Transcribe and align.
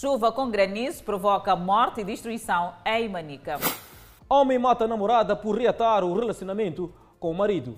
Chuva 0.00 0.32
com 0.32 0.50
granizo 0.50 1.04
provoca 1.04 1.54
morte 1.54 2.00
e 2.00 2.04
destruição 2.04 2.72
em 2.86 3.06
Manica. 3.06 3.58
Homem 4.30 4.58
mata 4.58 4.86
a 4.86 4.88
namorada 4.88 5.36
por 5.36 5.58
reatar 5.58 6.02
o 6.02 6.18
relacionamento 6.18 6.90
com 7.18 7.30
o 7.30 7.34
marido. 7.34 7.76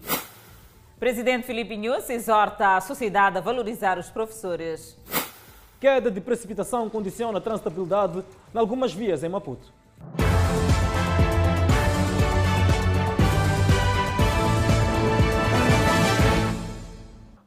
Presidente 1.00 1.44
Filipe 1.44 1.76
Nunes 1.76 2.08
exorta 2.08 2.76
a 2.76 2.80
sociedade 2.80 3.38
a 3.38 3.40
valorizar 3.40 3.98
os 3.98 4.08
professores. 4.08 4.96
Queda 5.80 6.12
de 6.12 6.20
precipitação 6.20 6.88
condiciona 6.88 7.38
a 7.38 7.40
transitabilidade 7.40 8.24
em 8.54 8.58
algumas 8.58 8.94
vias 8.94 9.24
em 9.24 9.28
Maputo. 9.28 9.72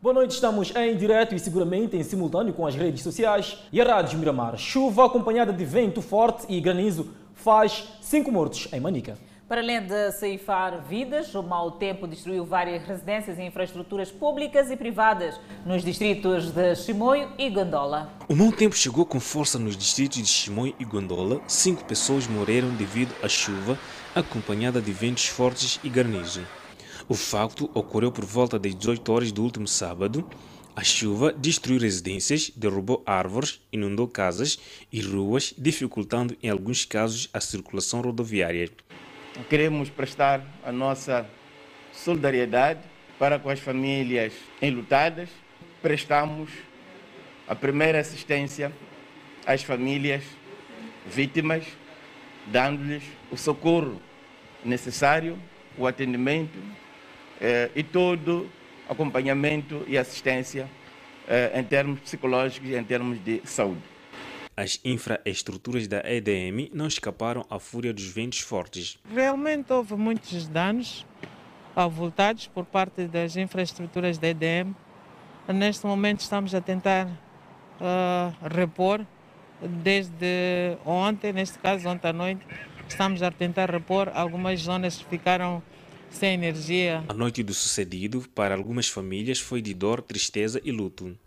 Boa 0.05 0.13
noite, 0.13 0.35
estamos 0.35 0.71
em 0.75 0.95
direto 0.95 1.33
e 1.33 1.39
seguramente 1.39 1.97
em 1.97 2.03
simultâneo 2.03 2.53
com 2.53 2.67
as 2.67 2.75
redes 2.75 3.01
sociais 3.01 3.57
e 3.73 3.81
a 3.81 3.83
Rádio 3.83 4.19
Miramar. 4.19 4.55
Chuva 4.55 5.07
acompanhada 5.07 5.51
de 5.51 5.65
vento 5.65 5.99
forte 5.99 6.45
e 6.47 6.61
granizo 6.61 7.09
faz 7.33 7.85
cinco 8.01 8.31
mortos 8.31 8.67
em 8.71 8.79
Manica. 8.79 9.17
Para 9.47 9.61
além 9.61 9.81
de 9.81 10.11
ceifar 10.11 10.79
vidas, 10.87 11.33
o 11.33 11.41
mau 11.41 11.71
tempo 11.71 12.05
destruiu 12.07 12.45
várias 12.45 12.83
residências 12.83 13.39
e 13.39 13.41
infraestruturas 13.41 14.11
públicas 14.11 14.69
e 14.69 14.77
privadas 14.77 15.39
nos 15.65 15.83
distritos 15.83 16.51
de 16.51 16.75
Chimoio 16.75 17.27
e 17.35 17.49
Gondola. 17.49 18.07
O 18.29 18.35
mau 18.35 18.51
tempo 18.51 18.75
chegou 18.75 19.07
com 19.07 19.19
força 19.19 19.57
nos 19.57 19.75
distritos 19.75 20.19
de 20.19 20.27
Chimoio 20.27 20.75
e 20.79 20.85
Gondola. 20.85 21.41
Cinco 21.47 21.83
pessoas 21.83 22.27
morreram 22.27 22.69
devido 22.75 23.11
à 23.23 23.27
chuva, 23.27 23.75
acompanhada 24.13 24.79
de 24.79 24.91
ventos 24.91 25.25
fortes 25.25 25.79
e 25.83 25.89
granizo. 25.89 26.41
O 27.07 27.13
facto 27.13 27.69
ocorreu 27.75 28.11
por 28.11 28.25
volta 28.25 28.57
das 28.57 28.73
18 28.73 29.11
horas 29.11 29.31
do 29.31 29.43
último 29.43 29.67
sábado. 29.67 30.27
A 30.75 30.83
chuva 30.83 31.31
destruiu 31.31 31.79
residências, 31.79 32.49
derrubou 32.55 33.03
árvores, 33.05 33.61
inundou 33.71 34.07
casas 34.07 34.57
e 34.91 35.01
ruas, 35.01 35.53
dificultando 35.55 36.35
em 36.41 36.49
alguns 36.49 36.83
casos 36.83 37.29
a 37.31 37.39
circulação 37.39 38.01
rodoviária. 38.01 38.71
Queremos 39.47 39.87
prestar 39.87 40.43
a 40.63 40.71
nossa 40.71 41.29
solidariedade 41.93 42.81
para 43.19 43.37
com 43.37 43.49
as 43.49 43.59
famílias 43.59 44.33
enlutadas. 44.59 45.29
Prestamos 45.83 46.49
a 47.47 47.53
primeira 47.53 47.99
assistência 47.99 48.73
às 49.45 49.61
famílias 49.61 50.23
vítimas, 51.05 51.65
dando-lhes 52.47 53.03
o 53.31 53.37
socorro 53.37 54.01
necessário, 54.63 55.37
o 55.77 55.85
atendimento 55.85 56.57
eh, 57.41 57.69
e 57.75 57.83
todo 57.83 58.49
acompanhamento 58.89 59.83
e 59.87 59.97
assistência 59.97 60.69
eh, 61.27 61.59
em 61.59 61.63
termos 61.63 61.99
psicológicos 62.01 62.69
e 62.69 62.75
em 62.75 62.83
termos 62.83 63.23
de 63.23 63.41
saúde. 63.45 63.81
As 64.57 64.79
infraestruturas 64.85 65.87
da 65.87 66.01
EDM 66.05 66.69
não 66.71 66.87
escaparam 66.87 67.45
à 67.49 67.59
fúria 67.59 67.93
dos 67.93 68.07
ventos 68.07 68.39
fortes. 68.39 68.97
Realmente 69.13 69.73
houve 69.73 69.95
muitos 69.95 70.47
danos 70.47 71.05
avultados 71.75 72.47
por 72.47 72.63
parte 72.63 73.05
das 73.05 73.35
infraestruturas 73.35 74.17
da 74.17 74.29
EDM. 74.29 74.73
Neste 75.53 75.85
momento 75.85 76.21
estamos 76.21 76.55
a 76.55 76.61
tentar 76.61 77.05
uh, 77.05 78.33
repor, 78.47 79.05
desde 79.61 80.77
ontem, 80.85 81.33
neste 81.33 81.59
caso 81.59 81.89
ontem 81.89 82.07
à 82.07 82.13
noite, 82.13 82.45
estamos 82.87 83.21
a 83.21 83.29
tentar 83.31 83.69
repor 83.69 84.09
algumas 84.13 84.61
zonas 84.61 84.97
que 84.97 85.05
ficaram 85.05 85.61
sem 86.15 86.33
energia. 86.33 87.03
A 87.09 87.13
noite 87.13 87.43
do 87.43 87.53
sucedido, 87.53 88.25
para 88.33 88.55
algumas 88.55 88.87
famílias, 88.87 89.39
foi 89.39 89.61
de 89.61 89.73
dor, 89.73 90.01
tristeza 90.01 90.61
e 90.63 90.71
luto. 90.71 91.17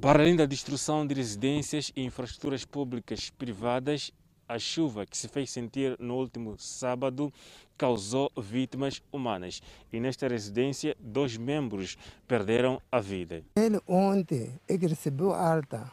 Para 0.00 0.22
além 0.22 0.36
da 0.36 0.46
destruição 0.46 1.04
de 1.04 1.14
residências 1.14 1.90
e 1.96 2.04
infraestruturas 2.04 2.64
públicas 2.64 3.28
privadas, 3.28 4.12
a 4.48 4.56
chuva 4.56 5.04
que 5.04 5.18
se 5.18 5.26
fez 5.26 5.50
sentir 5.50 5.96
no 5.98 6.14
último 6.14 6.54
sábado 6.58 7.32
causou 7.76 8.30
vítimas 8.40 9.02
humanas. 9.12 9.60
E 9.92 9.98
nesta 9.98 10.28
residência, 10.28 10.96
dois 11.00 11.36
membros 11.36 11.98
perderam 12.28 12.80
a 12.90 13.00
vida. 13.00 13.42
Ele 13.56 13.80
ontem 13.88 14.54
é 14.68 14.78
que 14.78 14.86
recebeu 14.86 15.34
alta 15.34 15.90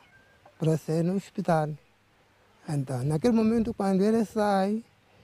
para 0.59 0.77
sair 0.77 1.01
no 1.01 1.15
hospital. 1.15 1.69
Então, 2.69 3.03
naquele 3.03 3.33
momento, 3.33 3.73
quando 3.73 4.03
ele 4.03 4.23
sai, 4.23 4.83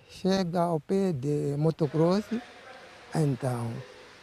chega 0.10 0.62
ao 0.62 0.80
pé 0.80 1.14
de 1.14 1.56
motocross, 1.58 2.26
então 3.16 3.72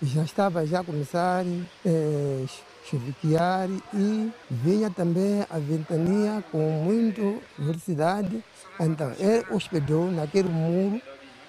já 0.02 0.22
estava 0.22 0.66
já 0.66 0.80
a 0.80 0.84
começar 0.84 1.44
eh, 1.84 2.44
chuviquear 2.88 3.68
e 3.94 4.30
vinha 4.50 4.90
também 4.90 5.44
a 5.50 5.58
ventania 5.58 6.44
com 6.52 6.58
muita 6.84 7.22
velocidade. 7.58 8.44
Então, 8.78 9.12
ele 9.18 9.44
hospedou 9.50 10.10
naquele 10.10 10.48
muro 10.48 11.00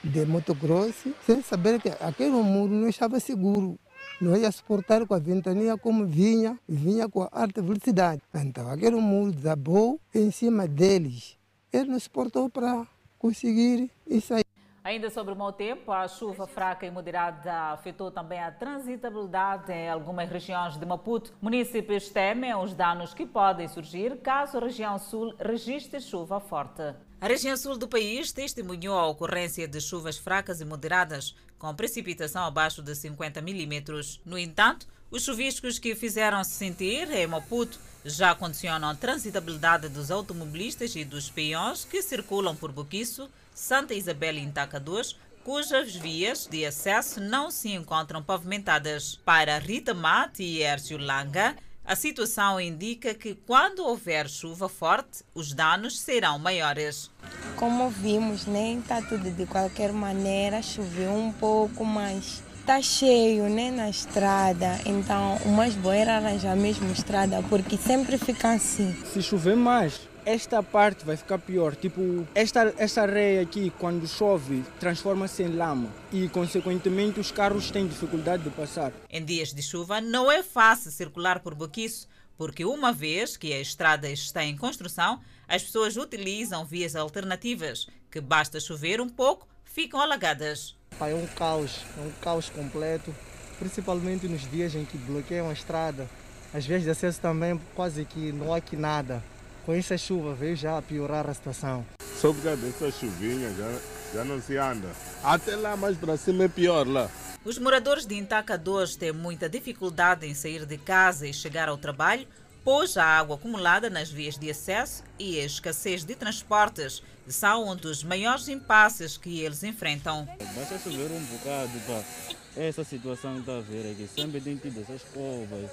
de 0.03 0.25
motocross, 0.25 0.95
sem 1.25 1.41
saber 1.41 1.81
que 1.81 1.89
aquele 1.99 2.31
muro 2.31 2.73
não 2.73 2.87
estava 2.87 3.19
seguro. 3.19 3.77
Não 4.19 4.35
ia 4.35 4.51
suportar 4.51 5.05
com 5.05 5.13
a 5.13 5.19
ventania 5.19 5.77
como 5.77 6.05
vinha, 6.05 6.57
vinha 6.67 7.07
com 7.07 7.27
alta 7.31 7.61
velocidade. 7.61 8.21
Então, 8.33 8.69
aquele 8.71 8.95
muro 8.95 9.31
desabou 9.31 9.99
em 10.13 10.31
cima 10.31 10.67
deles. 10.67 11.37
Ele 11.71 11.91
não 11.91 11.99
suportou 11.99 12.49
para 12.49 12.87
conseguir 13.19 13.91
sair. 14.21 14.45
Ainda 14.87 15.09
sobre 15.09 15.33
o 15.33 15.35
mau 15.35 15.51
tempo, 15.51 15.91
a 15.91 16.07
chuva 16.07 16.47
fraca 16.47 16.85
e 16.85 16.89
moderada 16.89 17.73
afetou 17.73 18.09
também 18.09 18.39
a 18.39 18.49
transitabilidade 18.49 19.69
em 19.69 19.89
algumas 19.89 20.29
regiões 20.29 20.77
de 20.77 20.85
Maputo. 20.85 21.33
Municípios 21.41 22.07
temem 22.07 22.55
os 22.55 22.73
danos 22.73 23.13
que 23.13 23.25
podem 23.25 23.67
surgir 23.67 24.15
caso 24.21 24.57
a 24.57 24.61
região 24.61 24.97
sul 24.97 25.35
registre 25.41 25.99
chuva 25.99 26.39
forte. 26.39 26.95
A 27.19 27.27
região 27.27 27.57
sul 27.57 27.77
do 27.77 27.85
país 27.85 28.31
testemunhou 28.31 28.97
a 28.97 29.07
ocorrência 29.07 29.67
de 29.67 29.81
chuvas 29.81 30.17
fracas 30.17 30.61
e 30.61 30.65
moderadas, 30.65 31.35
com 31.59 31.75
precipitação 31.75 32.45
abaixo 32.45 32.81
de 32.81 32.95
50 32.95 33.41
milímetros. 33.41 34.21
No 34.25 34.39
entanto, 34.39 34.87
os 35.11 35.21
chuviscos 35.21 35.77
que 35.77 35.95
fizeram-se 35.95 36.51
sentir 36.51 37.11
em 37.11 37.27
Maputo 37.27 37.77
já 38.05 38.33
condicionam 38.33 38.87
a 38.87 38.95
transitabilidade 38.95 39.89
dos 39.89 40.11
automobilistas 40.11 40.95
e 40.95 41.03
dos 41.03 41.29
peões 41.29 41.83
que 41.83 42.01
circulam 42.01 42.55
por 42.55 42.71
Boquiço, 42.71 43.29
Santa 43.57 43.95
Isabel 43.95 44.35
e 44.35 44.41
Intaca 44.43 44.79
2, 44.79 45.15
cujas 45.43 45.95
vias 45.95 46.45
de 46.45 46.63
acesso 46.63 47.19
não 47.19 47.49
se 47.49 47.69
encontram 47.69 48.21
pavimentadas. 48.21 49.19
Para 49.25 49.57
Rita 49.57 49.95
Mate 49.95 50.43
e 50.43 50.61
Ércio 50.61 50.99
Langa, 50.99 51.55
a 51.83 51.95
situação 51.95 52.61
indica 52.61 53.15
que 53.15 53.33
quando 53.33 53.83
houver 53.83 54.29
chuva 54.29 54.69
forte, 54.69 55.23
os 55.33 55.53
danos 55.53 55.99
serão 55.99 56.37
maiores. 56.37 57.09
Como 57.55 57.89
vimos, 57.89 58.45
nem 58.45 58.77
está 58.77 59.01
tudo 59.01 59.31
de 59.31 59.47
qualquer 59.47 59.91
maneira, 59.91 60.61
choveu 60.61 61.11
um 61.11 61.33
pouco 61.33 61.83
mais. 61.83 62.43
Está 62.59 62.79
cheio 62.79 63.49
né, 63.49 63.71
na 63.71 63.89
estrada, 63.89 64.79
então 64.85 65.37
o 65.45 65.49
mais 65.49 65.73
bom 65.73 65.91
era 65.91 66.17
arranjar 66.17 66.55
mesmo 66.55 66.91
estrada, 66.91 67.41
porque 67.49 67.75
sempre 67.75 68.19
fica 68.19 68.51
assim. 68.51 68.95
Se 69.11 69.23
chover 69.23 69.55
mais, 69.55 70.06
esta 70.27 70.61
parte 70.61 71.05
vai 71.05 71.15
ficar 71.15 71.39
pior. 71.39 71.73
Tipo, 71.73 72.27
esta, 72.35 72.73
esta 72.77 73.03
areia 73.03 73.41
aqui, 73.41 73.71
quando 73.79 74.05
chove, 74.05 74.61
transforma-se 74.77 75.41
em 75.41 75.55
lama 75.55 75.89
e, 76.11 76.27
consequentemente, 76.27 77.17
os 77.17 77.31
carros 77.31 77.71
têm 77.71 77.87
dificuldade 77.87 78.43
de 78.43 78.49
passar. 78.49 78.91
Em 79.09 79.23
dias 79.23 79.53
de 79.53 79.61
chuva, 79.61 80.01
não 80.01 80.29
é 80.29 80.43
fácil 80.43 80.91
circular 80.91 81.39
por 81.39 81.55
Boquiço, 81.55 82.09
porque 82.37 82.65
uma 82.65 82.91
vez 82.91 83.37
que 83.37 83.53
a 83.53 83.61
estrada 83.61 84.09
está 84.09 84.43
em 84.43 84.57
construção, 84.57 85.21
as 85.47 85.63
pessoas 85.63 85.95
utilizam 85.95 86.65
vias 86.65 86.93
alternativas, 86.93 87.87
que 88.11 88.19
basta 88.19 88.59
chover 88.59 88.99
um 88.99 89.07
pouco, 89.07 89.47
ficam 89.63 90.01
alagadas. 90.01 90.75
É 90.99 91.15
um 91.15 91.25
caos, 91.25 91.85
é 91.97 92.01
um 92.01 92.11
caos 92.21 92.49
completo, 92.49 93.15
principalmente 93.59 94.27
nos 94.27 94.41
dias 94.51 94.75
em 94.75 94.83
que 94.83 94.97
bloqueiam 94.97 95.49
a 95.49 95.53
estrada. 95.53 96.05
As 96.53 96.65
vias 96.65 96.83
de 96.83 96.89
acesso 96.89 97.21
também 97.21 97.57
quase 97.73 98.03
que 98.03 98.33
não 98.33 98.53
há 98.53 98.57
aqui 98.57 98.75
nada 98.75 99.23
com 99.67 99.73
essa 99.73 99.97
chuva 99.97 100.33
veio 100.33 100.55
já 100.55 100.77
a 100.77 100.81
piorar 100.81 101.29
a 101.29 101.33
situação. 101.33 101.85
Só 102.15 102.31
por 102.31 102.41
causa 102.41 102.61
dessa 102.61 102.89
chuvinha 102.89 103.53
já, 103.53 103.79
já 104.13 104.23
não 104.23 104.41
se 104.41 104.55
anda. 104.55 104.87
Até 105.21 105.57
lá 105.57 105.75
mais 105.75 105.97
para 105.97 106.15
cima 106.15 106.45
é 106.45 106.47
pior 106.47 106.87
lá. 106.87 107.11
Os 107.43 107.59
moradores 107.59 108.05
de 108.05 108.15
Intaca 108.15 108.57
2 108.57 108.95
têm 108.95 109.11
muita 109.11 109.49
dificuldade 109.49 110.25
em 110.25 110.33
sair 110.33 110.65
de 110.65 110.77
casa 110.77 111.27
e 111.27 111.33
chegar 111.33 111.67
ao 111.67 111.77
trabalho, 111.77 112.25
pois 112.63 112.95
a 112.95 113.03
água 113.03 113.35
acumulada 113.35 113.89
nas 113.89 114.09
vias 114.09 114.37
de 114.37 114.49
acesso 114.49 115.03
e 115.19 115.37
a 115.37 115.43
escassez 115.43 116.05
de 116.05 116.15
transportes 116.15 117.03
são 117.27 117.67
um 117.67 117.75
dos 117.75 118.05
maiores 118.05 118.47
impasses 118.47 119.17
que 119.17 119.41
eles 119.41 119.63
enfrentam. 119.63 120.25
Basta 120.55 120.79
chover 120.79 121.11
um 121.11 121.23
bocado 121.25 121.71
para 121.85 122.63
essa 122.63 122.85
situação 122.85 123.33
que 123.33 123.39
está 123.41 123.57
a 123.57 123.61
ver 123.61 123.91
aqui. 123.91 124.09
Sempre 124.15 124.39
tem 124.39 124.55
tido 124.55 124.79
essas 124.79 125.01
covas 125.13 125.69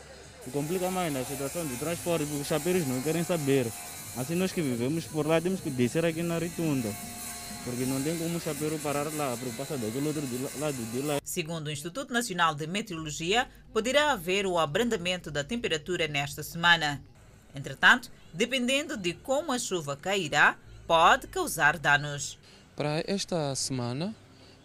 complica 0.51 0.91
mais 0.91 1.13
na 1.13 1.25
situação 1.25 1.65
do 1.67 1.77
transporte, 1.79 2.27
porque 2.27 2.43
os 2.43 2.47
chapeiros 2.47 2.87
não 2.87 3.01
querem 3.03 3.25
saber. 3.25 3.67
Assim 4.17 4.35
nós 4.35 4.53
que 4.53 4.61
vivemos 4.61 5.05
por 5.05 5.27
lá 5.27 5.41
temos 5.41 5.61
que 5.61 5.71
descer 5.71 6.05
aqui 6.05 6.23
na 6.23 6.39
Ritunda. 6.39 6.89
Porque 7.65 7.85
não 7.87 8.03
tem 8.03 8.17
como 8.19 8.37
o 8.37 8.41
chapeiro 8.41 8.79
parar 8.79 9.05
lá, 9.15 9.37
para 9.37 9.51
passar 9.57 9.79
daquele 9.79 10.07
outro 10.07 10.23
lado 10.59 10.77
de 10.93 11.01
lá. 11.01 11.19
Segundo 11.25 11.69
o 11.69 11.71
Instituto 11.71 12.13
Nacional 12.13 12.55
de 12.55 12.67
Meteorologia, 12.67 13.49
poderá 13.73 14.13
haver 14.13 14.47
o 14.47 14.59
abrandamento 14.59 15.31
da 15.31 15.43
temperatura 15.43 16.07
nesta 16.07 16.43
semana. 16.43 17.03
Entretanto, 17.55 18.11
dependendo 18.33 18.97
de 18.97 19.15
como 19.15 19.51
a 19.51 19.59
chuva 19.59 19.97
cairá, 19.97 20.57
pode 20.87 21.27
causar 21.27 21.79
danos. 21.79 22.39
Para 22.77 23.03
esta 23.07 23.55
semana, 23.55 24.15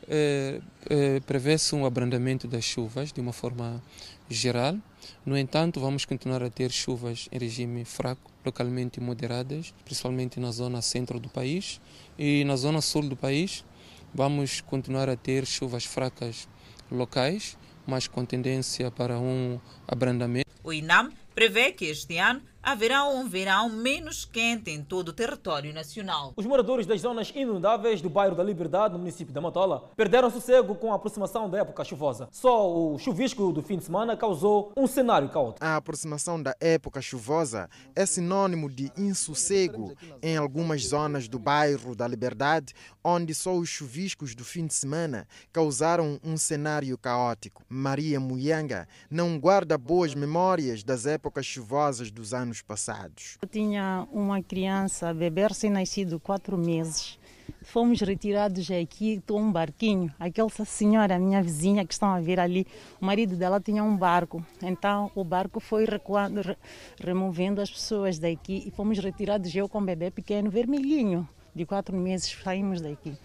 é, 0.07 0.59
é, 0.89 1.19
prevê-se 1.21 1.73
um 1.75 1.85
abrandamento 1.85 2.47
das 2.47 2.65
chuvas 2.65 3.13
de 3.13 3.21
uma 3.21 3.31
forma 3.31 3.81
geral. 4.29 4.77
No 5.25 5.37
entanto, 5.37 5.79
vamos 5.79 6.05
continuar 6.05 6.43
a 6.43 6.49
ter 6.49 6.71
chuvas 6.71 7.27
em 7.31 7.37
regime 7.37 7.85
fraco, 7.85 8.31
localmente 8.45 8.99
moderadas, 8.99 9.73
principalmente 9.83 10.39
na 10.39 10.51
zona 10.51 10.81
centro 10.81 11.19
do 11.19 11.29
país 11.29 11.79
e 12.17 12.43
na 12.45 12.55
zona 12.55 12.81
sul 12.81 13.07
do 13.07 13.15
país. 13.15 13.63
Vamos 14.13 14.61
continuar 14.61 15.09
a 15.09 15.15
ter 15.15 15.45
chuvas 15.45 15.85
fracas 15.85 16.47
locais, 16.91 17.57
mas 17.85 18.07
com 18.07 18.25
tendência 18.25 18.89
para 18.89 19.19
um 19.19 19.59
abrandamento. 19.87 20.49
O 20.63 20.73
INAM 20.73 21.11
prevê 21.33 21.71
que 21.71 21.85
este 21.85 22.17
ano 22.17 22.41
haverá 22.61 23.05
um 23.05 23.27
verão 23.27 23.69
menos 23.69 24.25
quente 24.25 24.69
em 24.69 24.83
todo 24.83 25.09
o 25.09 25.13
território 25.13 25.73
nacional. 25.73 26.33
Os 26.35 26.45
moradores 26.45 26.85
das 26.85 27.01
zonas 27.01 27.31
inundáveis 27.33 28.01
do 28.01 28.09
bairro 28.09 28.35
da 28.35 28.43
Liberdade, 28.43 28.93
no 28.93 28.99
município 28.99 29.33
da 29.33 29.39
Matola, 29.39 29.89
perderam 29.95 30.29
sossego 30.29 30.75
com 30.75 30.91
a 30.91 30.95
aproximação 30.95 31.49
da 31.49 31.59
época 31.59 31.85
chuvosa. 31.85 32.27
Só 32.31 32.69
o 32.69 32.99
chuvisco 32.99 33.53
do 33.53 33.63
fim 33.63 33.77
de 33.77 33.85
semana 33.85 34.17
causou 34.17 34.73
um 34.75 34.87
cenário 34.87 35.29
caótico. 35.29 35.65
A 35.65 35.77
aproximação 35.77 36.41
da 36.41 36.53
época 36.59 37.01
chuvosa 37.01 37.69
é 37.95 38.05
sinônimo 38.05 38.69
de 38.69 38.91
insossego 38.97 39.95
em 40.21 40.35
algumas 40.35 40.85
zonas 40.85 41.27
do 41.27 41.39
bairro 41.39 41.95
da 41.95 42.07
Liberdade, 42.07 42.73
onde 43.01 43.33
só 43.33 43.55
os 43.55 43.69
chuviscos 43.69 44.35
do 44.35 44.43
fim 44.43 44.67
de 44.67 44.73
semana 44.73 45.27
causaram 45.53 46.19
um 46.23 46.35
cenário 46.35 46.97
caótico. 46.97 47.63
Maria 47.69 48.19
Muyanga 48.19 48.87
não 49.09 49.39
guarda 49.39 49.77
boas 49.77 50.13
memórias 50.13 50.83
das 50.83 51.05
épocas 51.05 51.18
chuvosas 51.43 52.11
dos 52.11 52.33
anos 52.33 52.61
passados. 52.61 53.37
Eu 53.41 53.47
tinha 53.47 54.07
uma 54.11 54.41
criança, 54.41 55.13
bebê 55.13 55.47
recém-nascido, 55.47 56.19
quatro 56.19 56.57
meses. 56.57 57.19
Fomos 57.63 57.99
retirados 58.01 58.69
aqui, 58.71 59.15
estou 59.15 59.39
um 59.39 59.51
barquinho. 59.51 60.13
Aquela 60.19 60.49
senhora, 60.65 61.19
minha 61.19 61.41
vizinha 61.41 61.85
que 61.85 61.93
estão 61.93 62.09
a 62.09 62.19
ver 62.19 62.39
ali, 62.39 62.65
o 63.01 63.05
marido 63.05 63.35
dela 63.35 63.59
tinha 63.59 63.83
um 63.83 63.95
barco. 63.97 64.43
Então 64.61 65.11
o 65.15 65.23
barco 65.23 65.59
foi 65.59 65.85
recuando, 65.85 66.41
re, 66.41 66.55
removendo 66.99 67.61
as 67.61 67.69
pessoas 67.69 68.19
daqui 68.19 68.63
e 68.65 68.71
fomos 68.71 68.99
retirados, 68.99 69.53
eu 69.55 69.67
com 69.67 69.79
um 69.79 69.85
bebê 69.85 70.11
pequeno, 70.11 70.49
vermelhinho, 70.49 71.27
de 71.53 71.65
quatro 71.65 71.95
meses, 71.95 72.37
saímos 72.43 72.81
daqui 72.81 73.17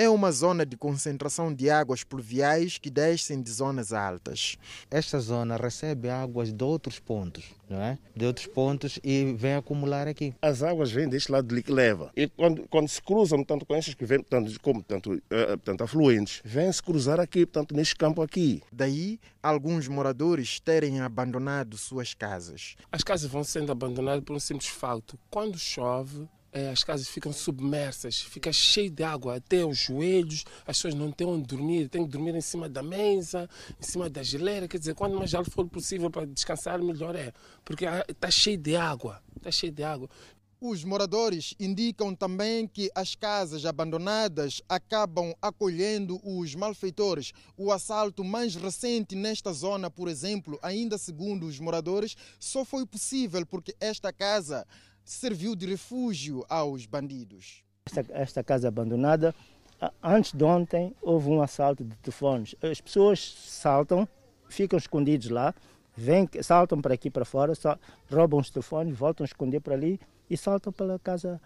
é 0.00 0.08
uma 0.08 0.32
zona 0.32 0.64
de 0.64 0.78
concentração 0.78 1.52
de 1.52 1.68
águas 1.68 2.02
pluviais 2.02 2.78
que 2.78 2.88
descem 2.88 3.42
de 3.42 3.50
zonas 3.50 3.92
altas. 3.92 4.56
Esta 4.90 5.20
zona 5.20 5.58
recebe 5.58 6.08
águas 6.08 6.50
de 6.50 6.64
outros 6.64 6.98
pontos, 6.98 7.44
não 7.68 7.82
é? 7.82 7.98
De 8.16 8.24
outros 8.24 8.46
pontos 8.46 8.98
e 9.04 9.34
vem 9.34 9.56
acumular 9.56 10.08
aqui. 10.08 10.34
As 10.40 10.62
águas 10.62 10.90
vêm 10.90 11.06
deste 11.06 11.30
lado 11.30 11.54
de 11.54 11.62
que 11.62 11.70
leva. 11.70 12.10
E 12.16 12.26
quando, 12.26 12.66
quando 12.70 12.88
se 12.88 13.02
cruzam, 13.02 13.44
tanto 13.44 13.66
com 13.66 13.74
estas 13.74 13.92
que 13.92 14.06
vêm, 14.06 14.22
tanto, 14.22 14.58
como 14.62 14.82
tanto, 14.82 15.12
uh, 15.12 15.58
tanto 15.62 15.84
afluentes, 15.84 16.40
vêm 16.42 16.72
se 16.72 16.82
cruzar 16.82 17.20
aqui, 17.20 17.44
portanto, 17.44 17.76
neste 17.76 17.94
campo 17.94 18.22
aqui. 18.22 18.62
Daí, 18.72 19.20
alguns 19.42 19.86
moradores 19.86 20.60
terem 20.60 21.00
abandonado 21.00 21.76
suas 21.76 22.14
casas. 22.14 22.74
As 22.90 23.04
casas 23.04 23.30
vão 23.30 23.44
sendo 23.44 23.70
abandonadas 23.70 24.24
por 24.24 24.34
um 24.34 24.40
simples 24.40 24.70
fato. 24.70 25.18
Quando 25.28 25.58
chove, 25.58 26.26
as 26.72 26.82
casas 26.82 27.08
ficam 27.08 27.32
submersas, 27.32 28.20
fica 28.20 28.52
cheio 28.52 28.90
de 28.90 29.02
água 29.02 29.36
até 29.36 29.64
os 29.64 29.78
joelhos, 29.78 30.44
as 30.66 30.76
pessoas 30.76 30.94
não 30.94 31.12
têm 31.12 31.26
onde 31.26 31.46
dormir, 31.46 31.88
têm 31.88 32.04
que 32.04 32.10
dormir 32.10 32.34
em 32.34 32.40
cima 32.40 32.68
da 32.68 32.82
mesa, 32.82 33.48
em 33.78 33.82
cima 33.82 34.10
da 34.10 34.22
geleira, 34.22 34.66
quer 34.66 34.78
dizer, 34.78 34.94
quando 34.94 35.16
mais 35.16 35.34
alto 35.34 35.50
for 35.50 35.68
possível 35.68 36.10
para 36.10 36.26
descansar, 36.26 36.82
melhor 36.82 37.14
é, 37.14 37.32
porque 37.64 37.84
está 38.08 38.30
cheio 38.30 38.58
de 38.58 38.76
água, 38.76 39.22
está 39.36 39.50
cheio 39.50 39.72
de 39.72 39.84
água. 39.84 40.08
Os 40.62 40.84
moradores 40.84 41.54
indicam 41.58 42.14
também 42.14 42.68
que 42.68 42.90
as 42.94 43.14
casas 43.14 43.64
abandonadas 43.64 44.60
acabam 44.68 45.34
acolhendo 45.40 46.20
os 46.22 46.54
malfeitores. 46.54 47.32
O 47.56 47.72
assalto 47.72 48.22
mais 48.22 48.54
recente 48.56 49.14
nesta 49.14 49.54
zona, 49.54 49.90
por 49.90 50.06
exemplo, 50.06 50.58
ainda 50.60 50.98
segundo 50.98 51.46
os 51.46 51.58
moradores, 51.58 52.14
só 52.38 52.62
foi 52.62 52.84
possível 52.84 53.46
porque 53.46 53.74
esta 53.80 54.12
casa 54.12 54.66
serviu 55.10 55.56
de 55.56 55.66
refúgio 55.66 56.44
aos 56.48 56.86
bandidos. 56.86 57.64
Esta, 57.84 58.06
esta 58.10 58.44
casa 58.44 58.68
abandonada, 58.68 59.34
antes 60.00 60.32
de 60.32 60.44
ontem, 60.44 60.94
houve 61.02 61.28
um 61.28 61.42
assalto 61.42 61.84
de 61.84 61.96
telefones. 61.96 62.54
As 62.62 62.80
pessoas 62.80 63.20
saltam, 63.20 64.08
ficam 64.48 64.78
escondidos 64.78 65.28
lá, 65.28 65.52
vêm, 65.96 66.28
saltam 66.42 66.80
para 66.80 66.94
aqui 66.94 67.10
para 67.10 67.24
fora, 67.24 67.52
roubam 68.08 68.38
os 68.38 68.50
telefones, 68.50 68.96
voltam 68.96 69.24
a 69.24 69.26
esconder 69.26 69.60
para 69.60 69.74
ali 69.74 69.98
e 70.28 70.36
saltam 70.36 70.72
pela 70.72 70.96
casa, 70.98 71.40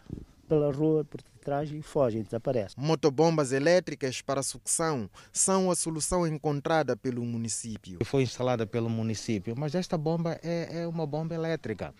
pela 0.46 0.70
rua 0.70 1.04
por 1.04 1.22
trás 1.40 1.70
e 1.70 1.80
fogem, 1.80 2.22
desaparecem. 2.22 2.76
Motobombas 2.76 3.50
elétricas 3.50 4.20
para 4.20 4.42
sucção 4.42 5.08
são 5.32 5.70
a 5.70 5.74
solução 5.74 6.26
encontrada 6.26 6.96
pelo 6.96 7.24
município. 7.24 7.98
Foi 8.04 8.24
instalada 8.24 8.66
pelo 8.66 8.90
município, 8.90 9.54
mas 9.56 9.74
esta 9.74 9.96
bomba 9.96 10.38
é, 10.42 10.82
é 10.82 10.86
uma 10.86 11.06
bomba 11.06 11.34
elétrica. 11.34 11.94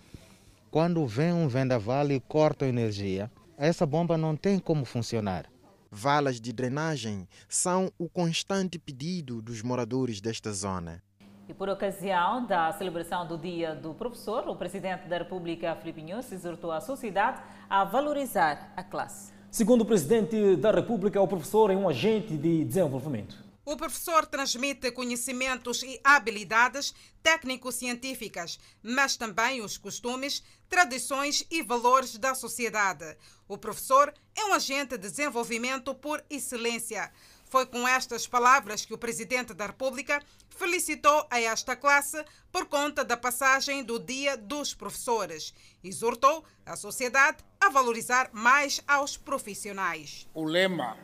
Quando 0.75 1.07
vem 1.07 1.33
um 1.33 1.47
vendaval 1.47 2.11
e 2.11 2.19
corta 2.19 2.65
a 2.65 2.69
energia, 2.69 3.31
essa 3.57 3.87
bomba 3.87 4.19
não 4.19 4.35
tem 4.35 4.59
como 4.59 4.85
funcionar. 4.85 5.47
Valas 5.89 6.41
de 6.41 6.53
drenagem 6.53 7.29
são 7.49 7.93
o 7.97 8.09
constante 8.09 8.77
pedido 8.77 9.41
dos 9.41 9.63
moradores 9.63 10.21
desta 10.21 10.53
zona. 10.53 11.01
E 11.49 11.55
por 11.55 11.69
ocasião 11.69 12.45
da 12.45 12.73
celebração 12.73 13.25
do 13.25 13.39
Dia 13.39 13.73
do 13.73 13.95
Professor, 13.95 14.49
o 14.49 14.57
Presidente 14.57 15.07
da 15.07 15.19
República, 15.19 15.77
Filipe 15.77 16.03
Nunes, 16.03 16.33
exortou 16.33 16.73
a 16.73 16.81
sociedade 16.81 17.41
a 17.71 17.85
valorizar 17.85 18.73
a 18.77 18.83
classe. 18.83 19.33
Segundo 19.53 19.83
o 19.83 19.87
Presidente 19.87 20.57
da 20.57 20.73
República, 20.73 21.23
o 21.23 21.29
professor 21.29 21.71
é 21.71 21.77
um 21.77 21.89
agente 21.89 22.37
de 22.37 22.65
desenvolvimento. 22.65 23.44
O 23.67 23.79
professor 23.79 24.27
transmite 24.27 24.91
conhecimentos 24.93 25.83
e 25.83 25.99
habilidades 26.05 26.95
técnico-científicas, 27.23 28.59
mas 28.83 29.17
também 29.17 29.63
os 29.63 29.79
costumes, 29.79 30.43
tradições 30.69 31.47
e 31.51 31.63
valores 31.63 32.19
da 32.19 32.35
sociedade. 32.35 33.17
O 33.49 33.57
professor 33.57 34.13
é 34.37 34.45
um 34.45 34.53
agente 34.53 34.99
de 34.99 35.09
desenvolvimento 35.09 35.95
por 35.95 36.23
excelência. 36.29 37.11
Foi 37.47 37.65
com 37.65 37.89
estas 37.89 38.27
palavras 38.27 38.85
que 38.85 38.93
o 38.93 38.99
Presidente 38.99 39.55
da 39.55 39.67
República 39.67 40.23
felicitou 40.51 41.27
a 41.31 41.41
esta 41.41 41.75
classe 41.75 42.23
por 42.53 42.67
conta 42.67 43.03
da 43.03 43.17
passagem 43.17 43.83
do 43.83 43.99
Dia 43.99 44.37
dos 44.37 44.75
Professores. 44.75 45.55
Exortou 45.83 46.45
a 46.67 46.77
sociedade 46.77 47.39
a 47.59 47.71
valorizar 47.71 48.29
mais 48.33 48.83
aos 48.87 49.17
profissionais. 49.17 50.29
O 50.35 50.45
lema 50.45 50.99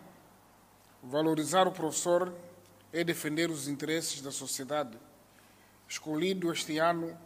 Valorizar 1.02 1.66
o 1.66 1.73
professor 1.73 2.30
é 2.92 3.04
defender 3.04 3.50
os 3.50 3.68
interesses 3.68 4.20
da 4.20 4.30
sociedade. 4.30 4.99
Escolhido 5.88 6.52
este 6.52 6.78
ano, 6.78 7.16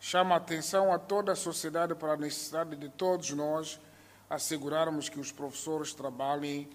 chama 0.00 0.34
a 0.34 0.38
atenção 0.38 0.92
a 0.92 0.98
toda 0.98 1.32
a 1.32 1.36
sociedade 1.36 1.94
para 1.94 2.12
a 2.12 2.16
necessidade 2.16 2.76
de 2.76 2.88
todos 2.88 3.30
nós 3.30 3.80
assegurarmos 4.28 5.08
que 5.08 5.20
os 5.20 5.30
professores 5.30 5.94
trabalhem 5.94 6.68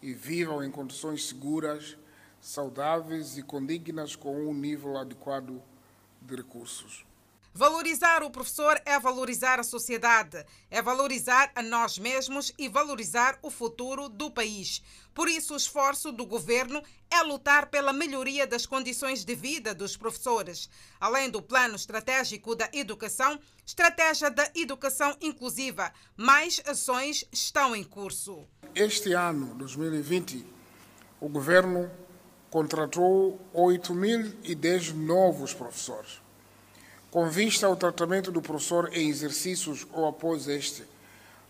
e 0.00 0.12
vivam 0.12 0.62
em 0.62 0.70
condições 0.70 1.26
seguras, 1.26 1.96
saudáveis 2.40 3.36
e 3.36 3.42
condignas 3.42 4.16
com 4.16 4.48
um 4.48 4.54
nível 4.54 4.96
adequado 4.96 5.62
de 6.22 6.36
recursos. 6.36 7.09
Valorizar 7.52 8.22
o 8.22 8.30
professor 8.30 8.80
é 8.84 8.96
valorizar 9.00 9.58
a 9.58 9.64
sociedade, 9.64 10.46
é 10.70 10.80
valorizar 10.80 11.50
a 11.56 11.60
nós 11.60 11.98
mesmos 11.98 12.52
e 12.56 12.68
valorizar 12.68 13.36
o 13.42 13.50
futuro 13.50 14.08
do 14.08 14.30
país. 14.30 14.80
Por 15.12 15.28
isso, 15.28 15.54
o 15.54 15.56
esforço 15.56 16.12
do 16.12 16.24
governo 16.24 16.80
é 17.10 17.20
lutar 17.22 17.66
pela 17.66 17.92
melhoria 17.92 18.46
das 18.46 18.66
condições 18.66 19.24
de 19.24 19.34
vida 19.34 19.74
dos 19.74 19.96
professores. 19.96 20.70
Além 21.00 21.28
do 21.28 21.42
Plano 21.42 21.74
Estratégico 21.74 22.54
da 22.54 22.70
Educação, 22.72 23.38
Estratégia 23.66 24.30
da 24.30 24.48
Educação 24.54 25.16
Inclusiva, 25.20 25.92
mais 26.16 26.62
ações 26.64 27.24
estão 27.32 27.74
em 27.74 27.82
curso. 27.82 28.46
Este 28.76 29.12
ano, 29.12 29.56
2020, 29.56 30.46
o 31.20 31.28
governo 31.28 31.90
contratou 32.48 33.40
8.010 33.52 34.94
novos 34.94 35.52
professores 35.52 36.29
com 37.10 37.28
vista 37.28 37.66
ao 37.66 37.76
tratamento 37.76 38.30
do 38.30 38.40
professor 38.40 38.90
em 38.92 39.08
exercícios 39.08 39.86
ou 39.92 40.06
após 40.06 40.46
este, 40.46 40.84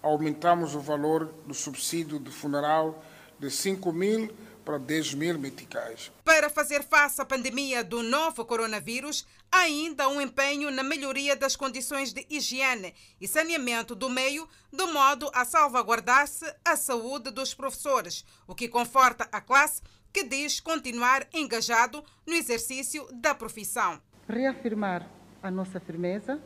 aumentamos 0.03 0.75
o 0.75 0.81
valor 0.81 1.27
do 1.47 1.53
subsídio 1.53 2.19
de 2.19 2.31
funeral 2.31 3.05
de 3.39 3.51
5 3.51 3.93
mil 3.93 4.35
para 4.65 4.79
10 4.79 5.15
mil 5.15 5.39
meticais. 5.39 6.11
Para 6.25 6.49
fazer 6.49 6.83
face 6.83 7.21
à 7.21 7.25
pandemia 7.25 7.83
do 7.83 8.03
novo 8.03 8.45
coronavírus, 8.45 9.27
há 9.51 9.61
ainda 9.61 10.09
um 10.09 10.21
empenho 10.21 10.71
na 10.71 10.83
melhoria 10.83 11.37
das 11.37 11.57
condições 11.57 12.13
de 12.13 12.27
higiene 12.31 12.95
e 13.21 13.29
saneamento 13.29 13.95
do 13.95 14.09
meio, 14.09 14.49
de 14.73 14.87
modo 14.87 15.31
a 15.35 15.45
salvaguardar-se 15.45 16.45
a 16.65 16.77
saúde 16.77 17.31
dos 17.31 17.53
professores, 17.53 18.25
o 18.47 18.55
que 18.55 18.69
conforta 18.69 19.29
a 19.33 19.41
classe 19.41 19.83
que 20.13 20.25
diz 20.25 20.61
continuar 20.61 21.27
engajado 21.33 22.03
no 22.27 22.35
exercício 22.35 23.07
da 23.13 23.35
profissão. 23.35 24.01
Reafirmar 24.29 25.20
a 25.43 25.51
nossa 25.51 25.81
firmeza 25.81 26.41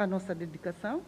a 0.00 0.06
nossa 0.06 0.34
dedicação, 0.34 1.02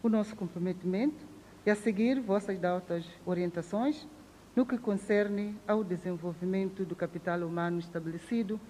o 0.00 0.08
nosso 0.08 0.36
comprometimento 0.36 1.26
e 1.66 1.70
a 1.70 1.74
seguir 1.74 2.20
vossas 2.20 2.56
datas 2.56 3.04
orientações 3.26 4.06
no 4.54 4.64
que 4.64 4.78
concerne 4.78 5.56
ao 5.66 5.82
desenvolvimento 5.82 6.84
do 6.84 6.94
capital 6.94 7.40
humano 7.40 7.80
estabelecido 7.80 8.60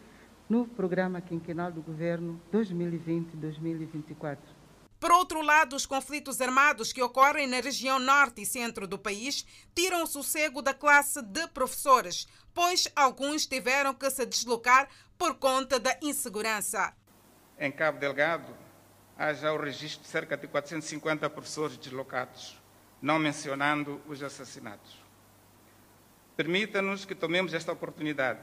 no 0.49 0.67
Programa 0.67 1.21
Quinquenal 1.21 1.71
do 1.71 1.83
Governo 1.83 2.41
2020-2024. 2.51 4.39
Por 4.99 5.13
outro 5.13 5.43
lado, 5.43 5.77
os 5.77 5.85
conflitos 5.85 6.41
armados 6.41 6.95
que 6.95 7.03
ocorrem 7.03 7.47
na 7.47 7.61
região 7.61 7.99
norte 7.99 8.41
e 8.41 8.47
centro 8.47 8.89
do 8.89 8.99
país 8.99 9.45
tiram 9.75 10.03
o 10.03 10.07
sossego 10.07 10.63
da 10.63 10.73
classe 10.73 11.21
de 11.21 11.47
professores, 11.49 12.27
pois 12.55 12.91
alguns 12.97 13.47
tiveram 13.47 13.93
que 13.93 14.11
se 14.11 14.25
deslocar 14.25 14.89
por 15.19 15.35
conta 15.35 15.79
da 15.79 15.95
insegurança. 16.03 16.95
Em 17.61 17.73
Cabo 17.73 17.99
Delgado, 17.99 18.55
há 19.19 19.33
já 19.33 19.53
o 19.53 19.61
registro 19.61 20.03
de 20.03 20.09
cerca 20.09 20.37
de 20.37 20.47
450 20.47 21.29
professores 21.29 21.77
deslocados, 21.77 22.57
não 23.03 23.19
mencionando 23.19 24.01
os 24.07 24.23
assassinados. 24.23 25.03
Permita-nos 26.37 27.05
que 27.05 27.17
tomemos 27.17 27.53
esta 27.53 27.73
oportunidade 27.73 28.39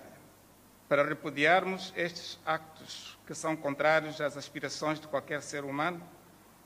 para 0.89 1.05
repudiarmos 1.05 1.93
estes 1.95 2.37
actos 2.45 3.17
que 3.25 3.33
são 3.33 3.55
contrários 3.55 4.19
às 4.19 4.35
aspirações 4.35 4.99
de 4.99 5.07
qualquer 5.07 5.41
ser 5.41 5.63
humano, 5.63 6.05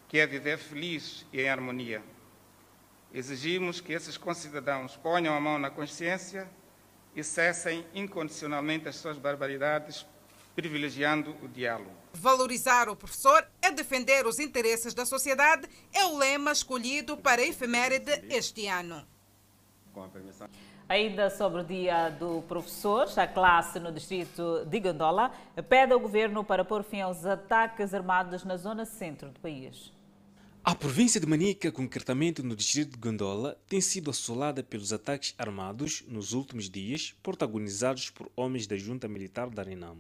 que 0.08 0.18
é 0.18 0.26
viver 0.26 0.58
feliz 0.58 1.28
e 1.32 1.42
em 1.42 1.50
harmonia. 1.50 2.02
Exigimos 3.14 3.80
que 3.80 3.94
esses 3.94 4.18
concidadãos 4.18 4.98
ponham 4.98 5.36
a 5.36 5.40
mão 5.40 5.60
na 5.60 5.70
consciência 5.70 6.50
e 7.16 7.24
cessem 7.24 7.86
incondicionalmente 7.94 8.88
as 8.88 8.96
suas 8.96 9.20
barbaridades, 9.20 10.04
privilegiando 10.56 11.36
o 11.44 11.48
diálogo. 11.48 11.99
Valorizar 12.14 12.90
o 12.90 12.96
professor 12.96 13.48
é 13.62 13.72
defender 13.72 14.26
os 14.26 14.40
interesses 14.40 14.94
da 14.94 15.06
sociedade 15.06 15.68
é 15.94 16.06
o 16.06 16.18
lema 16.18 16.52
escolhido 16.52 17.16
para 17.16 17.42
a 17.42 17.46
efeméride 17.46 18.12
este 18.30 18.68
ano. 18.68 19.06
Com 19.94 20.04
a 20.04 20.08
permissão. 20.08 20.48
Ainda 20.88 21.30
sobre 21.30 21.62
o 21.62 21.64
dia 21.64 22.10
do 22.10 22.42
professor, 22.42 23.08
a 23.16 23.28
classe 23.28 23.80
no 23.80 23.92
distrito 23.92 24.66
de 24.66 24.80
Gandola 24.80 25.32
pede 25.70 25.94
ao 25.94 26.00
governo 26.00 26.44
para 26.44 26.66
pôr 26.66 26.84
fim 26.84 27.00
aos 27.00 27.26
ataques 27.26 27.94
armados 27.94 28.44
na 28.44 28.58
zona 28.58 28.86
centro 28.86 29.30
do 29.30 29.40
país. 29.40 29.92
A 30.64 30.76
província 30.76 31.22
de 31.22 31.26
Manica, 31.26 31.72
concretamente 31.72 32.42
no 32.44 32.56
distrito 32.56 32.92
de 32.92 32.98
Gondola, 32.98 33.58
tem 33.68 33.80
sido 33.80 34.10
assolada 34.10 34.62
pelos 34.62 34.92
ataques 34.92 35.34
armados 35.38 36.04
nos 36.08 36.34
últimos 36.34 36.70
dias, 36.70 37.16
protagonizados 37.24 38.10
por 38.10 38.30
homens 38.36 38.68
da 38.68 38.76
junta 38.76 39.08
militar 39.08 39.50
da 39.50 39.64
Renam. 39.64 40.00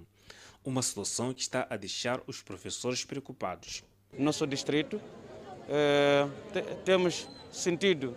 Uma 0.69 0.83
situação 0.83 1.33
que 1.33 1.41
está 1.41 1.65
a 1.67 1.75
deixar 1.75 2.21
os 2.27 2.43
professores 2.43 3.03
preocupados. 3.03 3.83
No 4.15 4.25
nosso 4.25 4.45
distrito, 4.45 5.01
eh, 5.67 6.27
temos 6.85 7.27
sentido 7.51 8.15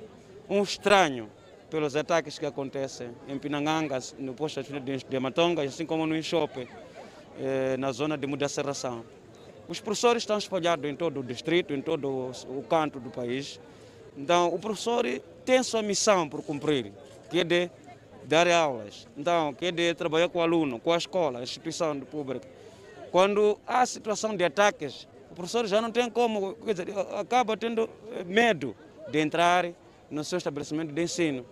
um 0.51 0.63
estranho 0.63 1.31
pelos 1.71 1.97
ataques 1.97 2.39
que 2.39 2.45
acontecem 2.45 3.09
em 3.27 3.39
Pinangangas, 3.39 4.15
no 4.19 4.35
posto 4.35 4.63
de 4.63 5.19
Matonga, 5.19 5.63
assim 5.63 5.87
como 5.87 6.07
no 6.07 6.15
Enxope, 6.15 6.69
eh, 7.39 7.79
na 7.79 7.91
zona 7.91 8.19
de 8.19 8.27
Mudacerração. 8.27 9.03
Os 9.67 9.81
professores 9.81 10.23
estão 10.23 10.37
espalhados 10.37 10.85
em 10.85 10.95
todo 10.95 11.21
o 11.21 11.25
distrito, 11.25 11.73
em 11.73 11.81
todo 11.81 12.33
o 12.51 12.63
canto 12.69 13.01
do 13.01 13.09
país. 13.09 13.59
Então, 14.15 14.55
o 14.55 14.59
professor 14.59 15.07
tem 15.47 15.63
sua 15.63 15.81
missão 15.81 16.29
por 16.29 16.43
cumprir, 16.43 16.93
que 17.31 17.41
é 17.41 17.45
de 17.45 17.71
dar 18.25 18.49
aulas, 18.49 19.07
então, 19.17 19.53
que 19.53 19.67
é 19.67 19.73
de 19.73 19.95
trabalhar 19.95 20.29
com 20.29 20.39
o 20.39 20.43
aluno, 20.43 20.79
com 20.79 20.93
a 20.93 20.97
escola, 20.97 21.41
a 21.41 21.43
instituição 21.43 21.99
pública. 22.01 22.49
Quando 23.11 23.59
há 23.67 23.85
situação 23.85 24.37
de 24.37 24.45
ataques, 24.45 25.07
o 25.31 25.35
professor 25.35 25.67
já 25.67 25.81
não 25.81 25.91
tem 25.91 26.11
como, 26.11 26.55
quer 26.55 26.73
dizer, 26.73 26.89
acaba 27.19 27.57
tendo 27.57 27.89
medo 28.27 28.77
de 29.11 29.19
entrar 29.19 29.71
no 30.11 30.25
seu 30.25 30.39
estabelecimento 30.39 30.93
de 30.93 31.03
ensino. 31.03 31.47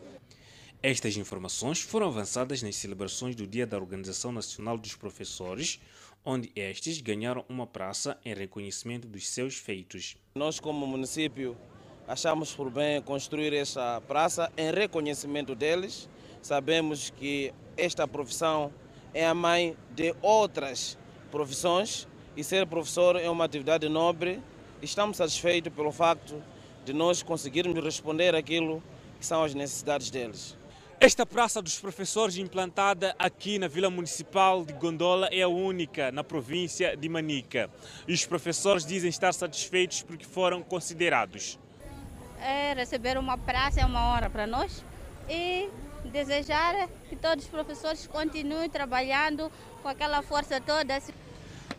Estas 0.83 1.17
informações 1.17 1.81
foram 1.81 2.07
avançadas 2.07 2.63
nas 2.63 2.77
celebrações 2.77 3.35
do 3.37 3.47
Dia 3.47 3.67
da 3.67 3.77
Organização 3.77 4.33
Nacional 4.33 4.79
dos 4.79 4.95
Professores, 4.95 5.79
onde 6.25 6.51
estes 6.57 7.01
ganharam 7.01 7.45
uma 7.49 7.67
praça 7.67 8.19
em 8.25 8.35
reconhecimento 8.35 9.07
dos 9.07 9.29
seus 9.29 9.57
feitos. 9.57 10.17
Nós, 10.35 10.59
como 10.59 10.87
município, 10.87 11.57
achamos 12.09 12.55
por 12.55 12.71
bem 12.71 13.01
construir 13.03 13.53
esta 13.53 14.01
praça 14.03 14.51
em 14.57 14.71
reconhecimento 14.71 15.55
deles. 15.55 16.09
Sabemos 16.43 17.11
que 17.11 17.53
esta 17.77 18.07
profissão 18.07 18.73
é 19.13 19.27
a 19.27 19.35
mãe 19.35 19.77
de 19.95 20.15
outras 20.23 20.99
profissões 21.31 22.09
e 22.37 22.43
ser 22.43 22.67
professor 22.67 23.17
é 23.17 23.29
uma 23.29 23.45
atividade 23.45 23.89
nobre. 23.89 24.41
Estamos 24.81 25.17
satisfeitos 25.17 25.73
pelo 25.73 25.93
facto 25.93 26.43
de 26.85 26.93
nós 26.93 27.23
conseguirmos 27.23 27.83
responder 27.85 28.35
aquilo 28.35 28.83
que 29.19 29.27
são 29.27 29.45
as 29.45 29.55
necessidades 29.55 30.11
deles. 30.11 30.57
Esta 30.99 31.25
Praça 31.25 31.63
dos 31.63 31.81
Professores, 31.81 32.37
implantada 32.37 33.15
aqui 33.19 33.59
na 33.59 33.69
Vila 33.69 33.89
Municipal 33.89 34.65
de 34.67 34.75
Gondola, 34.75 35.29
é 35.33 35.41
a 35.41 35.49
única 35.49 36.13
na 36.13 36.23
província 36.23 36.95
de 36.95 37.09
Manica. 37.09 37.71
E 38.07 38.13
os 38.13 38.27
professores 38.27 38.85
dizem 38.85 39.09
estar 39.09 39.33
satisfeitos 39.33 40.03
porque 40.03 40.27
foram 40.27 40.63
considerados. 40.63 41.59
É, 42.39 42.75
receber 42.75 43.17
uma 43.19 43.39
praça 43.39 43.81
é 43.81 43.87
uma 43.87 44.13
honra 44.13 44.29
para 44.29 44.47
nós 44.47 44.85
e 45.29 45.71
desejar 46.09 46.89
que 47.09 47.17
todos 47.17 47.45
os 47.45 47.51
professores 47.51 48.07
continuem 48.07 48.69
trabalhando 48.71 49.51
com 49.83 49.89
aquela 49.89 50.23
força 50.23 50.61
toda. 50.61 50.99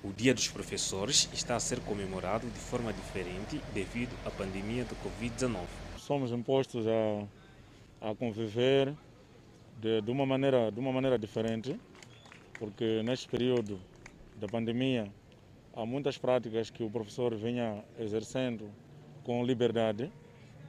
O 0.03 0.11
Dia 0.11 0.33
dos 0.33 0.47
Professores 0.47 1.29
está 1.33 1.55
a 1.55 1.59
ser 1.59 1.79
comemorado 1.81 2.47
de 2.47 2.59
forma 2.59 2.91
diferente 2.91 3.61
devido 3.73 4.15
à 4.25 4.31
pandemia 4.31 4.83
do 4.85 4.95
Covid-19. 4.95 5.65
Somos 5.97 6.31
impostos 6.31 6.85
a, 6.87 8.09
a 8.09 8.15
conviver 8.15 8.93
de, 9.79 10.01
de, 10.01 10.11
uma 10.11 10.25
maneira, 10.25 10.71
de 10.71 10.79
uma 10.79 10.91
maneira 10.91 11.19
diferente, 11.19 11.79
porque 12.57 13.01
neste 13.03 13.27
período 13.27 13.79
da 14.37 14.47
pandemia 14.47 15.11
há 15.75 15.85
muitas 15.85 16.17
práticas 16.17 16.69
que 16.69 16.83
o 16.83 16.89
professor 16.89 17.35
vinha 17.35 17.83
exercendo 17.99 18.69
com 19.23 19.43
liberdade, 19.43 20.11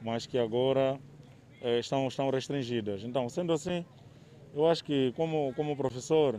mas 0.03 0.27
que 0.27 0.39
agora 0.39 0.99
eh, 1.63 1.79
estão, 1.79 2.07
estão 2.09 2.29
restringidas. 2.31 3.03
Então, 3.05 3.29
sendo 3.29 3.53
assim, 3.53 3.85
eu 4.55 4.69
acho 4.69 4.85
que 4.85 5.13
como, 5.17 5.53
como 5.55 5.77
professor 5.77 6.39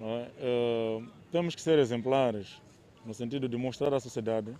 é, 0.00 0.30
eh, 0.38 1.02
temos 1.30 1.54
que 1.54 1.60
ser 1.60 1.78
exemplares 1.78 2.60
no 3.04 3.14
sentido 3.14 3.48
de 3.48 3.56
mostrar 3.56 3.92
à 3.94 4.00
sociedade 4.00 4.54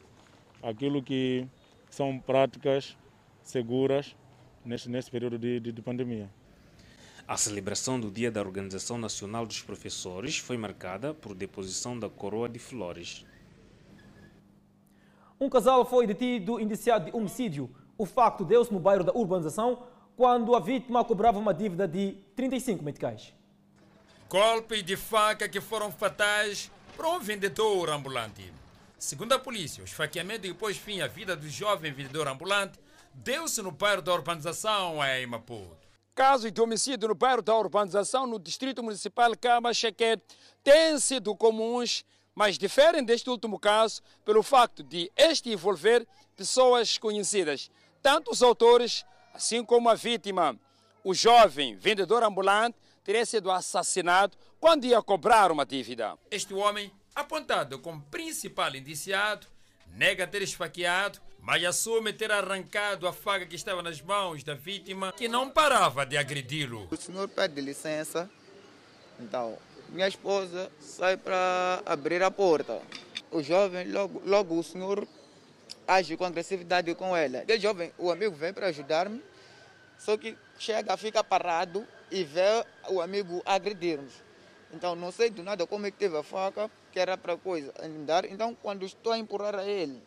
aquilo 0.62 1.02
que 1.02 1.46
são 1.90 2.18
práticas 2.18 2.96
seguras 3.42 4.14
neste, 4.64 4.88
neste 4.88 5.10
período 5.10 5.38
de, 5.38 5.60
de, 5.60 5.72
de 5.72 5.82
pandemia. 5.82 6.30
A 7.26 7.36
celebração 7.36 8.00
do 8.00 8.10
Dia 8.10 8.30
da 8.30 8.40
Organização 8.40 8.96
Nacional 8.96 9.46
dos 9.46 9.62
Professores 9.62 10.38
foi 10.38 10.56
marcada 10.56 11.12
por 11.12 11.34
deposição 11.34 11.98
da 11.98 12.08
coroa 12.08 12.48
de 12.48 12.58
flores. 12.58 13.24
Um 15.40 15.48
casal 15.48 15.84
foi 15.84 16.06
detido 16.06 16.58
indiciado 16.58 17.06
de 17.06 17.16
homicídio. 17.16 17.70
O 17.98 18.06
facto 18.06 18.44
deu-se 18.44 18.72
no 18.72 18.78
bairro 18.78 19.02
da 19.02 19.12
urbanização 19.12 19.82
quando 20.16 20.54
a 20.54 20.60
vítima 20.60 21.04
cobrava 21.04 21.36
uma 21.36 21.52
dívida 21.52 21.88
de 21.88 22.12
35 22.36 22.84
meticais. 22.84 23.34
Golpes 24.28 24.84
de 24.84 24.96
faca 24.96 25.48
que 25.48 25.60
foram 25.60 25.90
fatais 25.90 26.70
para 26.96 27.08
um 27.08 27.18
vendedor 27.18 27.90
ambulante. 27.90 28.52
Segundo 28.96 29.32
a 29.32 29.38
polícia, 29.38 29.82
o 29.82 29.84
esfaqueamento 29.84 30.42
que 30.42 30.54
pôs 30.54 30.76
fim 30.76 31.00
à 31.00 31.08
vida 31.08 31.34
do 31.34 31.48
jovem 31.48 31.92
vendedor 31.92 32.28
ambulante 32.28 32.78
deu-se 33.12 33.60
no 33.62 33.72
bairro 33.72 34.02
da 34.02 34.14
urbanização 34.14 35.04
em 35.04 35.26
Maputo. 35.26 35.88
Casos 36.14 36.52
de 36.52 36.60
homicídio 36.60 37.08
no 37.08 37.16
bairro 37.16 37.42
da 37.42 37.56
urbanização 37.56 38.28
no 38.28 38.38
Distrito 38.38 38.80
Municipal 38.80 39.36
Cama 39.36 39.74
Chequete 39.74 40.22
têm 40.62 41.00
sido 41.00 41.34
comuns, 41.34 42.04
mas 42.32 42.58
diferem 42.58 43.04
deste 43.04 43.28
último 43.28 43.58
caso 43.58 44.02
pelo 44.24 44.42
facto 44.44 44.84
de 44.84 45.10
este 45.16 45.50
envolver 45.50 46.06
pessoas 46.36 46.96
conhecidas, 46.98 47.68
tanto 48.02 48.30
os 48.30 48.42
autores 48.42 49.04
assim 49.34 49.64
como 49.64 49.88
a 49.88 49.94
vítima. 49.94 50.56
O 51.04 51.14
jovem 51.14 51.76
vendedor 51.76 52.22
ambulante 52.22 52.78
teria 53.04 53.24
sido 53.24 53.50
assassinado 53.50 54.36
quando 54.60 54.84
ia 54.84 55.00
cobrar 55.00 55.50
uma 55.50 55.64
dívida. 55.64 56.18
Este 56.30 56.52
homem, 56.52 56.92
apontado 57.14 57.78
como 57.78 58.02
principal 58.02 58.74
indiciado, 58.74 59.46
nega 59.94 60.26
ter 60.26 60.42
esfaqueado 60.42 61.20
mas 61.40 61.64
assume 61.64 62.12
ter 62.12 62.30
arrancado 62.30 63.08
a 63.08 63.12
faca 63.12 63.46
que 63.46 63.56
estava 63.56 63.82
nas 63.82 64.02
mãos 64.02 64.44
da 64.44 64.52
vítima, 64.52 65.12
que 65.12 65.28
não 65.28 65.48
parava 65.48 66.04
de 66.04 66.16
agredi-lo. 66.16 66.86
O 66.90 66.96
senhor 66.96 67.26
pede 67.26 67.60
licença, 67.60 68.28
então 69.18 69.56
minha 69.88 70.06
esposa 70.06 70.70
sai 70.78 71.16
para 71.16 71.82
abrir 71.86 72.22
a 72.22 72.30
porta. 72.30 72.82
O 73.30 73.42
jovem, 73.42 73.90
logo, 73.90 74.22
logo 74.26 74.58
o 74.58 74.62
senhor 74.62 75.08
age 75.88 76.16
com 76.16 76.24
agressividade 76.26 76.94
com 76.94 77.16
ela. 77.16 77.42
O 77.48 77.58
jovem, 77.58 77.92
o 77.96 78.10
amigo 78.10 78.36
vem 78.36 78.52
para 78.52 78.66
ajudar-me, 78.66 79.24
só 79.98 80.16
que 80.18 80.36
chega, 80.58 80.94
fica 80.98 81.24
parado 81.24 81.86
e 82.10 82.22
vê 82.22 82.64
o 82.90 83.00
amigo 83.00 83.42
agredir-nos. 83.46 84.12
Então 84.72 84.94
não 84.94 85.10
sei 85.10 85.30
do 85.30 85.42
nada 85.42 85.66
como 85.66 85.86
é 85.86 85.90
que 85.90 85.96
teve 85.96 86.16
a 86.16 86.22
faca, 86.22 86.70
que 86.92 87.00
era 87.00 87.16
para 87.16 87.38
coisa 87.38 87.72
andar. 87.82 88.26
Então 88.26 88.54
quando 88.54 88.84
estou 88.84 89.12
a 89.12 89.18
empurrar 89.18 89.54
a 89.54 89.64
ele, 89.64 90.02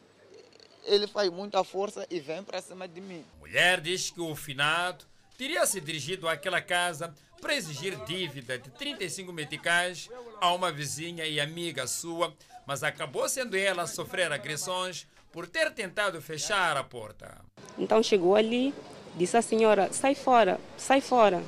ele 0.83 1.07
faz 1.07 1.29
muita 1.31 1.63
força 1.63 2.05
e 2.11 2.19
vem 2.19 2.43
para 2.43 2.61
cima 2.61 2.87
de 2.87 3.01
mim. 3.01 3.25
Mulher 3.39 3.81
diz 3.81 4.11
que 4.11 4.21
o 4.21 4.35
finado 4.35 5.03
teria 5.35 5.65
se 5.65 5.81
dirigido 5.81 6.29
àquela 6.29 6.61
casa 6.61 7.13
para 7.41 7.55
exigir 7.55 7.95
dívida 8.05 8.59
de 8.59 8.69
35 8.69 9.33
meticais 9.33 10.09
a 10.39 10.53
uma 10.53 10.71
vizinha 10.71 11.25
e 11.25 11.41
amiga 11.41 11.87
sua, 11.87 12.35
mas 12.67 12.83
acabou 12.83 13.27
sendo 13.27 13.57
ela 13.57 13.83
a 13.83 13.87
sofrer 13.87 14.31
agressões 14.31 15.07
por 15.31 15.47
ter 15.47 15.71
tentado 15.71 16.21
fechar 16.21 16.77
a 16.77 16.83
porta. 16.83 17.37
Então 17.77 18.03
chegou 18.03 18.35
ali, 18.35 18.73
disse 19.15 19.37
à 19.37 19.41
senhora: 19.41 19.91
sai 19.91 20.15
fora, 20.15 20.59
sai 20.77 21.01
fora, 21.01 21.41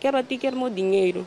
quero 0.00 0.16
a 0.16 0.22
ti, 0.22 0.38
quero 0.38 0.56
meu 0.56 0.70
dinheiro. 0.70 1.26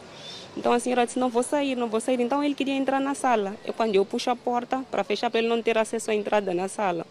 Então 0.58 0.74
a 0.74 0.80
senhora 0.80 1.06
disse: 1.06 1.20
não 1.20 1.30
vou 1.30 1.44
sair, 1.44 1.76
não 1.76 1.88
vou 1.88 2.00
sair. 2.00 2.20
Então 2.20 2.44
ele 2.44 2.56
queria 2.56 2.74
entrar 2.74 3.00
na 3.00 3.14
sala. 3.14 3.56
É 3.64 3.72
quando 3.72 3.96
eu 3.96 4.06
puxo 4.06 4.30
a 4.30 4.36
porta 4.36 4.84
para 4.90 5.04
fechar, 5.04 5.30
para 5.30 5.40
ele 5.40 5.48
não 5.48 5.62
ter 5.62 5.78
acesso 5.78 6.12
à 6.12 6.16
entrada 6.16 6.54
na 6.54 6.68
sala. 6.68 7.06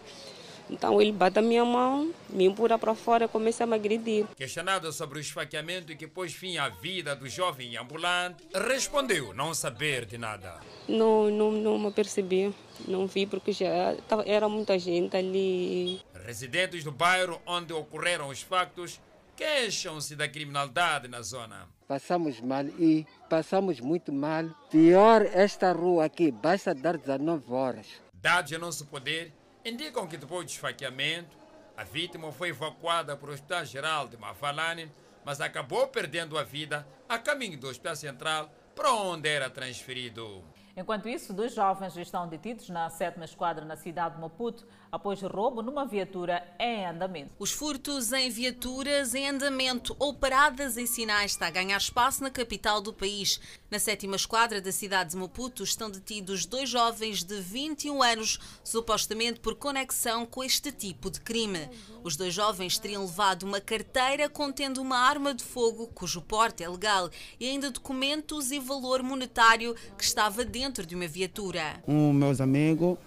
Então 0.69 1.01
ele 1.01 1.11
bate 1.11 1.39
a 1.39 1.41
minha 1.41 1.65
mão, 1.65 2.13
me 2.29 2.45
empurra 2.45 2.77
para 2.77 2.93
fora 2.93 3.25
e 3.25 3.27
começa 3.27 3.63
a 3.63 3.67
me 3.67 3.73
agredir. 3.75 4.27
Questionado 4.35 4.93
sobre 4.93 5.17
o 5.17 5.21
esfaqueamento 5.21 5.95
que 5.95 6.05
pôs 6.05 6.31
fim 6.33 6.57
à 6.57 6.69
vida 6.69 7.15
do 7.15 7.27
jovem 7.27 7.75
ambulante, 7.75 8.43
respondeu 8.53 9.33
não 9.33 9.51
saber 9.53 10.05
de 10.05 10.19
nada. 10.19 10.59
Não, 10.87 11.29
não, 11.31 11.51
não 11.51 11.79
me 11.79 11.91
percebi, 11.91 12.53
não 12.87 13.07
vi 13.07 13.25
porque 13.25 13.51
já 13.51 13.95
tava, 14.07 14.23
era 14.27 14.47
muita 14.47 14.77
gente 14.77 15.15
ali. 15.15 16.01
Residentes 16.25 16.83
do 16.83 16.91
bairro 16.91 17.41
onde 17.45 17.73
ocorreram 17.73 18.29
os 18.29 18.41
factos 18.41 18.99
queixam-se 19.39 20.17
da 20.17 20.27
criminalidade 20.27 21.07
na 21.07 21.21
zona. 21.21 21.69
Passamos 21.87 22.41
mal 22.41 22.65
e 22.77 23.05
passamos 23.29 23.79
muito 23.79 24.11
mal. 24.11 24.45
Pior 24.69 25.21
esta 25.21 25.71
rua 25.71 26.05
aqui, 26.05 26.29
basta 26.29 26.75
dar 26.75 26.97
19 26.97 27.53
horas. 27.53 27.87
Dados 28.13 28.51
em 28.51 28.57
nosso 28.57 28.85
poder 28.85 29.31
indicam 29.63 30.05
que 30.07 30.17
depois 30.17 30.45
do 30.45 30.49
esfaqueamento, 30.49 31.37
a 31.77 31.85
vítima 31.85 32.31
foi 32.33 32.49
evacuada 32.49 33.15
para 33.15 33.29
o 33.29 33.33
Hospital 33.33 33.63
Geral 33.63 34.07
de 34.09 34.17
Mafalane, 34.17 34.91
mas 35.23 35.39
acabou 35.39 35.87
perdendo 35.87 36.37
a 36.37 36.43
vida 36.43 36.85
a 37.07 37.17
caminho 37.17 37.57
do 37.57 37.69
Hospital 37.69 37.95
Central, 37.95 38.51
para 38.75 38.91
onde 38.91 39.29
era 39.29 39.49
transferido. 39.49 40.43
Enquanto 40.79 41.09
isso, 41.09 41.33
dois 41.33 41.53
jovens 41.53 41.97
estão 41.97 42.25
detidos 42.25 42.69
na 42.69 42.89
sétima 42.89 43.25
esquadra 43.25 43.65
na 43.65 43.75
cidade 43.75 44.15
de 44.15 44.21
Maputo 44.21 44.65
após 44.89 45.21
roubo 45.21 45.61
numa 45.61 45.85
viatura 45.85 46.41
em 46.57 46.85
andamento. 46.85 47.33
Os 47.37 47.51
furtos 47.51 48.13
em 48.13 48.29
viaturas 48.29 49.13
em 49.13 49.27
andamento 49.27 49.93
ou 49.99 50.13
paradas 50.13 50.77
em 50.77 50.85
sinais 50.85 51.31
está 51.31 51.47
a 51.47 51.51
ganhar 51.51 51.75
espaço 51.75 52.23
na 52.23 52.31
capital 52.31 52.79
do 52.79 52.93
país. 52.93 53.41
Na 53.71 53.77
sétima 53.77 54.15
esquadra 54.15 54.59
da 54.59 54.71
cidade 54.71 55.11
de 55.11 55.17
Maputo 55.17 55.63
estão 55.63 55.91
detidos 55.91 56.43
dois 56.43 56.67
jovens 56.67 57.23
de 57.23 57.39
21 57.39 58.01
anos, 58.01 58.39
supostamente 58.63 59.39
por 59.39 59.53
conexão 59.53 60.25
com 60.25 60.43
este 60.43 60.71
tipo 60.71 61.11
de 61.11 61.21
crime. 61.21 61.69
Os 62.03 62.15
dois 62.15 62.33
jovens 62.33 62.79
teriam 62.79 63.05
levado 63.05 63.43
uma 63.43 63.61
carteira 63.61 64.27
contendo 64.27 64.81
uma 64.81 64.97
arma 64.97 65.35
de 65.35 65.43
fogo, 65.43 65.85
cujo 65.93 66.19
porte 66.19 66.63
é 66.63 66.69
legal, 66.69 67.11
e 67.39 67.45
ainda 67.45 67.69
documentos 67.69 68.49
e 68.49 68.57
valor 68.57 69.03
monetário 69.03 69.75
que 69.95 70.03
estava 70.03 70.43
dentro 70.43 70.83
de 70.83 70.95
uma 70.95 71.07
viatura. 71.07 71.83
Um 71.87 72.11
meus 72.11 72.41
amigos 72.41 72.97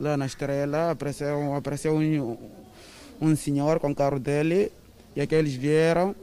lá 0.00 0.16
na 0.16 0.24
estrela, 0.24 0.92
apareceu, 0.92 1.54
apareceu 1.54 1.94
um, 1.94 2.38
um 3.20 3.36
senhor 3.36 3.78
com 3.78 3.90
o 3.90 3.94
carro 3.94 4.18
dele 4.18 4.72
e 5.14 5.20
aqueles 5.20 5.52
vieram 5.52 6.16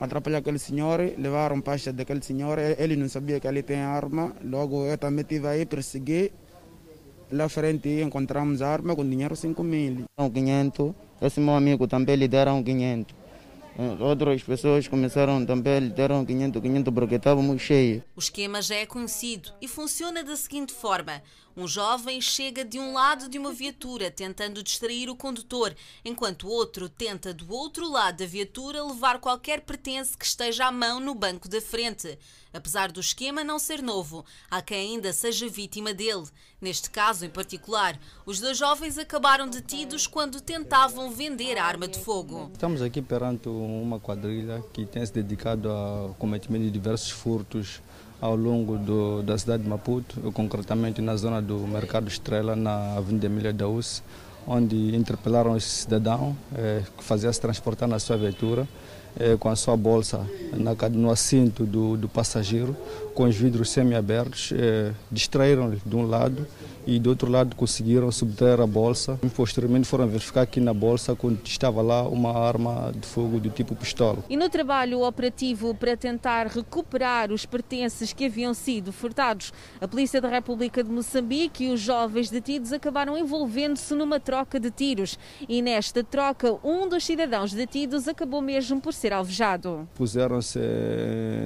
atrapalhar 0.00 0.38
aquele 0.38 0.58
senhor, 0.58 1.00
levaram 1.16 1.60
pasta 1.60 1.92
daquele 1.92 2.22
senhor, 2.22 2.58
ele 2.58 2.96
não 2.96 3.08
sabia 3.08 3.38
que 3.40 3.48
ali 3.48 3.62
tem 3.62 3.80
arma, 3.80 4.34
logo 4.44 4.84
eu 4.84 4.98
também 4.98 5.22
estive 5.22 5.46
aí, 5.46 5.64
persegui, 5.64 6.32
lá 7.30 7.48
frente 7.48 7.88
encontramos 8.02 8.60
arma 8.62 8.94
com 8.94 9.08
dinheiro 9.08 9.34
5 9.34 9.62
mil. 9.62 10.04
500, 10.16 10.92
esse 11.22 11.40
meu 11.40 11.54
amigo 11.54 11.86
também 11.86 12.16
lhe 12.16 12.28
deram 12.28 12.62
500. 12.62 13.24
Outras 13.98 14.40
pessoas 14.40 14.86
começaram 14.86 15.44
também, 15.44 15.80
lhe 15.80 15.88
deram 15.90 16.24
500, 16.24 16.62
500 16.62 16.94
porque 16.94 17.16
estávamos 17.16 17.60
cheios. 17.60 18.02
O 18.14 18.20
esquema 18.20 18.62
já 18.62 18.76
é 18.76 18.86
conhecido 18.86 19.50
e 19.60 19.66
funciona 19.66 20.22
da 20.22 20.36
seguinte 20.36 20.72
forma. 20.72 21.20
Um 21.56 21.68
jovem 21.68 22.20
chega 22.20 22.64
de 22.64 22.80
um 22.80 22.92
lado 22.92 23.28
de 23.28 23.38
uma 23.38 23.52
viatura 23.52 24.10
tentando 24.10 24.60
distrair 24.60 25.08
o 25.08 25.14
condutor, 25.14 25.72
enquanto 26.04 26.48
outro 26.48 26.88
tenta 26.88 27.32
do 27.32 27.52
outro 27.52 27.88
lado 27.88 28.16
da 28.16 28.26
viatura 28.26 28.82
levar 28.82 29.20
qualquer 29.20 29.60
pertence 29.60 30.18
que 30.18 30.24
esteja 30.24 30.66
à 30.66 30.72
mão 30.72 30.98
no 30.98 31.14
banco 31.14 31.48
da 31.48 31.60
frente. 31.60 32.18
Apesar 32.52 32.90
do 32.90 32.98
esquema 32.98 33.44
não 33.44 33.60
ser 33.60 33.80
novo, 33.82 34.24
há 34.50 34.60
quem 34.60 34.94
ainda 34.94 35.12
seja 35.12 35.48
vítima 35.48 35.94
dele. 35.94 36.24
Neste 36.60 36.90
caso 36.90 37.24
em 37.24 37.30
particular, 37.30 38.00
os 38.26 38.40
dois 38.40 38.58
jovens 38.58 38.98
acabaram 38.98 39.48
detidos 39.48 40.08
quando 40.08 40.40
tentavam 40.40 41.12
vender 41.12 41.56
a 41.56 41.64
arma 41.64 41.86
de 41.86 42.00
fogo. 42.00 42.50
Estamos 42.52 42.82
aqui 42.82 43.00
perante 43.00 43.48
uma 43.48 44.00
quadrilha 44.00 44.64
que 44.72 44.84
tem 44.84 45.06
se 45.06 45.12
dedicado 45.12 45.70
ao 45.70 46.14
cometimento 46.14 46.64
de 46.64 46.70
diversos 46.72 47.10
furtos 47.10 47.80
ao 48.20 48.36
longo 48.36 48.78
do, 48.78 49.22
da 49.22 49.36
cidade 49.36 49.62
de 49.62 49.68
Maputo, 49.68 50.20
concretamente 50.32 51.00
na 51.02 51.16
zona 51.16 51.42
do 51.42 51.58
Mercado 51.60 52.08
Estrela, 52.08 52.56
na 52.56 52.96
Avenida 52.96 53.26
Emília 53.26 53.52
da 53.52 53.68
UCE, 53.68 54.02
onde 54.46 54.94
interpelaram 54.96 55.56
esse 55.56 55.68
cidadão 55.68 56.36
eh, 56.54 56.82
que 56.96 57.04
fazia 57.04 57.32
se 57.32 57.40
transportar 57.40 57.88
na 57.88 57.98
sua 57.98 58.16
viatura 58.16 58.68
eh, 59.18 59.36
com 59.38 59.48
a 59.48 59.56
sua 59.56 59.76
bolsa 59.76 60.26
na, 60.52 60.74
no 60.90 61.10
assento 61.10 61.64
do, 61.64 61.96
do 61.96 62.08
passageiro, 62.08 62.76
com 63.14 63.24
os 63.24 63.36
vidros 63.36 63.70
semi-abertos, 63.70 64.52
eh, 64.52 64.92
distraíram 65.10 65.70
de 65.70 65.96
um 65.96 66.06
lado 66.06 66.46
e 66.86 66.98
do 66.98 67.10
outro 67.10 67.30
lado 67.30 67.56
conseguiram 67.56 68.10
subtrair 68.10 68.60
a 68.60 68.66
bolsa. 68.66 69.18
Posteriormente 69.34 69.86
foram 69.86 70.06
verificar 70.06 70.46
que 70.46 70.60
na 70.60 70.74
bolsa 70.74 71.16
estava 71.44 71.82
lá 71.82 72.06
uma 72.08 72.36
arma 72.36 72.92
de 72.94 73.06
fogo 73.06 73.38
do 73.40 73.50
tipo 73.50 73.74
pistola. 73.74 74.18
E 74.28 74.36
no 74.36 74.48
trabalho 74.48 75.02
operativo 75.02 75.74
para 75.74 75.96
tentar 75.96 76.46
recuperar 76.46 77.32
os 77.32 77.46
pertences 77.46 78.12
que 78.12 78.26
haviam 78.26 78.54
sido 78.54 78.92
furtados, 78.92 79.52
a 79.80 79.88
Polícia 79.88 80.20
da 80.20 80.28
República 80.28 80.82
de 80.82 80.90
Moçambique 80.90 81.64
e 81.64 81.70
os 81.70 81.80
jovens 81.80 82.30
detidos 82.30 82.72
acabaram 82.72 83.16
envolvendo-se 83.16 83.94
numa 83.94 84.20
troca 84.20 84.60
de 84.60 84.70
tiros. 84.70 85.18
E 85.48 85.62
nesta 85.62 86.02
troca, 86.02 86.56
um 86.64 86.88
dos 86.88 87.04
cidadãos 87.04 87.52
detidos 87.52 88.08
acabou 88.08 88.40
mesmo 88.40 88.80
por 88.80 88.92
ser 88.92 89.12
alvejado. 89.12 89.88
Puseram-se 89.94 90.58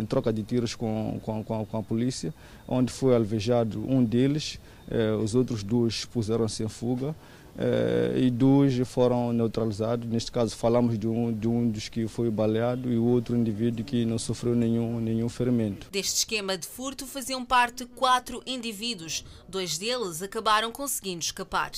em 0.01 0.07
troca 0.07 0.33
de 0.33 0.42
tiros 0.42 0.74
com, 0.74 1.20
com, 1.22 1.44
com, 1.44 1.64
com 1.64 1.77
a 1.79 1.83
polícia, 1.83 2.35
onde 2.66 2.92
foi 2.92 3.14
alvejado 3.14 3.85
um 3.88 4.05
deles. 4.05 4.59
Eh, 4.90 5.12
os 5.12 5.35
outros 5.35 5.62
dois 5.62 6.05
puseram-se 6.05 6.62
em 6.62 6.68
fuga 6.68 7.14
eh, 7.59 8.14
e 8.16 8.31
dois 8.31 8.77
foram 8.88 9.33
neutralizados. 9.33 10.09
Neste 10.09 10.31
caso, 10.31 10.57
falamos 10.57 10.98
de 10.98 11.07
um, 11.07 11.33
de 11.33 11.48
um 11.48 11.68
dos 11.68 11.88
que 11.88 12.07
foi 12.07 12.31
baleado 12.31 12.90
e 12.90 12.96
o 12.96 13.05
outro 13.05 13.37
indivíduo 13.37 13.85
que 13.85 14.05
não 14.05 14.18
sofreu 14.18 14.55
nenhum, 14.55 15.01
nenhum 15.01 15.29
ferimento. 15.29 15.90
Deste 15.90 16.18
esquema 16.18 16.57
de 16.57 16.66
furto 16.66 17.07
faziam 17.07 17.44
parte 17.44 17.85
quatro 17.85 18.42
indivíduos. 18.46 19.24
Dois 19.48 19.77
deles 19.77 20.22
acabaram 20.22 20.70
conseguindo 20.70 21.22
escapar. 21.22 21.72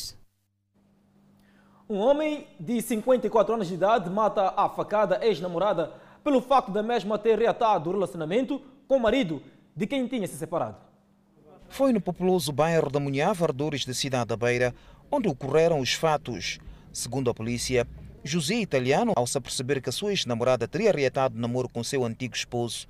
Um 1.89 1.99
homem 1.99 2.47
de 2.61 2.81
54 2.81 3.55
anos 3.55 3.67
de 3.67 3.75
idade 3.75 4.09
mata 4.11 4.55
a 4.57 4.69
facada 4.69 5.19
ex-namorada 5.27 5.93
pelo 6.23 6.41
facto 6.41 6.71
da 6.71 6.83
mesma 6.83 7.19
ter 7.19 7.37
reatado 7.37 7.91
o 7.91 7.93
relacionamento 7.93 8.63
com 8.87 8.97
o 8.97 9.01
marido 9.01 9.43
de 9.75 9.87
quem 9.87 10.07
tinha 10.07 10.29
se 10.29 10.37
separado. 10.37 10.90
Foi 11.71 11.93
no 11.93 12.01
populoso 12.01 12.51
bairro 12.51 12.91
da 12.91 12.99
Munhava, 12.99 13.45
Ardores 13.45 13.87
da 13.87 13.95
cidade 13.95 14.27
da 14.27 14.37
Beira, 14.37 14.75
onde 15.09 15.29
ocorreram 15.29 15.79
os 15.79 15.93
fatos. 15.93 16.59
Segundo 16.93 17.31
a 17.31 17.35
polícia, 17.35 17.87
José 18.25 18.57
Italiano, 18.57 19.13
ao 19.15 19.25
se 19.25 19.39
aperceber 19.39 19.81
que 19.81 19.89
a 19.89 19.93
sua 19.93 20.11
ex-namorada 20.11 20.67
teria 20.67 20.91
reatado 20.91 21.39
namoro 21.39 21.69
com 21.69 21.85
seu 21.85 22.05
antigo 22.05 22.35
esposo, 22.35 22.89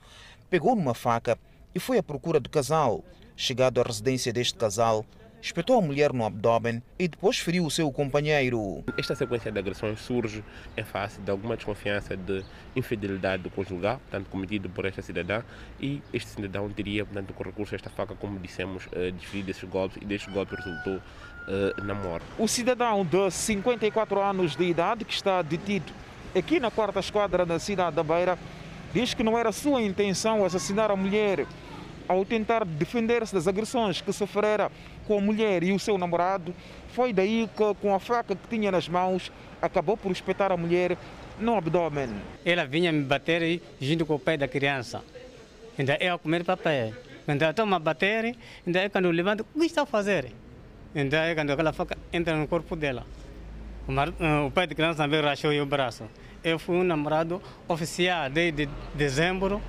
pegou 0.48 0.74
numa 0.74 0.94
faca 0.94 1.38
e 1.74 1.78
foi 1.78 1.98
à 1.98 2.02
procura 2.02 2.40
do 2.40 2.48
casal. 2.48 3.04
Chegado 3.36 3.80
à 3.80 3.84
residência 3.84 4.32
deste 4.32 4.54
casal, 4.54 5.04
espetou 5.42 5.78
a 5.78 5.82
mulher 5.82 6.12
no 6.12 6.24
abdômen 6.24 6.82
e 6.98 7.08
depois 7.08 7.38
feriu 7.38 7.64
o 7.64 7.70
seu 7.70 7.90
companheiro. 7.90 8.84
Esta 8.98 9.14
sequência 9.14 9.50
de 9.50 9.58
agressões 9.58 10.00
surge 10.00 10.44
em 10.76 10.84
face 10.84 11.20
de 11.20 11.30
alguma 11.30 11.56
desconfiança 11.56 12.16
de 12.16 12.44
infidelidade 12.76 13.42
do 13.42 13.50
conjugal, 13.50 13.98
portanto, 13.98 14.28
cometido 14.28 14.68
por 14.68 14.84
esta 14.84 15.02
cidadã, 15.02 15.42
e 15.80 16.02
este 16.12 16.30
cidadão 16.30 16.68
teria, 16.70 17.04
portanto, 17.04 17.32
com 17.32 17.42
recurso 17.42 17.74
a 17.74 17.76
esta 17.76 17.90
faca, 17.90 18.14
como 18.14 18.38
dissemos, 18.38 18.86
uh, 18.86 19.10
desferido 19.12 19.46
desses 19.46 19.64
golpes, 19.64 19.98
e 20.00 20.04
destes 20.04 20.32
golpes 20.32 20.58
resultou 20.64 20.96
uh, 20.96 21.84
na 21.84 21.94
morte. 21.94 22.26
O 22.38 22.46
cidadão 22.46 23.04
de 23.04 23.30
54 23.30 24.20
anos 24.20 24.56
de 24.56 24.64
idade, 24.64 25.04
que 25.04 25.12
está 25.12 25.42
detido 25.42 25.92
aqui 26.36 26.60
na 26.60 26.70
quarta 26.70 27.00
esquadra 27.00 27.44
da 27.44 27.58
cidade 27.58 27.96
da 27.96 28.02
Beira, 28.02 28.38
diz 28.92 29.14
que 29.14 29.22
não 29.22 29.38
era 29.38 29.52
sua 29.52 29.82
intenção 29.82 30.44
assassinar 30.44 30.90
a 30.90 30.96
mulher 30.96 31.46
ao 32.10 32.24
tentar 32.24 32.64
defender-se 32.64 33.32
das 33.32 33.46
agressões 33.46 34.00
que 34.00 34.12
sofrera 34.12 34.68
com 35.06 35.16
a 35.16 35.20
mulher 35.20 35.62
e 35.62 35.70
o 35.70 35.78
seu 35.78 35.96
namorado, 35.96 36.52
foi 36.88 37.12
daí 37.12 37.48
que, 37.56 37.74
com 37.80 37.94
a 37.94 38.00
faca 38.00 38.34
que 38.34 38.48
tinha 38.48 38.72
nas 38.72 38.88
mãos, 38.88 39.30
acabou 39.62 39.96
por 39.96 40.10
espetar 40.10 40.50
a 40.50 40.56
mulher 40.56 40.98
no 41.38 41.54
abdômen. 41.54 42.08
Ela 42.44 42.66
vinha 42.66 42.90
me 42.90 43.04
bater 43.04 43.62
junto 43.80 44.04
com 44.04 44.16
o 44.16 44.18
pai 44.18 44.36
da 44.36 44.48
criança. 44.48 45.04
Então 45.78 45.94
eu 46.00 46.18
comer 46.18 46.42
papel. 46.42 46.92
Então 47.28 47.46
eu 47.46 47.52
estou 47.52 47.72
a 47.72 47.78
bater, 47.78 48.36
então 48.66 48.90
quando 48.90 49.04
eu 49.04 49.12
levanto, 49.12 49.46
o 49.54 49.60
que 49.60 49.66
está 49.66 49.82
a 49.82 49.86
fazer? 49.86 50.32
Então 50.92 51.20
quando 51.36 51.50
aquela 51.52 51.72
faca 51.72 51.96
entra 52.12 52.36
no 52.36 52.48
corpo 52.48 52.74
dela. 52.74 53.06
O 54.46 54.50
pai 54.50 54.66
de 54.66 54.74
criança 54.74 55.04
também 55.04 55.20
rachou 55.20 55.52
o 55.52 55.64
braço. 55.64 56.02
Eu 56.42 56.58
fui 56.58 56.74
um 56.74 56.82
namorado 56.82 57.40
oficial 57.68 58.28
desde 58.28 58.68
dezembro 58.96 59.62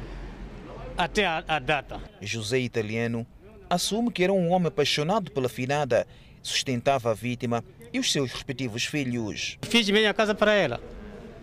até 0.98 1.26
a, 1.26 1.44
a 1.48 1.60
data. 1.60 2.00
José 2.22 2.60
Italiano 2.60 3.26
assume 3.70 4.12
que 4.12 4.24
era 4.24 4.34
um 4.34 4.52
homem 4.52 4.68
apaixonado 4.68 5.32
pela 5.32 5.48
finada, 5.48 6.06
sustentava 6.42 7.12
a 7.12 7.14
vítima 7.14 7.64
e 7.94 8.00
os 8.00 8.12
seus 8.12 8.32
respectivos 8.32 8.86
filhos. 8.86 9.58
Fiz 9.62 9.90
minha 9.90 10.14
casa 10.14 10.36
para 10.36 10.54
ela, 10.54 10.82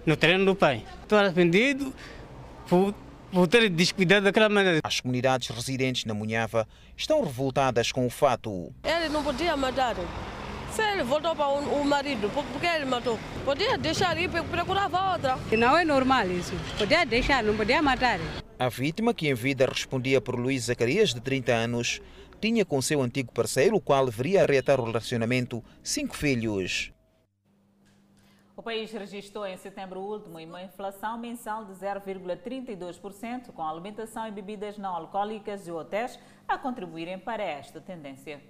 no 0.04 0.16
terreno 0.16 0.44
do 0.44 0.54
pai. 0.54 0.84
Estou 1.02 1.18
arrependido 1.18 1.92
por, 2.68 2.94
por 3.32 3.46
ter 3.46 3.68
descuidado 3.70 4.24
daquela 4.24 4.48
maneira. 4.48 4.80
As 4.82 5.00
comunidades 5.00 5.48
residentes 5.48 6.04
na 6.04 6.14
Munhava 6.14 6.66
estão 6.96 7.24
revoltadas 7.24 7.92
com 7.92 8.06
o 8.06 8.11
fato. 8.11 8.72
Ele 8.84 9.08
não 9.08 9.22
podia 9.22 9.56
matar. 9.56 9.96
Se 10.78 10.92
ele 10.92 11.02
voltou 11.02 11.34
para 11.34 11.48
o 11.48 11.84
marido, 11.84 12.30
por 12.30 12.44
que 12.60 12.64
ele 12.64 12.84
matou? 12.84 13.18
Podia 13.44 13.76
deixar 13.76 14.16
ir 14.16 14.30
procurava 14.30 15.10
outra. 15.10 15.36
Não 15.58 15.76
é 15.76 15.84
normal 15.84 16.30
isso. 16.30 16.52
Podia 16.78 17.04
deixar, 17.04 17.42
não 17.42 17.56
podia 17.56 17.82
matar. 17.82 18.20
A 18.56 18.68
vítima, 18.68 19.12
que 19.12 19.28
em 19.28 19.34
vida 19.34 19.66
respondia 19.66 20.20
por 20.20 20.36
Luís 20.36 20.66
Zacarias, 20.66 21.12
de 21.12 21.20
30 21.20 21.50
anos, 21.52 22.00
tinha 22.40 22.64
com 22.64 22.80
seu 22.80 23.02
antigo 23.02 23.32
parceiro, 23.32 23.74
o 23.74 23.80
qual 23.80 24.06
viria 24.06 24.44
a 24.44 24.46
reatar 24.46 24.80
o 24.80 24.84
relacionamento, 24.84 25.64
cinco 25.82 26.16
filhos. 26.16 26.92
O 28.56 28.62
país 28.62 28.92
registrou 28.92 29.44
em 29.46 29.56
setembro 29.56 29.98
último 29.98 30.38
uma 30.38 30.62
inflação 30.62 31.18
mensal 31.18 31.64
de 31.64 31.72
0,32%, 31.72 33.50
com 33.50 33.64
alimentação 33.64 34.28
e 34.28 34.30
bebidas 34.30 34.78
não 34.78 34.94
alcoólicas 34.94 35.66
e 35.66 35.72
hotéis 35.72 36.20
a 36.46 36.56
contribuírem 36.56 37.18
para 37.18 37.42
esta 37.42 37.80
tendência. 37.80 38.40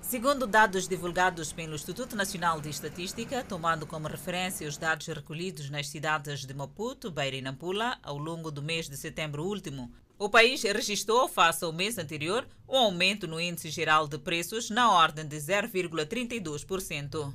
Segundo 0.00 0.46
dados 0.46 0.88
divulgados 0.88 1.52
pelo 1.52 1.74
Instituto 1.74 2.16
Nacional 2.16 2.60
de 2.60 2.70
Estatística, 2.70 3.44
tomando 3.44 3.86
como 3.86 4.08
referência 4.08 4.66
os 4.66 4.78
dados 4.78 5.06
recolhidos 5.06 5.68
nas 5.68 5.88
cidades 5.88 6.46
de 6.46 6.54
Maputo, 6.54 7.10
Beira 7.10 7.36
e 7.36 7.42
Nampula 7.42 7.98
ao 8.02 8.16
longo 8.16 8.50
do 8.50 8.62
mês 8.62 8.88
de 8.88 8.96
setembro 8.96 9.44
último, 9.44 9.92
o 10.18 10.28
país 10.28 10.62
registrou, 10.62 11.28
face 11.28 11.64
ao 11.64 11.72
mês 11.72 11.98
anterior, 11.98 12.46
um 12.68 12.76
aumento 12.76 13.28
no 13.28 13.40
índice 13.40 13.70
geral 13.70 14.08
de 14.08 14.18
preços 14.18 14.70
na 14.70 14.90
ordem 14.90 15.26
de 15.26 15.36
0,32%. 15.36 17.32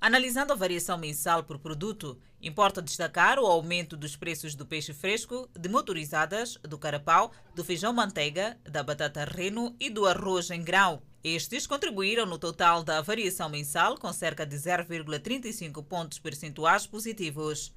Analisando 0.00 0.52
a 0.52 0.56
variação 0.56 0.96
mensal 0.96 1.42
por 1.42 1.58
produto, 1.58 2.16
importa 2.40 2.80
destacar 2.80 3.40
o 3.40 3.46
aumento 3.46 3.96
dos 3.96 4.14
preços 4.14 4.54
do 4.54 4.64
peixe 4.64 4.94
fresco, 4.94 5.50
de 5.58 5.68
motorizadas, 5.68 6.56
do 6.62 6.78
carapau, 6.78 7.32
do 7.52 7.64
feijão 7.64 7.92
manteiga, 7.92 8.56
da 8.62 8.80
batata 8.80 9.24
reno 9.24 9.74
e 9.80 9.90
do 9.90 10.06
arroz 10.06 10.50
em 10.50 10.62
grau. 10.62 11.02
Estes 11.24 11.66
contribuíram 11.66 12.26
no 12.26 12.38
total 12.38 12.84
da 12.84 13.00
variação 13.00 13.48
mensal 13.48 13.98
com 13.98 14.12
cerca 14.12 14.46
de 14.46 14.54
0,35 14.54 15.84
pontos 15.84 16.20
percentuais 16.20 16.86
positivos. 16.86 17.74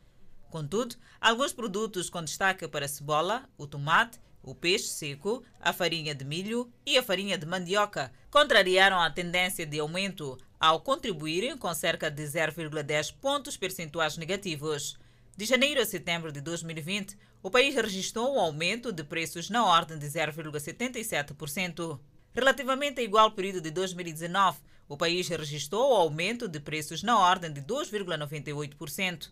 Contudo, 0.52 0.96
alguns 1.20 1.54
produtos 1.54 2.08
com 2.08 2.24
destaque 2.24 2.68
para 2.68 2.86
a 2.86 2.90
cebola, 2.90 3.50
o 3.58 3.66
tomate 3.66 4.20
o 4.44 4.56
peixe 4.56 4.88
seco, 4.88 5.44
a 5.60 5.72
farinha 5.72 6.16
de 6.16 6.26
milho 6.26 6.72
e 6.86 6.98
a 6.98 7.04
farinha 7.04 7.38
de 7.38 7.46
mandioca 7.46 8.12
contrariaram 8.30 9.00
a 9.00 9.10
tendência 9.10 9.66
de 9.66 9.80
aumento 9.80 10.38
ao 10.62 10.80
contribuírem 10.80 11.58
com 11.58 11.74
cerca 11.74 12.12
de 12.12 12.22
0,10 12.22 13.16
pontos 13.20 13.58
percentuais 13.58 14.16
negativos. 14.16 14.96
De 15.36 15.44
janeiro 15.44 15.82
a 15.82 15.86
setembro 15.86 16.32
de 16.32 16.40
2020, 16.40 17.18
o 17.42 17.50
país 17.50 17.74
registrou 17.74 18.36
um 18.36 18.40
aumento 18.40 18.92
de 18.92 19.04
preços 19.04 19.50
na 19.50 19.66
ordem 19.66 19.98
de 19.98 20.06
0,77%. 20.06 22.00
Relativamente 22.32 23.00
ao 23.00 23.06
igual 23.06 23.32
período 23.32 23.60
de 23.60 23.72
2019, 23.72 24.60
o 24.88 24.96
país 24.96 25.28
registrou 25.30 25.94
um 25.94 25.96
aumento 25.96 26.48
de 26.48 26.60
preços 26.60 27.02
na 27.02 27.18
ordem 27.18 27.52
de 27.52 27.62
2,98%. 27.64 29.32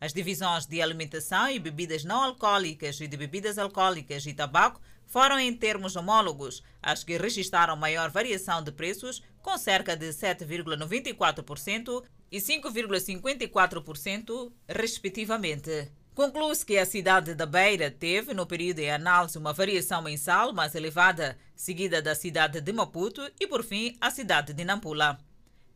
As 0.00 0.14
divisões 0.14 0.64
de 0.64 0.80
alimentação 0.80 1.50
e 1.50 1.58
bebidas 1.58 2.04
não 2.04 2.22
alcoólicas 2.22 2.98
e 3.02 3.06
de 3.06 3.18
bebidas 3.18 3.58
alcoólicas 3.58 4.24
e 4.24 4.32
tabaco 4.32 4.80
foram, 5.10 5.38
em 5.40 5.52
termos 5.52 5.96
homólogos, 5.96 6.62
as 6.80 7.04
que 7.04 7.18
registraram 7.18 7.76
maior 7.76 8.10
variação 8.10 8.62
de 8.62 8.70
preços, 8.70 9.20
com 9.42 9.58
cerca 9.58 9.96
de 9.96 10.10
7,94% 10.10 12.04
e 12.30 12.38
5,54%, 12.38 14.52
respectivamente. 14.68 15.90
Conclui-se 16.14 16.64
que 16.64 16.78
a 16.78 16.86
cidade 16.86 17.34
da 17.34 17.44
Beira 17.44 17.90
teve, 17.90 18.32
no 18.32 18.46
período 18.46 18.78
em 18.78 18.90
análise, 18.90 19.36
uma 19.36 19.52
variação 19.52 20.00
mensal 20.00 20.52
mais 20.52 20.76
elevada, 20.76 21.36
seguida 21.56 22.00
da 22.00 22.14
cidade 22.14 22.60
de 22.60 22.72
Maputo 22.72 23.28
e, 23.40 23.48
por 23.48 23.64
fim, 23.64 23.96
a 24.00 24.12
cidade 24.12 24.52
de 24.52 24.64
Nampula. 24.64 25.18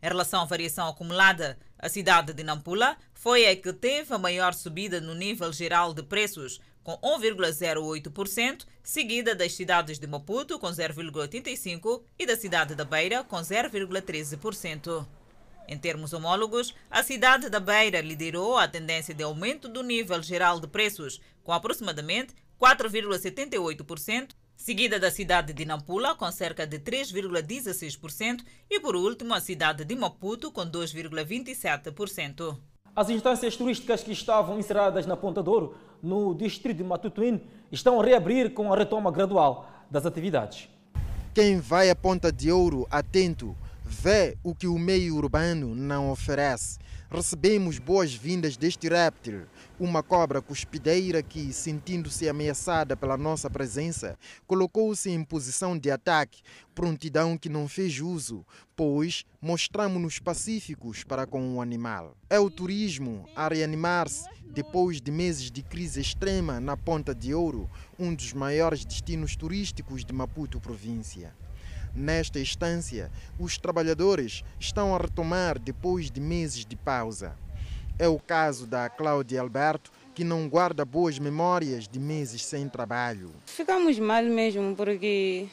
Em 0.00 0.06
relação 0.06 0.42
à 0.42 0.44
variação 0.44 0.86
acumulada, 0.86 1.58
a 1.76 1.88
cidade 1.88 2.32
de 2.32 2.44
Nampula 2.44 2.96
foi 3.14 3.48
a 3.48 3.56
que 3.56 3.72
teve 3.72 4.14
a 4.14 4.18
maior 4.18 4.54
subida 4.54 5.00
no 5.00 5.14
nível 5.14 5.52
geral 5.52 5.92
de 5.92 6.04
preços, 6.04 6.60
com 6.84 6.96
1,08%, 6.98 8.66
seguida 8.82 9.34
das 9.34 9.54
cidades 9.54 9.98
de 9.98 10.06
Maputo, 10.06 10.58
com 10.58 10.68
0,85%, 10.68 12.02
e 12.18 12.26
da 12.26 12.36
cidade 12.36 12.74
da 12.74 12.84
Beira, 12.84 13.24
com 13.24 13.38
0,13%. 13.38 15.06
Em 15.66 15.78
termos 15.78 16.12
homólogos, 16.12 16.74
a 16.90 17.02
cidade 17.02 17.48
da 17.48 17.58
Beira 17.58 18.02
liderou 18.02 18.58
a 18.58 18.68
tendência 18.68 19.14
de 19.14 19.22
aumento 19.22 19.66
do 19.66 19.82
nível 19.82 20.22
geral 20.22 20.60
de 20.60 20.66
preços, 20.68 21.22
com 21.42 21.52
aproximadamente 21.52 22.34
4,78%, 22.60 24.32
seguida 24.54 25.00
da 25.00 25.10
cidade 25.10 25.54
de 25.54 25.64
Nampula, 25.64 26.14
com 26.14 26.30
cerca 26.30 26.66
de 26.66 26.78
3,16%, 26.78 28.44
e 28.68 28.78
por 28.78 28.94
último 28.94 29.32
a 29.32 29.40
cidade 29.40 29.86
de 29.86 29.96
Maputo, 29.96 30.52
com 30.52 30.66
2,27%. 30.66 32.60
As 32.96 33.10
instâncias 33.10 33.56
turísticas 33.56 34.04
que 34.04 34.12
estavam 34.12 34.56
encerradas 34.56 35.04
na 35.04 35.16
Ponta 35.16 35.42
Douro, 35.42 35.74
no 36.00 36.32
distrito 36.32 36.76
de 36.76 36.84
Matutuíne, 36.84 37.42
estão 37.72 38.00
a 38.00 38.04
reabrir 38.04 38.54
com 38.54 38.72
a 38.72 38.76
retoma 38.76 39.10
gradual 39.10 39.68
das 39.90 40.06
atividades. 40.06 40.68
Quem 41.34 41.58
vai 41.58 41.90
à 41.90 41.96
Ponta 41.96 42.30
de 42.30 42.52
Ouro 42.52 42.86
atento 42.88 43.56
vê 43.84 44.38
o 44.44 44.54
que 44.54 44.68
o 44.68 44.78
meio 44.78 45.16
urbano 45.16 45.74
não 45.74 46.08
oferece. 46.12 46.78
Recebemos 47.10 47.80
boas-vindas 47.80 48.56
deste 48.56 48.88
réptil, 48.88 49.42
uma 49.78 50.02
cobra 50.02 50.40
cuspideira 50.40 51.22
que, 51.22 51.52
sentindo-se 51.52 52.28
ameaçada 52.28 52.96
pela 52.96 53.16
nossa 53.16 53.50
presença, 53.50 54.16
colocou-se 54.46 55.10
em 55.10 55.24
posição 55.24 55.76
de 55.76 55.90
ataque, 55.90 56.42
prontidão 56.74 57.36
que 57.36 57.48
não 57.48 57.66
fez 57.66 58.00
uso, 58.00 58.44
pois 58.76 59.24
mostramos-nos 59.40 60.18
pacíficos 60.18 61.02
para 61.02 61.26
com 61.26 61.56
o 61.56 61.60
animal. 61.60 62.16
É 62.30 62.38
o 62.38 62.50
turismo 62.50 63.28
a 63.34 63.48
reanimar-se 63.48 64.28
depois 64.46 65.00
de 65.00 65.10
meses 65.10 65.50
de 65.50 65.62
crise 65.62 66.00
extrema 66.00 66.60
na 66.60 66.76
Ponta 66.76 67.14
de 67.14 67.34
Ouro, 67.34 67.68
um 67.98 68.14
dos 68.14 68.32
maiores 68.32 68.84
destinos 68.84 69.34
turísticos 69.34 70.04
de 70.04 70.12
Maputo 70.12 70.60
província. 70.60 71.34
Nesta 71.94 72.40
instância, 72.40 73.10
os 73.38 73.56
trabalhadores 73.56 74.42
estão 74.58 74.94
a 74.94 74.98
retomar 74.98 75.58
depois 75.58 76.10
de 76.10 76.20
meses 76.20 76.64
de 76.64 76.74
pausa. 76.74 77.36
É 77.96 78.08
o 78.08 78.18
caso 78.18 78.66
da 78.66 78.88
Cláudia 78.88 79.40
Alberto, 79.40 79.92
que 80.16 80.24
não 80.24 80.48
guarda 80.48 80.84
boas 80.84 81.16
memórias 81.16 81.86
de 81.86 82.00
meses 82.00 82.44
sem 82.44 82.68
trabalho. 82.68 83.30
Ficamos 83.46 83.98
mal 84.00 84.24
mesmo, 84.24 84.74
porque 84.74 85.46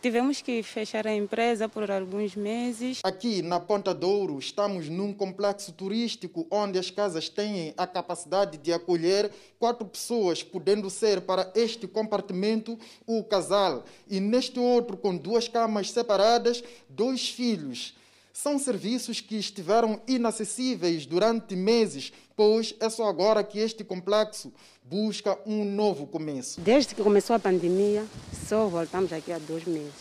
tivemos 0.00 0.40
que 0.40 0.62
fechar 0.62 1.06
a 1.06 1.14
empresa 1.14 1.68
por 1.68 1.90
alguns 1.90 2.34
meses. 2.34 3.00
Aqui 3.04 3.42
na 3.42 3.60
Ponta 3.60 3.92
Douro 3.92 4.38
estamos 4.38 4.88
num 4.88 5.12
complexo 5.12 5.72
turístico 5.72 6.46
onde 6.50 6.78
as 6.78 6.90
casas 6.90 7.28
têm 7.28 7.74
a 7.76 7.86
capacidade 7.86 8.56
de 8.56 8.72
acolher 8.72 9.30
quatro 9.58 9.84
pessoas, 9.84 10.42
podendo 10.42 10.88
ser 10.88 11.20
para 11.20 11.52
este 11.54 11.86
compartimento 11.86 12.78
o 13.06 13.22
casal 13.22 13.84
e 14.08 14.18
neste 14.18 14.58
outro 14.58 14.96
com 14.96 15.14
duas 15.14 15.46
camas 15.46 15.90
separadas, 15.90 16.64
dois 16.88 17.28
filhos. 17.28 17.94
São 18.40 18.56
serviços 18.56 19.20
que 19.20 19.34
estiveram 19.34 20.00
inacessíveis 20.06 21.04
durante 21.04 21.56
meses, 21.56 22.12
pois 22.36 22.72
é 22.78 22.88
só 22.88 23.08
agora 23.08 23.42
que 23.42 23.58
este 23.58 23.82
complexo 23.82 24.52
busca 24.84 25.36
um 25.44 25.64
novo 25.64 26.06
começo. 26.06 26.60
Desde 26.60 26.94
que 26.94 27.02
começou 27.02 27.34
a 27.34 27.40
pandemia, 27.40 28.06
só 28.46 28.68
voltamos 28.68 29.12
aqui 29.12 29.32
há 29.32 29.40
dois 29.40 29.64
meses. 29.64 29.92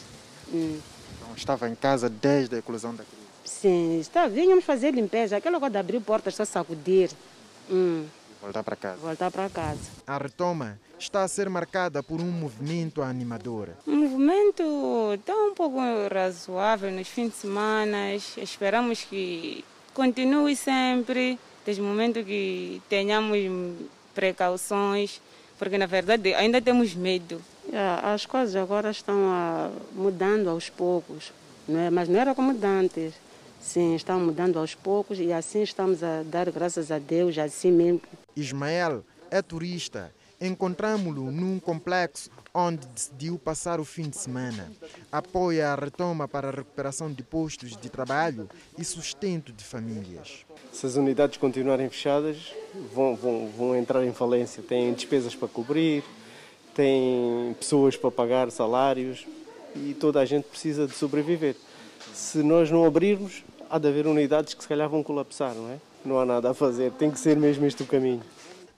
Hum. 0.53 0.79
Então, 1.15 1.35
estava 1.35 1.67
em 1.67 1.73
casa 1.73 2.07
desde 2.11 2.53
a 2.53 2.59
eclosão 2.59 2.93
da 2.93 3.03
crise? 3.03 3.27
Sim, 3.43 3.99
está, 3.99 4.27
vinhamos 4.27 4.63
fazer 4.63 4.93
limpeza, 4.93 5.35
aquela 5.35 5.59
coisa 5.59 5.71
de 5.71 5.77
abrir 5.79 5.99
portas, 6.01 6.35
só 6.35 6.45
sacudir. 6.45 7.09
Hum. 7.71 8.05
Voltar 8.39 8.61
para 8.61 8.75
casa. 8.75 8.97
Voltar 8.97 9.31
para 9.31 9.49
casa. 9.49 9.81
A 10.05 10.15
retoma 10.15 10.79
está 10.99 11.23
a 11.23 11.27
ser 11.27 11.49
marcada 11.49 12.01
por 12.01 12.19
um 12.19 12.31
movimento 12.31 13.01
animador. 13.01 13.69
O 13.85 13.91
movimento 13.91 14.63
está 15.13 15.33
um 15.35 15.53
pouco 15.53 15.79
razoável 16.13 16.91
nos 16.91 17.07
fins 17.07 17.29
de 17.29 17.35
semana. 17.35 18.15
Esperamos 18.15 19.03
que 19.03 19.63
continue 19.93 20.55
sempre, 20.55 21.39
desde 21.65 21.81
o 21.81 21.85
momento 21.85 22.23
que 22.23 22.81
tenhamos 22.89 23.37
precauções, 24.13 25.21
porque 25.59 25.77
na 25.77 25.85
verdade 25.85 26.33
ainda 26.33 26.61
temos 26.61 26.93
medo. 26.93 27.41
Yeah, 27.67 28.13
as 28.13 28.25
coisas 28.25 28.55
agora 28.55 28.91
estão 28.91 29.17
mudando 29.93 30.49
aos 30.49 30.69
poucos, 30.69 31.33
não 31.67 31.79
é? 31.79 31.89
mas 31.89 32.07
não 32.07 32.19
era 32.19 32.33
como 32.33 32.57
antes. 32.65 33.13
Sim, 33.59 33.95
estão 33.95 34.19
mudando 34.19 34.57
aos 34.57 34.73
poucos 34.73 35.19
e 35.19 35.33
assim 35.33 35.61
estamos 35.61 36.01
a 36.01 36.23
dar 36.23 36.49
graças 36.51 36.89
a 36.89 36.99
Deus, 36.99 37.37
assim 37.37 37.71
mesmo. 37.71 38.01
Ismael 38.35 39.03
é 39.29 39.41
turista. 39.41 40.13
Encontramos-lo 40.39 41.31
num 41.31 41.59
complexo 41.59 42.29
onde 42.53 42.85
decidiu 42.87 43.39
passar 43.39 43.79
o 43.79 43.85
fim 43.85 44.07
de 44.09 44.17
semana. 44.17 44.71
Apoia 45.11 45.69
a 45.69 45.75
retoma 45.75 46.27
para 46.27 46.49
a 46.49 46.51
recuperação 46.51 47.11
de 47.11 47.23
postos 47.23 47.75
de 47.75 47.89
trabalho 47.89 48.47
e 48.77 48.83
sustento 48.83 49.51
de 49.51 49.63
famílias. 49.63 50.45
Se 50.71 50.85
as 50.85 50.95
unidades 50.95 51.37
continuarem 51.37 51.89
fechadas, 51.89 52.53
vão, 52.93 53.15
vão, 53.15 53.49
vão 53.49 53.75
entrar 53.75 54.05
em 54.05 54.13
falência. 54.13 54.61
Têm 54.61 54.93
despesas 54.93 55.33
para 55.33 55.47
cobrir, 55.47 56.03
têm 56.75 57.55
pessoas 57.59 57.97
para 57.97 58.11
pagar 58.11 58.51
salários 58.51 59.25
e 59.75 59.95
toda 59.95 60.19
a 60.19 60.25
gente 60.25 60.45
precisa 60.45 60.85
de 60.85 60.93
sobreviver. 60.93 61.55
Se 62.13 62.43
nós 62.43 62.69
não 62.69 62.85
abrirmos, 62.85 63.43
há 63.69 63.79
de 63.79 63.87
haver 63.87 64.05
unidades 64.05 64.53
que 64.53 64.61
se 64.61 64.69
calhar 64.69 64.87
vão 64.87 65.01
colapsar, 65.01 65.55
não 65.55 65.71
é? 65.71 65.77
Não 66.05 66.19
há 66.19 66.25
nada 66.25 66.51
a 66.51 66.53
fazer, 66.53 66.91
tem 66.91 67.09
que 67.09 67.19
ser 67.19 67.37
mesmo 67.37 67.65
este 67.65 67.81
o 67.81 67.87
caminho. 67.87 68.21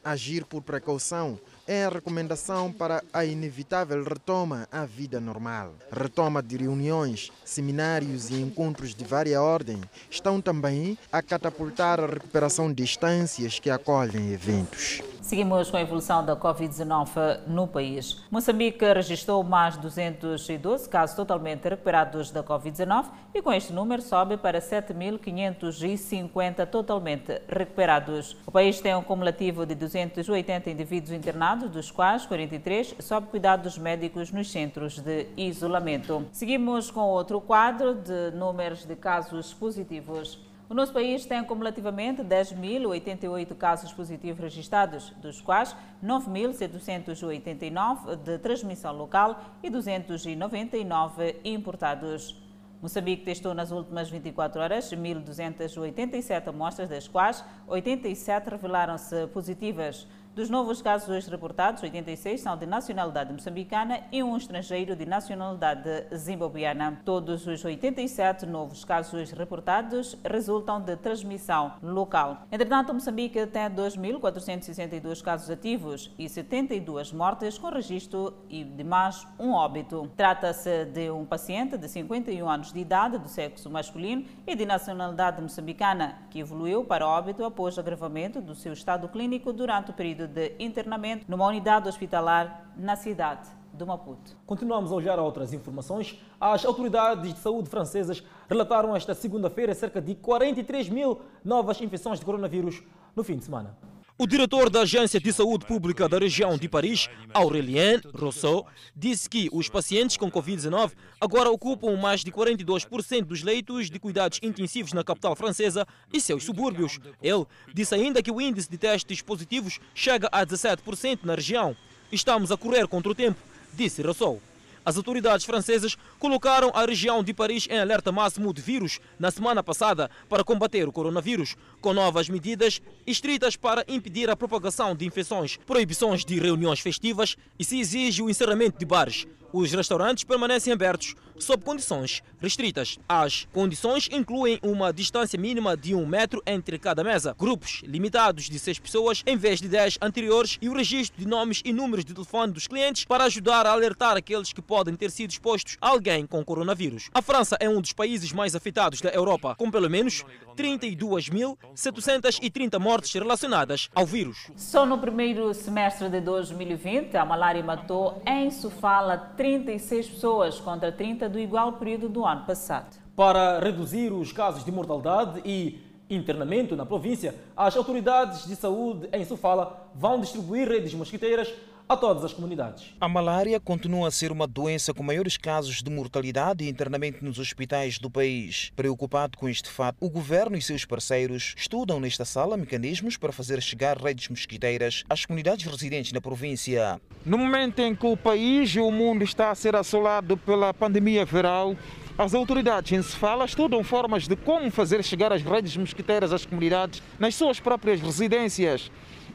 Agir 0.04 0.45
por 0.45 0.62
precaução 0.62 1.38
é 1.69 1.86
a 1.86 1.89
recomendação 1.89 2.73
para 2.73 3.03
a 3.13 3.23
inevitável 3.23 4.03
retoma 4.03 4.67
à 4.71 4.86
vida 4.86 5.19
normal. 5.19 5.75
Retoma 5.91 6.41
de 6.41 6.58
reuniões, 6.58 7.32
seminários 7.45 8.32
e 8.32 8.41
encontros 8.41 8.95
de 8.95 9.05
várias 9.05 9.39
ordem 9.39 9.79
estão 10.10 10.41
também 10.41 10.97
a 11.12 11.21
catapultar 11.21 11.99
a 11.99 12.08
recuperação 12.08 12.73
de 12.73 12.82
instâncias 12.82 13.60
que 13.60 13.69
acolhem 13.69 14.34
eventos. 14.34 15.03
Seguimos 15.21 15.69
com 15.69 15.77
a 15.77 15.82
evolução 15.82 16.25
da 16.25 16.36
Covid-19 16.36 17.41
no 17.45 17.67
país. 17.67 18.23
Moçambique 18.32 18.86
registrou 18.93 19.43
mais 19.43 19.75
212 19.77 20.88
casos 20.88 21.15
totalmente 21.15 21.67
recuperados 21.67 22.32
da 22.32 22.41
Covid-19 22.41 23.05
e 23.34 23.41
com 23.41 23.51
este 23.51 23.73
número 23.73 24.01
sobe 24.01 24.38
para 24.38 24.60
7.550 24.60 26.65
totalmente 26.67 27.41
recuperados. 27.47 28.38
O 28.45 28.51
país 28.51 28.79
tem 28.79 28.95
um 28.95 29.03
cumulativo 29.03 29.65
de 29.65 29.75
280 29.75 30.69
indivíduos 30.69 31.12
internados, 31.12 31.69
dos 31.69 31.91
quais 31.91 32.25
43 32.25 32.95
sob 32.99 33.27
cuidados 33.27 33.77
médicos 33.77 34.32
nos 34.32 34.49
centros 34.49 34.99
de 34.99 35.27
isolamento. 35.36 36.25
Seguimos 36.32 36.89
com 36.89 37.01
outro 37.01 37.41
quadro 37.41 37.93
de 37.93 38.32
números 38.32 38.86
de 38.86 38.95
casos 38.95 39.53
positivos. 39.53 40.39
O 40.69 40.73
nosso 40.75 40.93
país 40.93 41.25
tem 41.25 41.43
cumulativamente 41.43 42.21
10.088 42.21 43.55
casos 43.55 43.91
positivos 43.91 44.39
registrados, 44.39 45.10
dos 45.19 45.41
quais 45.41 45.75
9.789 46.05 48.15
de 48.17 48.38
transmissão 48.38 48.95
local 48.95 49.41
e 49.63 49.69
299 49.71 51.38
importados. 51.43 52.39
Moçambique 52.84 53.25
testou 53.25 53.55
nas 53.55 53.71
últimas 53.71 54.12
24 54.12 54.62
horas 54.62 54.93
1.287 54.93 56.49
amostras, 56.49 56.88
das 56.88 57.08
quais 57.08 57.43
87 57.67 58.51
revelaram-se 58.51 59.25
positivas. 59.34 60.08
Dos 60.39 60.49
novos 60.49 60.82
casos 60.82 61.10
hoje 61.10 61.30
reportados, 61.30 61.84
86 61.84 62.39
são 62.39 62.56
de 62.56 62.65
nacionalidade 62.65 63.34
moçambicana 63.34 63.99
e 64.10 64.23
um 64.23 64.38
estrangeiro 64.38 64.95
de 64.95 65.06
nacionalidade 65.06 66.06
zimbabuiana. 66.15 67.02
Todos 67.04 67.45
os 67.45 67.65
87 67.65 68.45
novos 68.45 68.86
casos 68.86 69.13
hoje 69.13 69.36
reportados 69.36 70.17
resultam 70.23 70.80
de 70.80 70.95
transmissão 70.95 71.73
local. 71.84 72.43
Entretanto, 72.49 72.93
Moçambique 72.93 73.45
tem 73.47 73.69
2.462 73.69 75.21
casos 75.21 75.49
ativos 75.49 76.10
e 76.17 76.30
72 76.30 77.12
mortes 77.12 77.58
com 77.58 77.67
registro 77.67 78.34
de 78.47 78.84
mais 78.86 79.28
um 79.38 79.52
óbito. 79.52 80.10
Trata-se 80.15 80.86
de 80.86 81.12
um 81.12 81.25
paciente 81.25 81.78
de 81.78 81.89
51 81.89 82.49
anos 82.49 82.71
de 82.71 82.80
idade, 82.80 83.17
do 83.17 83.28
sexo 83.28 83.69
masculino 83.69 84.23
e 84.47 84.56
de 84.56 84.65
nacionalidade 84.65 85.41
moçambicana, 85.41 86.17
que 86.30 86.39
evoluiu 86.39 86.86
para 86.86 87.06
óbito 87.06 87.43
após 87.43 87.78
agravamento 87.78 88.39
do 88.39 88.56
seu 88.56 88.71
estado 88.71 89.10
clínico 89.10 89.52
durante 89.52 89.91
o 89.91 89.93
período 89.93 90.29
de 90.30 90.54
internamento 90.60 91.26
numa 91.28 91.46
unidade 91.46 91.89
hospitalar 91.89 92.72
na 92.78 92.96
cidade 92.96 93.50
do 93.74 93.86
Maputo. 93.86 94.36
Continuamos 94.46 94.92
a 94.92 94.96
olhar 94.96 95.20
a 95.20 95.22
outras 95.22 95.54
informações. 95.54 96.20
As 96.39 96.65
autoridades 96.65 97.34
de 97.34 97.39
saúde 97.39 97.70
francesas 97.70 98.24
relataram 98.48 98.96
esta 98.96 99.13
segunda-feira 99.13 99.74
cerca 99.74 100.02
de 100.02 100.15
43 100.15 100.89
mil 100.89 101.22
novas 101.44 101.82
infecções 101.82 102.20
de 102.20 102.26
coronavírus 102.26 102.84
no 103.15 103.24
fim 103.24 103.38
de 103.38 103.44
semana. 103.44 103.78
O 104.21 104.27
diretor 104.27 104.69
da 104.69 104.82
Agência 104.82 105.17
de 105.17 105.32
Saúde 105.32 105.65
Pública 105.65 106.10
da 106.10 106.19
região 106.19 106.58
de 106.58 106.67
Paris, 106.67 107.08
Aurélien 107.34 108.01
Rousseau, 108.13 108.67
disse 108.93 109.29
que 109.29 109.47
os 109.53 109.69
pacientes 109.69 110.17
com 110.17 110.29
Covid-19 110.29 110.91
agora 111.21 111.49
ocupam 111.49 111.95
mais 111.95 112.21
de 112.21 112.29
42% 112.29 113.23
dos 113.23 113.43
leitos 113.43 113.89
de 113.89 113.97
cuidados 113.97 114.38
intensivos 114.43 114.91
na 114.91 115.05
capital 115.05 115.38
francesa 115.38 115.88
e 116.12 116.19
seus 116.19 116.43
subúrbios. 116.43 116.99
Ele 117.23 117.45
disse 117.73 117.95
ainda 117.95 118.21
que 118.21 118.29
o 118.29 118.41
índice 118.41 118.69
de 118.69 118.77
testes 118.77 119.21
positivos 119.21 119.79
chega 119.95 120.27
a 120.34 120.45
17% 120.45 121.19
na 121.23 121.36
região. 121.36 121.73
Estamos 122.12 122.51
a 122.51 122.58
correr 122.58 122.89
contra 122.89 123.13
o 123.13 123.15
tempo, 123.15 123.39
disse 123.73 124.01
Rousseau. 124.01 124.41
As 124.86 124.98
autoridades 124.98 125.46
francesas 125.46 125.98
colocaram 126.18 126.72
a 126.74 126.86
região 126.86 127.24
de 127.24 127.34
Paris 127.34 127.68
em 127.70 127.80
alerta 127.80 128.12
máximo 128.12 128.54
de 128.54 128.62
vírus 128.62 129.00
na 129.20 129.32
semana 129.32 129.63
passada 129.63 130.10
para 130.28 130.44
combater 130.44 130.88
o 130.88 130.92
coronavírus, 130.92 131.56
com 131.82 131.94
novas 131.94 132.30
medidas 132.30 132.82
estritas 133.06 133.56
para 133.56 133.86
impedir 133.88 134.30
a 134.30 134.36
propagação 134.36 134.96
de 134.96 135.06
infecções, 135.06 135.58
proibições 135.65 136.24
de 136.24 136.39
reuniões 136.39 136.80
festivas 136.80 137.36
e 137.58 137.63
se 137.63 137.80
exige 137.80 138.22
o 138.22 138.30
encerramento 138.30 138.80
de 138.80 138.86
bares. 138.86 139.28
Os 139.51 139.71
restaurantes 139.71 140.23
permanecem 140.23 140.71
abertos 140.71 141.15
sob 141.39 141.63
condições 141.63 142.21
restritas. 142.39 142.99
As 143.07 143.47
condições 143.51 144.07
incluem 144.12 144.59
uma 144.62 144.93
distância 144.93 145.39
mínima 145.39 145.75
de 145.75 145.95
um 145.95 146.05
metro 146.05 146.43
entre 146.45 146.77
cada 146.77 147.03
mesa, 147.03 147.35
grupos 147.38 147.81
limitados 147.83 148.47
de 148.49 148.59
seis 148.59 148.77
pessoas 148.77 149.23
em 149.25 149.35
vez 149.38 149.59
de 149.59 149.67
dez 149.67 149.97
anteriores 150.01 150.59
e 150.62 150.69
o 150.69 150.75
registro 150.75 151.19
de 151.19 151.27
nomes 151.27 151.63
e 151.65 151.73
números 151.73 152.05
de 152.05 152.13
telefone 152.13 152.53
dos 152.53 152.67
clientes 152.67 153.05
para 153.05 153.23
ajudar 153.23 153.65
a 153.65 153.71
alertar 153.71 154.15
aqueles 154.17 154.53
que 154.53 154.62
podem 154.62 154.93
ter 154.95 155.09
sido 155.09 155.31
expostos 155.31 155.77
a 155.81 155.89
alguém 155.89 156.27
com 156.27 156.45
coronavírus. 156.45 157.09
A 157.13 157.21
França 157.21 157.57
é 157.59 157.67
um 157.67 157.81
dos 157.81 157.91
países 157.93 158.31
mais 158.31 158.55
afetados 158.55 159.01
da 159.01 159.09
Europa, 159.09 159.55
com 159.55 159.71
pelo 159.71 159.89
menos 159.89 160.23
32.730 160.55 162.79
mortes 162.79 163.12
relacionadas 163.13 163.89
ao 163.95 164.05
vírus. 164.05 164.51
Só 164.55 164.85
no 164.85 164.97
primeiro 164.97 165.53
semestre 165.53 166.09
de 166.09 166.21
2020, 166.21 167.15
a 167.15 167.25
malária 167.25 167.63
matou 167.63 168.21
em 168.27 168.51
Sofala 168.51 169.33
36 169.39 170.10
pessoas 170.10 170.60
contra 170.60 170.91
30 170.91 171.30
do 171.30 171.39
igual 171.39 171.71
período 171.71 172.10
do 172.10 172.25
ano 172.25 172.45
passado. 172.45 172.97
Para 173.15 173.58
reduzir 173.58 174.12
os 174.12 174.34
casos 174.34 174.65
de 174.65 174.71
mortalidade 174.71 175.41
e 175.45 175.80
internamento 176.10 176.75
na 176.75 176.86
província, 176.86 177.34
as 177.56 177.78
autoridades 177.78 178.45
de 178.45 178.54
saúde 178.58 179.08
em 179.13 179.23
Sofala 179.23 179.89
vão 179.95 180.19
distribuir 180.19 180.67
redes 180.67 180.93
mosquiteiras 180.93 181.54
a 181.89 181.97
todas 181.97 182.23
as 182.23 182.32
comunidades. 182.32 182.93
A 183.02 183.10
malária 183.10 183.60
continua 183.60 184.08
a 184.10 184.12
ser 184.12 184.32
uma 184.32 184.45
doença 184.45 184.93
com 184.93 185.02
maiores 185.02 185.38
casos 185.38 185.82
de 185.82 185.89
mortalidade 185.89 186.63
e 186.63 186.69
internamento 186.69 187.25
nos 187.25 187.39
hospitais 187.39 187.97
do 187.97 188.12
país. 188.12 188.71
Preocupado 188.75 189.36
com 189.39 189.49
este 189.49 189.67
fato, 189.67 189.97
o 189.99 190.08
governo 190.08 190.56
e 190.56 190.62
seus 190.62 190.86
parceiros 190.86 191.56
estudam 191.58 191.99
nesta 191.99 192.25
sala 192.25 192.56
mecanismos 192.56 193.17
para 193.17 193.34
fazer 193.34 193.60
chegar 193.60 193.97
redes 193.97 194.30
mosquiteiras 194.30 195.04
às 195.10 195.25
comunidades 195.25 195.65
residentes 195.65 196.12
na 196.12 196.21
província. 196.21 197.02
No 197.25 197.39
momento 197.39 197.80
em 197.80 197.95
que 197.95 198.06
o 198.06 198.15
país 198.15 198.69
e 198.69 198.80
o 198.80 198.91
mundo 198.91 199.23
está 199.23 199.49
a 199.49 199.56
ser 199.56 199.75
assolado 199.75 200.38
pela 200.38 200.71
pandemia 200.71 201.25
viral, 201.25 201.75
as 202.19 202.36
autoridades 202.36 202.91
em 202.91 203.02
Cefala 203.02 203.45
estudam 203.45 203.84
formas 203.84 204.28
de 204.28 204.36
como 204.36 204.69
fazer 204.69 205.04
chegar 205.04 205.34
as 205.34 205.41
redes 205.41 205.75
mosquiteiras 205.75 206.32
às 206.32 206.45
comunidades 206.45 207.02
nas 207.17 207.34
suas 207.34 207.60
próprias 207.60 207.99
residências 207.99 208.91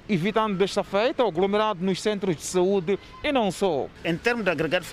evitando 0.09 0.57
desta 0.57 0.85
feita 0.85 1.25
o 1.25 1.29
aglomerado 1.29 1.85
nos 1.85 2.01
centros 2.01 2.37
de 2.37 2.43
saúde 2.43 2.99
e 3.23 3.33
não 3.33 3.51
só. 3.51 3.89
Em 4.05 4.17
termos 4.17 4.45
de 4.45 4.51
agregado 4.51 4.85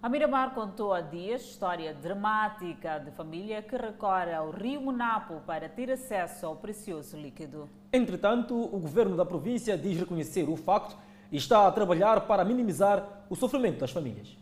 A 0.01 0.07
Miramar 0.07 0.53
contou 0.53 0.93
há 0.93 1.01
dias 1.01 1.41
história 1.41 1.93
dramática 1.93 2.99
de 2.99 3.11
família 3.11 3.61
que 3.61 3.75
recorre 3.75 4.33
ao 4.33 4.49
rio 4.49 4.79
Monapo 4.79 5.41
para 5.45 5.67
ter 5.67 5.91
acesso 5.91 6.45
ao 6.45 6.55
precioso 6.55 7.17
líquido. 7.17 7.69
Entretanto, 7.91 8.55
o 8.55 8.79
governo 8.79 9.17
da 9.17 9.25
província 9.25 9.77
diz 9.77 9.99
reconhecer 9.99 10.49
o 10.49 10.55
facto 10.55 10.95
e 11.29 11.35
está 11.35 11.67
a 11.67 11.71
trabalhar 11.73 12.21
para 12.21 12.45
minimizar 12.45 13.25
o 13.29 13.35
sofrimento 13.35 13.79
das 13.79 13.91
famílias. 13.91 14.37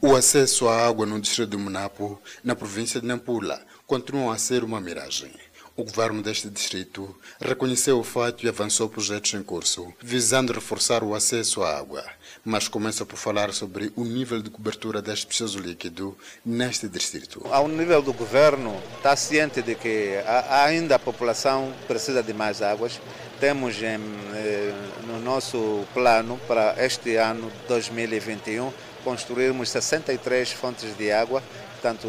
O 0.00 0.14
acesso 0.14 0.68
à 0.68 0.86
água 0.86 1.04
no 1.06 1.20
distrito 1.20 1.50
de 1.50 1.56
Monapo, 1.56 2.20
na 2.42 2.54
província 2.54 3.00
de 3.00 3.06
Nampula, 3.06 3.60
continua 3.86 4.34
a 4.34 4.38
ser 4.38 4.64
uma 4.64 4.80
miragem. 4.80 5.30
O 5.76 5.82
governo 5.82 6.22
deste 6.22 6.48
distrito 6.48 7.16
reconheceu 7.40 7.98
o 7.98 8.04
fato 8.04 8.46
e 8.46 8.48
avançou 8.48 8.88
projetos 8.88 9.34
em 9.34 9.42
curso, 9.42 9.92
visando 10.00 10.52
reforçar 10.52 11.02
o 11.02 11.16
acesso 11.16 11.64
à 11.64 11.76
água, 11.76 12.04
mas 12.44 12.68
começa 12.68 13.04
por 13.04 13.16
falar 13.16 13.52
sobre 13.52 13.92
o 13.96 14.04
nível 14.04 14.40
de 14.40 14.50
cobertura 14.50 15.02
deste 15.02 15.26
precioso 15.26 15.58
líquido 15.58 16.16
neste 16.46 16.88
distrito. 16.88 17.44
Ao 17.50 17.66
nível 17.66 18.00
do 18.00 18.12
governo, 18.12 18.80
está 18.96 19.16
ciente 19.16 19.62
de 19.62 19.74
que 19.74 20.14
ainda 20.48 20.94
a 20.94 20.98
população 20.98 21.74
precisa 21.88 22.22
de 22.22 22.32
mais 22.32 22.62
águas. 22.62 23.00
Temos 23.40 23.76
em, 23.82 23.98
eh, 24.32 24.72
no 25.08 25.18
nosso 25.18 25.84
plano 25.92 26.40
para 26.46 26.76
este 26.78 27.16
ano 27.16 27.50
2021 27.66 28.72
construirmos 29.02 29.70
63 29.70 30.52
fontes 30.52 30.96
de 30.96 31.10
água, 31.10 31.42
tanto 31.82 32.08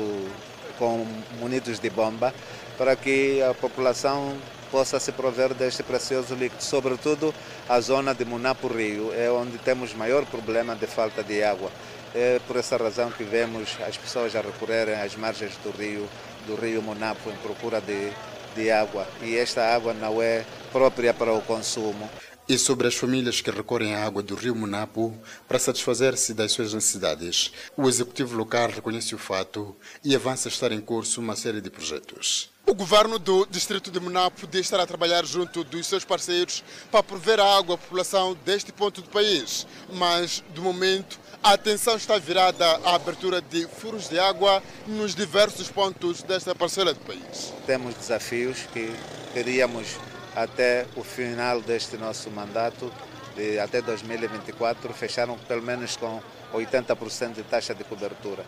com 0.78 1.06
munidos 1.40 1.80
de 1.80 1.90
bomba, 1.90 2.34
para 2.78 2.96
que 2.96 3.42
a 3.42 3.54
população 3.54 4.36
possa 4.72 5.00
se 5.00 5.12
prover 5.12 5.54
deste 5.54 5.84
precioso 5.84 6.36
líquido, 6.36 6.62
sobretudo 6.62 7.34
a 7.70 7.80
zona 7.80 8.14
de 8.14 8.26
Munapo 8.26 8.68
Rio, 8.68 9.14
é 9.14 9.30
onde 9.32 9.58
temos 9.58 9.94
maior 9.94 10.26
problema 10.26 10.76
de 10.76 10.88
falta 10.88 11.24
de 11.24 11.44
água. 11.44 11.72
É 12.14 12.40
por 12.48 12.58
essa 12.58 12.78
razão 12.78 13.12
que 13.12 13.24
vemos 13.24 13.78
as 13.88 13.98
pessoas 13.98 14.36
a 14.36 14.42
recorrerem 14.42 14.96
às 14.96 15.16
margens 15.16 15.54
do 15.64 15.72
rio, 15.72 16.08
do 16.48 16.56
rio 16.56 16.82
Munapo 16.82 17.30
em 17.30 17.36
procura 17.38 17.82
de, 17.82 18.12
de 18.56 18.72
água. 18.72 19.08
E 19.22 19.38
esta 19.38 19.62
água 19.74 19.94
não 19.94 20.22
é 20.22 20.46
própria 20.72 21.14
para 21.14 21.34
o 21.34 21.42
consumo 21.42 22.10
e 22.48 22.58
sobre 22.58 22.88
as 22.88 22.96
famílias 22.96 23.42
que 23.42 23.52
recorrem 23.52 23.96
à 23.96 24.06
água 24.06 24.22
do 24.22 24.36
rio 24.36 24.56
Munapo 24.56 25.14
para 25.48 25.60
satisfazer-se 25.60 26.34
das 26.34 26.52
suas 26.52 26.74
necessidades. 26.74 27.52
O 27.76 27.88
executivo 27.90 28.38
local 28.38 28.70
reconhece 28.70 29.16
o 29.16 29.18
fato 29.18 29.76
e 30.04 30.16
avança 30.16 30.48
a 30.48 30.52
estar 30.52 30.72
em 30.72 30.80
curso 30.80 31.20
uma 31.20 31.36
série 31.36 31.62
de 31.62 31.70
projetos. 31.70 32.54
O 32.68 32.74
governo 32.74 33.20
do 33.20 33.46
distrito 33.46 33.92
de 33.92 34.00
Munapo 34.00 34.48
diz 34.48 34.62
estar 34.62 34.80
a 34.80 34.88
trabalhar 34.88 35.24
junto 35.24 35.64
dos 35.64 35.86
seus 35.86 36.04
parceiros 36.04 36.64
para 36.92 37.04
prover 37.04 37.40
a 37.40 37.58
água 37.58 37.76
à 37.76 37.78
população 37.78 38.36
deste 38.44 38.72
ponto 38.72 39.02
do 39.02 39.10
país, 39.10 39.68
mas, 39.94 40.44
de 40.52 40.60
momento, 40.60 41.20
a 41.44 41.54
atenção 41.54 41.96
está 41.96 42.18
virada 42.18 42.66
à 42.84 42.96
abertura 42.96 43.40
de 43.40 43.68
furos 43.68 44.10
de 44.10 44.18
água 44.18 44.64
nos 44.88 45.14
diversos 45.14 45.70
pontos 45.70 46.24
desta 46.24 46.56
parcela 46.56 46.92
do 46.92 47.00
país. 47.02 47.54
Temos 47.68 47.94
desafios 47.94 48.58
que 48.74 48.92
queríamos 49.32 50.00
até 50.36 50.86
o 50.96 51.04
final 51.04 51.62
deste 51.62 51.98
nosso 51.98 52.30
mandato, 52.30 52.92
de, 53.36 53.60
até 53.60 53.82
2024, 53.82 54.94
fecharam 54.94 55.38
pelo 55.38 55.62
menos 55.62 55.96
com 55.96 56.22
80% 56.54 57.34
de 57.34 57.44
taxa 57.44 57.74
de 57.74 57.84
cobertura. 57.84 58.44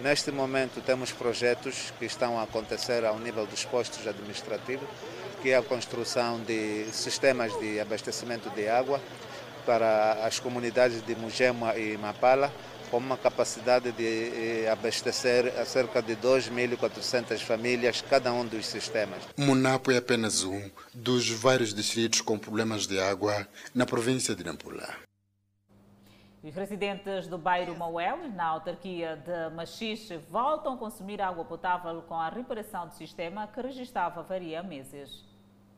Neste 0.00 0.30
momento 0.32 0.80
temos 0.80 1.12
projetos 1.12 1.92
que 1.98 2.06
estão 2.06 2.38
a 2.38 2.44
acontecer 2.44 3.04
ao 3.04 3.18
nível 3.18 3.46
dos 3.46 3.64
postos 3.64 4.06
administrativos, 4.06 4.88
que 5.42 5.50
é 5.50 5.56
a 5.56 5.62
construção 5.62 6.40
de 6.40 6.86
sistemas 6.92 7.52
de 7.60 7.78
abastecimento 7.78 8.50
de 8.50 8.68
água 8.68 9.00
para 9.66 10.24
as 10.24 10.40
comunidades 10.40 11.02
de 11.02 11.14
Mujema 11.14 11.76
e 11.76 11.96
Mapala, 11.96 12.52
com 12.90 12.98
uma 12.98 13.16
capacidade 13.16 13.92
de 13.92 14.64
eh, 14.64 14.70
abastecer 14.70 15.58
a 15.58 15.64
cerca 15.64 16.02
de 16.02 16.16
2.400 16.16 17.38
famílias 17.38 18.02
cada 18.02 18.32
um 18.32 18.44
dos 18.44 18.66
sistemas. 18.66 19.22
Munapo 19.36 19.90
é 19.92 19.98
apenas 19.98 20.42
um 20.42 20.70
dos 20.92 21.30
vários 21.30 21.72
distritos 21.72 22.20
com 22.20 22.38
problemas 22.38 22.86
de 22.86 22.98
água 23.00 23.46
na 23.74 23.86
província 23.86 24.34
de 24.34 24.44
Nampula. 24.44 24.88
Os 26.42 26.54
residentes 26.54 27.26
do 27.26 27.36
bairro 27.36 27.76
Mauel, 27.76 28.28
na 28.30 28.46
autarquia 28.46 29.14
de 29.16 29.54
Machixe, 29.54 30.16
voltam 30.30 30.72
a 30.72 30.76
consumir 30.78 31.20
água 31.20 31.44
potável 31.44 32.02
com 32.02 32.14
a 32.14 32.30
reparação 32.30 32.88
do 32.88 32.94
sistema 32.94 33.46
que 33.46 33.60
registrava 33.60 34.22
varia 34.22 34.62
meses. 34.62 35.29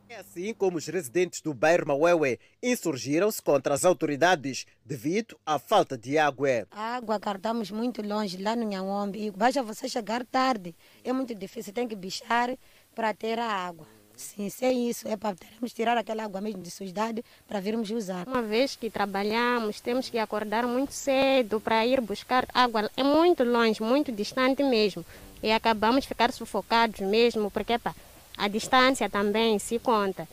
É 0.09 0.17
assim 0.17 0.53
como 0.53 0.77
os 0.77 0.85
residentes 0.85 1.41
do 1.41 1.53
bairro 1.53 1.87
Mauewe 1.87 2.39
insurgiram-se 2.61 3.41
contra 3.41 3.73
as 3.73 3.83
autoridades 3.83 4.65
devido 4.85 5.39
à 5.45 5.57
falta 5.57 5.97
de 5.97 6.17
água. 6.17 6.67
A 6.71 6.97
água 6.97 7.17
guardamos 7.17 7.71
muito 7.71 8.01
longe, 8.01 8.37
lá 8.37 8.55
no 8.55 8.63
Nhanhombe, 8.63 9.25
e 9.25 9.31
basta 9.31 9.63
você 9.63 9.87
chegar 9.89 10.23
tarde. 10.25 10.75
É 11.03 11.11
muito 11.11 11.33
difícil, 11.33 11.73
tem 11.73 11.87
que 11.87 11.95
bichar 11.95 12.55
para 12.93 13.13
ter 13.13 13.39
a 13.39 13.47
água. 13.47 13.87
Sim, 14.15 14.49
se 14.49 14.63
é 14.65 14.71
isso, 14.71 15.07
é 15.07 15.17
para 15.17 15.35
termos 15.35 15.73
tirar 15.73 15.97
aquela 15.97 16.23
água 16.23 16.39
mesmo 16.39 16.61
de 16.61 16.69
sujidade 16.69 17.25
para 17.47 17.59
virmos 17.59 17.89
usar. 17.89 18.27
Uma 18.27 18.43
vez 18.43 18.75
que 18.75 18.89
trabalhamos, 18.89 19.81
temos 19.81 20.09
que 20.09 20.19
acordar 20.19 20.67
muito 20.67 20.93
cedo 20.93 21.59
para 21.59 21.85
ir 21.85 21.99
buscar 21.99 22.45
água. 22.53 22.91
É 22.95 23.03
muito 23.03 23.43
longe, 23.43 23.81
muito 23.81 24.11
distante 24.11 24.61
mesmo. 24.63 25.03
E 25.41 25.51
acabamos 25.51 26.03
de 26.03 26.07
ficar 26.07 26.31
sufocados 26.31 26.99
mesmo, 26.99 27.49
porque 27.49 27.79
pá, 27.79 27.95
a 28.37 28.47
distância 28.47 29.09
também 29.09 29.59
se 29.59 29.79
conta. 29.79 30.27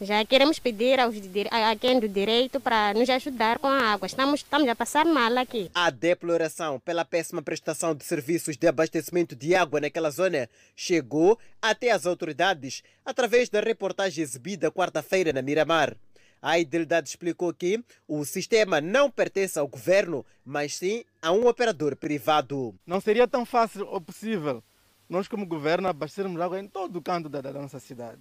Já 0.00 0.24
queremos 0.24 0.60
pedir 0.60 1.00
aos, 1.00 1.16
a 1.50 1.74
quem 1.74 1.98
do 1.98 2.08
direito 2.08 2.60
para 2.60 2.94
nos 2.94 3.10
ajudar 3.10 3.58
com 3.58 3.66
a 3.66 3.92
água. 3.92 4.06
Estamos, 4.06 4.40
estamos 4.40 4.68
a 4.68 4.76
passar 4.76 5.04
mal 5.04 5.36
aqui. 5.36 5.70
A 5.74 5.90
deploração 5.90 6.78
pela 6.78 7.04
péssima 7.04 7.42
prestação 7.42 7.94
de 7.96 8.04
serviços 8.04 8.56
de 8.56 8.68
abastecimento 8.68 9.34
de 9.34 9.56
água 9.56 9.80
naquela 9.80 10.10
zona 10.10 10.48
chegou 10.76 11.36
até 11.60 11.90
as 11.90 12.06
autoridades 12.06 12.82
através 13.04 13.48
da 13.48 13.60
reportagem 13.60 14.22
exibida 14.22 14.70
quarta-feira 14.70 15.32
na 15.32 15.42
Miramar. 15.42 15.96
A 16.40 16.60
Idelidade 16.60 17.08
explicou 17.08 17.52
que 17.52 17.82
o 18.06 18.24
sistema 18.24 18.80
não 18.80 19.10
pertence 19.10 19.58
ao 19.58 19.66
governo, 19.66 20.24
mas 20.44 20.76
sim 20.76 21.04
a 21.20 21.32
um 21.32 21.48
operador 21.48 21.96
privado. 21.96 22.72
Não 22.86 23.00
seria 23.00 23.26
tão 23.26 23.44
fácil 23.44 23.84
ou 23.88 24.00
possível 24.00 24.62
nós 25.08 25.26
como 25.28 25.46
governo 25.46 25.88
abastecermos 25.88 26.40
água 26.40 26.60
em 26.60 26.66
todo 26.66 26.96
o 26.96 27.02
canto 27.02 27.28
da, 27.28 27.40
da 27.40 27.52
nossa 27.52 27.80
cidade. 27.80 28.20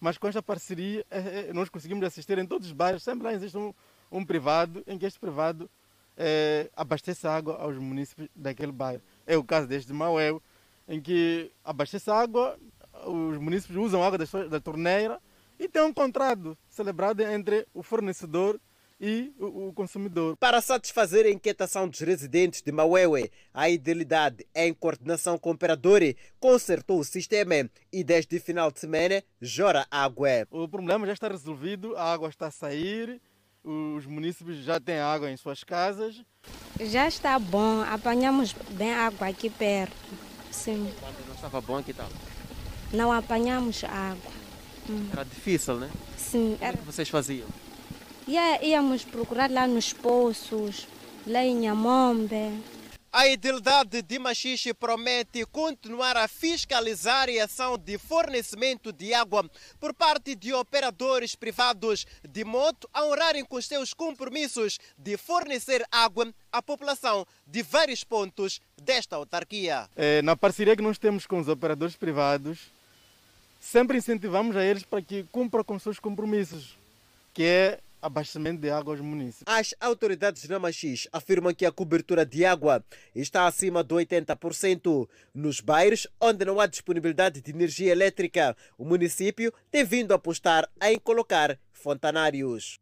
Mas 0.00 0.16
com 0.16 0.28
esta 0.28 0.42
parceria 0.42 1.04
é, 1.10 1.48
é, 1.48 1.52
nós 1.52 1.68
conseguimos 1.68 2.04
assistir 2.06 2.38
em 2.38 2.46
todos 2.46 2.68
os 2.68 2.72
bairros, 2.72 3.02
sempre 3.02 3.24
lá 3.24 3.34
existe 3.34 3.56
um, 3.56 3.74
um 4.10 4.24
privado, 4.24 4.82
em 4.86 4.96
que 4.96 5.06
este 5.06 5.18
privado 5.18 5.68
é, 6.16 6.70
abastece 6.76 7.26
água 7.26 7.56
aos 7.56 7.76
municípios 7.76 8.28
daquele 8.34 8.72
bairro. 8.72 9.02
É 9.26 9.36
o 9.36 9.42
caso 9.42 9.66
deste 9.66 9.88
de 9.88 9.92
Maueu, 9.92 10.40
em 10.86 11.00
que 11.00 11.50
abastece 11.64 12.10
água, 12.10 12.56
os 13.06 13.38
municípios 13.38 13.78
usam 13.78 14.02
água 14.02 14.18
da, 14.18 14.24
da 14.48 14.60
torneira 14.60 15.20
e 15.58 15.68
tem 15.68 15.82
um 15.82 15.92
contrato 15.92 16.56
celebrado 16.68 17.20
entre 17.22 17.66
o 17.74 17.82
fornecedor 17.82 18.60
e 19.00 19.32
o, 19.38 19.72
consumidor. 19.72 20.36
Para 20.36 20.60
satisfazer 20.60 21.26
a 21.26 21.30
inquietação 21.30 21.88
dos 21.88 22.00
residentes 22.00 22.62
de 22.62 22.72
Mauewe, 22.72 23.30
a 23.54 23.68
Idealidade, 23.68 24.46
em 24.54 24.74
coordenação 24.74 25.38
com 25.38 25.50
o 25.50 25.52
operador, 25.52 26.00
consertou 26.40 26.98
o 26.98 27.04
sistema 27.04 27.70
e 27.92 28.02
desde 28.02 28.36
o 28.36 28.40
final 28.40 28.70
de 28.70 28.80
semana 28.80 29.22
jora 29.40 29.86
água. 29.90 30.46
O 30.50 30.68
problema 30.68 31.06
já 31.06 31.12
está 31.12 31.28
resolvido, 31.28 31.96
a 31.96 32.12
água 32.12 32.28
está 32.28 32.48
a 32.48 32.50
sair 32.50 33.20
os 33.64 34.06
munícipes 34.06 34.64
já 34.64 34.80
têm 34.80 34.98
água 34.98 35.30
em 35.30 35.36
suas 35.36 35.62
casas. 35.62 36.22
Já 36.80 37.06
está 37.06 37.38
bom, 37.38 37.82
apanhamos 37.82 38.54
bem 38.70 38.92
água 38.94 39.28
aqui 39.28 39.50
perto. 39.50 39.94
Sim. 40.50 40.90
Quando 40.98 41.26
não 41.26 41.34
estava 41.34 41.60
bom, 41.60 41.82
que 41.82 41.92
tal? 41.92 42.08
Não 42.92 43.12
apanhamos 43.12 43.84
água. 43.84 44.32
Era 45.12 45.24
difícil, 45.24 45.76
né? 45.76 45.90
Sim. 46.16 46.56
Era... 46.60 46.76
O 46.76 46.78
que 46.78 46.86
vocês 46.86 47.08
faziam? 47.08 47.46
Yeah, 48.28 48.62
íamos 48.62 49.06
procurar 49.06 49.50
lá 49.50 49.66
nos 49.66 49.94
poços, 49.94 50.86
lá 51.26 51.42
em 51.42 51.66
Amombe. 51.66 52.62
A 53.10 53.26
Idilidade 53.26 54.02
de 54.02 54.18
Machixe 54.18 54.74
promete 54.74 55.46
continuar 55.46 56.14
a 56.14 56.28
fiscalizar 56.28 57.30
a 57.30 57.44
ação 57.44 57.78
de 57.78 57.96
fornecimento 57.96 58.92
de 58.92 59.14
água 59.14 59.50
por 59.80 59.94
parte 59.94 60.34
de 60.34 60.52
operadores 60.52 61.34
privados, 61.34 62.06
de 62.22 62.44
modo 62.44 62.86
a 62.92 63.02
honrarem 63.06 63.46
com 63.46 63.58
seus 63.62 63.94
compromissos 63.94 64.78
de 64.98 65.16
fornecer 65.16 65.82
água 65.90 66.30
à 66.52 66.60
população 66.60 67.26
de 67.46 67.62
vários 67.62 68.04
pontos 68.04 68.60
desta 68.76 69.16
autarquia. 69.16 69.88
É, 69.96 70.20
na 70.20 70.36
parceria 70.36 70.76
que 70.76 70.82
nós 70.82 70.98
temos 70.98 71.26
com 71.26 71.40
os 71.40 71.48
operadores 71.48 71.96
privados, 71.96 72.70
sempre 73.58 73.96
incentivamos 73.96 74.54
a 74.54 74.62
eles 74.62 74.82
para 74.82 75.00
que 75.00 75.22
cumpram 75.32 75.64
com 75.64 75.78
seus 75.78 75.98
compromissos, 75.98 76.76
que 77.32 77.42
é 77.42 77.80
abastecimento 78.00 78.60
de 78.60 78.70
água 78.70 78.92
aos 78.92 79.00
municípios. 79.00 79.44
As 79.46 79.74
autoridades 79.80 80.42
de 80.42 80.50
Namachis 80.50 81.08
afirmam 81.12 81.54
que 81.54 81.66
a 81.66 81.72
cobertura 81.72 82.24
de 82.24 82.44
água 82.44 82.84
está 83.14 83.46
acima 83.46 83.82
de 83.82 83.94
80%. 83.94 85.08
Nos 85.34 85.60
bairros 85.60 86.06
onde 86.20 86.44
não 86.44 86.60
há 86.60 86.66
disponibilidade 86.66 87.40
de 87.40 87.50
energia 87.50 87.92
elétrica, 87.92 88.56
o 88.76 88.84
município 88.84 89.52
tem 89.70 89.84
vindo 89.84 90.12
a 90.12 90.16
apostar 90.16 90.68
em 90.82 90.98
colocar 90.98 91.58
fontanários. 91.72 92.78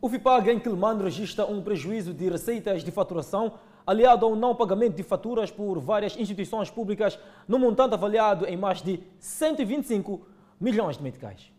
O 0.00 0.08
FIPAG 0.08 0.50
em 0.50 0.58
Quilmano 0.58 1.04
registra 1.04 1.46
um 1.46 1.62
prejuízo 1.62 2.12
de 2.12 2.28
receitas 2.28 2.82
de 2.82 2.90
faturação 2.90 3.58
aliado 3.86 4.26
ao 4.26 4.34
não 4.34 4.54
pagamento 4.54 4.96
de 4.96 5.02
faturas 5.02 5.50
por 5.50 5.78
várias 5.78 6.16
instituições 6.16 6.70
públicas 6.70 7.18
no 7.46 7.58
montante 7.58 7.94
avaliado 7.94 8.46
em 8.46 8.56
mais 8.56 8.82
de 8.82 9.00
125 9.20 10.26
milhões 10.60 10.96
de 10.96 11.02
meticais. 11.02 11.51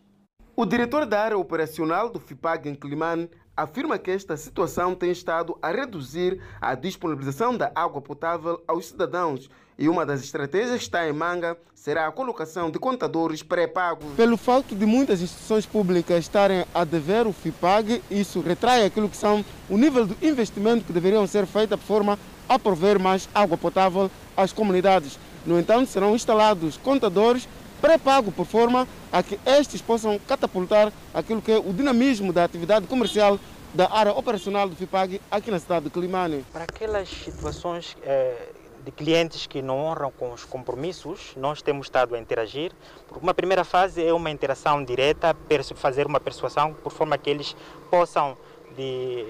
O 0.56 0.64
diretor 0.64 1.04
da 1.04 1.20
área 1.20 1.36
operacional 1.36 2.08
do 2.08 2.20
FIPAG 2.20 2.68
em 2.68 2.76
Climane 2.76 3.28
afirma 3.56 3.98
que 3.98 4.12
esta 4.12 4.36
situação 4.36 4.94
tem 4.94 5.10
estado 5.10 5.58
a 5.60 5.72
reduzir 5.72 6.40
a 6.60 6.76
disponibilização 6.76 7.56
da 7.56 7.72
água 7.74 8.00
potável 8.00 8.62
aos 8.68 8.86
cidadãos 8.86 9.50
e 9.76 9.88
uma 9.88 10.06
das 10.06 10.22
estratégias 10.22 10.76
que 10.76 10.84
está 10.84 11.08
em 11.08 11.12
manga 11.12 11.58
será 11.74 12.06
a 12.06 12.12
colocação 12.12 12.70
de 12.70 12.78
contadores 12.78 13.42
pré-pagos. 13.42 14.14
Pelo 14.14 14.36
fato 14.36 14.76
de 14.76 14.86
muitas 14.86 15.20
instituições 15.20 15.66
públicas 15.66 16.20
estarem 16.20 16.64
a 16.72 16.84
dever 16.84 17.26
o 17.26 17.32
FIPAG, 17.32 18.00
isso 18.08 18.40
retrai 18.40 18.86
aquilo 18.86 19.08
que 19.08 19.16
são 19.16 19.44
o 19.68 19.76
nível 19.76 20.06
de 20.06 20.16
investimento 20.24 20.84
que 20.84 20.92
deveriam 20.92 21.26
ser 21.26 21.46
feito 21.46 21.76
de 21.76 21.82
forma 21.82 22.16
a 22.48 22.56
prover 22.60 23.00
mais 23.00 23.28
água 23.34 23.58
potável 23.58 24.08
às 24.36 24.52
comunidades. 24.52 25.18
No 25.44 25.58
entanto, 25.58 25.90
serão 25.90 26.14
instalados 26.14 26.76
contadores 26.76 27.48
pré-pago 27.84 28.32
por 28.32 28.46
forma 28.46 28.88
a 29.12 29.22
que 29.22 29.38
estes 29.44 29.82
possam 29.82 30.18
catapultar 30.26 30.90
aquilo 31.12 31.42
que 31.42 31.52
é 31.52 31.58
o 31.58 31.70
dinamismo 31.70 32.32
da 32.32 32.42
atividade 32.42 32.86
comercial 32.86 33.38
da 33.74 33.92
área 33.92 34.10
operacional 34.10 34.66
do 34.66 34.74
FIPAG 34.74 35.20
aqui 35.30 35.50
na 35.50 35.58
cidade 35.58 35.84
de 35.84 35.90
Climane. 35.90 36.46
Para 36.50 36.64
aquelas 36.64 37.10
situações 37.10 37.94
eh, 38.02 38.48
de 38.82 38.90
clientes 38.90 39.46
que 39.46 39.60
não 39.60 39.76
honram 39.80 40.10
com 40.10 40.32
os 40.32 40.46
compromissos, 40.46 41.34
nós 41.36 41.60
temos 41.60 41.88
estado 41.88 42.14
a 42.14 42.18
interagir. 42.18 42.72
Uma 43.20 43.34
primeira 43.34 43.64
fase 43.64 44.02
é 44.02 44.14
uma 44.14 44.30
interação 44.30 44.82
direta, 44.82 45.36
fazer 45.74 46.06
uma 46.06 46.18
persuasão 46.18 46.72
por 46.72 46.90
forma 46.90 47.18
que 47.18 47.28
eles 47.28 47.54
possam 47.90 48.34
de, 48.74 49.26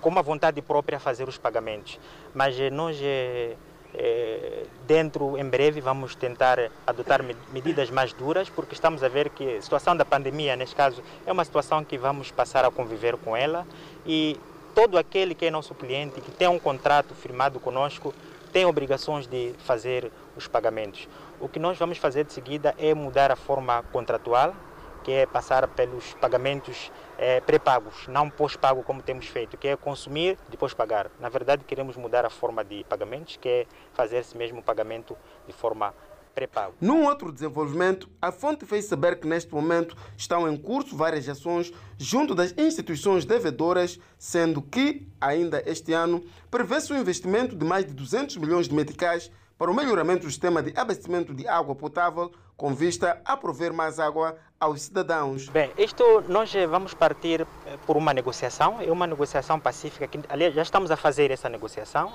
com 0.00 0.08
uma 0.08 0.22
vontade 0.22 0.60
própria 0.60 0.98
fazer 0.98 1.28
os 1.28 1.38
pagamentos. 1.38 2.00
Mas 2.34 2.58
eh, 2.58 2.68
nós 2.68 2.98
é, 3.00 3.54
dentro, 4.86 5.36
em 5.38 5.44
breve, 5.44 5.80
vamos 5.80 6.14
tentar 6.14 6.58
adotar 6.86 7.22
medidas 7.52 7.90
mais 7.90 8.12
duras, 8.12 8.48
porque 8.48 8.74
estamos 8.74 9.02
a 9.02 9.08
ver 9.08 9.30
que 9.30 9.56
a 9.56 9.62
situação 9.62 9.96
da 9.96 10.04
pandemia, 10.04 10.56
neste 10.56 10.74
caso, 10.74 11.02
é 11.26 11.32
uma 11.32 11.44
situação 11.44 11.84
que 11.84 11.96
vamos 11.98 12.30
passar 12.30 12.64
a 12.64 12.70
conviver 12.70 13.16
com 13.16 13.36
ela 13.36 13.66
e 14.06 14.38
todo 14.74 14.98
aquele 14.98 15.34
que 15.34 15.46
é 15.46 15.50
nosso 15.50 15.74
cliente, 15.74 16.20
que 16.20 16.30
tem 16.30 16.48
um 16.48 16.58
contrato 16.58 17.14
firmado 17.14 17.58
conosco, 17.60 18.14
tem 18.52 18.64
obrigações 18.64 19.26
de 19.26 19.54
fazer 19.64 20.10
os 20.36 20.46
pagamentos. 20.46 21.08
O 21.40 21.48
que 21.48 21.58
nós 21.58 21.78
vamos 21.78 21.98
fazer 21.98 22.24
de 22.24 22.32
seguida 22.32 22.74
é 22.78 22.94
mudar 22.94 23.30
a 23.30 23.36
forma 23.36 23.82
contratual, 23.92 24.54
que 25.04 25.12
é 25.12 25.26
passar 25.26 25.66
pelos 25.68 26.14
pagamentos 26.14 26.90
é, 27.20 27.38
pré-pagos, 27.38 28.08
não 28.08 28.30
pós-pago 28.30 28.82
como 28.82 29.02
temos 29.02 29.26
feito, 29.26 29.58
que 29.58 29.68
é 29.68 29.76
consumir 29.76 30.38
depois 30.48 30.72
pagar. 30.72 31.10
Na 31.20 31.28
verdade, 31.28 31.64
queremos 31.64 31.94
mudar 31.94 32.24
a 32.24 32.30
forma 32.30 32.64
de 32.64 32.82
pagamentos, 32.84 33.36
que 33.36 33.46
é 33.46 33.66
fazer 33.92 34.16
esse 34.16 34.34
mesmo 34.34 34.62
pagamento 34.62 35.14
de 35.46 35.52
forma 35.52 35.94
pré-pago. 36.34 36.76
Num 36.80 37.04
outro 37.04 37.30
desenvolvimento, 37.30 38.08
a 38.22 38.32
fonte 38.32 38.64
fez 38.64 38.86
saber 38.86 39.20
que 39.20 39.28
neste 39.28 39.52
momento 39.52 39.94
estão 40.16 40.50
em 40.50 40.56
curso 40.56 40.96
várias 40.96 41.28
ações 41.28 41.70
junto 41.98 42.34
das 42.34 42.54
instituições 42.56 43.26
devedoras, 43.26 43.98
sendo 44.18 44.62
que, 44.62 45.06
ainda 45.20 45.62
este 45.66 45.92
ano, 45.92 46.24
prevê-se 46.50 46.90
um 46.90 46.96
investimento 46.96 47.54
de 47.54 47.66
mais 47.66 47.84
de 47.84 47.92
200 47.92 48.38
milhões 48.38 48.66
de 48.66 48.74
meticais 48.74 49.30
para 49.60 49.70
o 49.70 49.74
melhoramento 49.74 50.24
do 50.24 50.30
sistema 50.30 50.62
de 50.62 50.72
abastecimento 50.74 51.34
de 51.34 51.46
água 51.46 51.74
potável, 51.74 52.32
com 52.56 52.72
vista 52.72 53.20
a 53.26 53.36
prover 53.36 53.74
mais 53.74 54.00
água 54.00 54.38
aos 54.58 54.80
cidadãos. 54.80 55.50
Bem, 55.50 55.70
isto 55.76 56.24
nós 56.28 56.50
vamos 56.66 56.94
partir 56.94 57.42
eh, 57.42 57.76
por 57.86 57.94
uma 57.94 58.14
negociação, 58.14 58.78
é 58.80 58.90
uma 58.90 59.06
negociação 59.06 59.60
pacífica, 59.60 60.06
que, 60.06 60.18
aliás, 60.30 60.54
já 60.54 60.62
estamos 60.62 60.90
a 60.90 60.96
fazer 60.96 61.30
essa 61.30 61.50
negociação, 61.50 62.10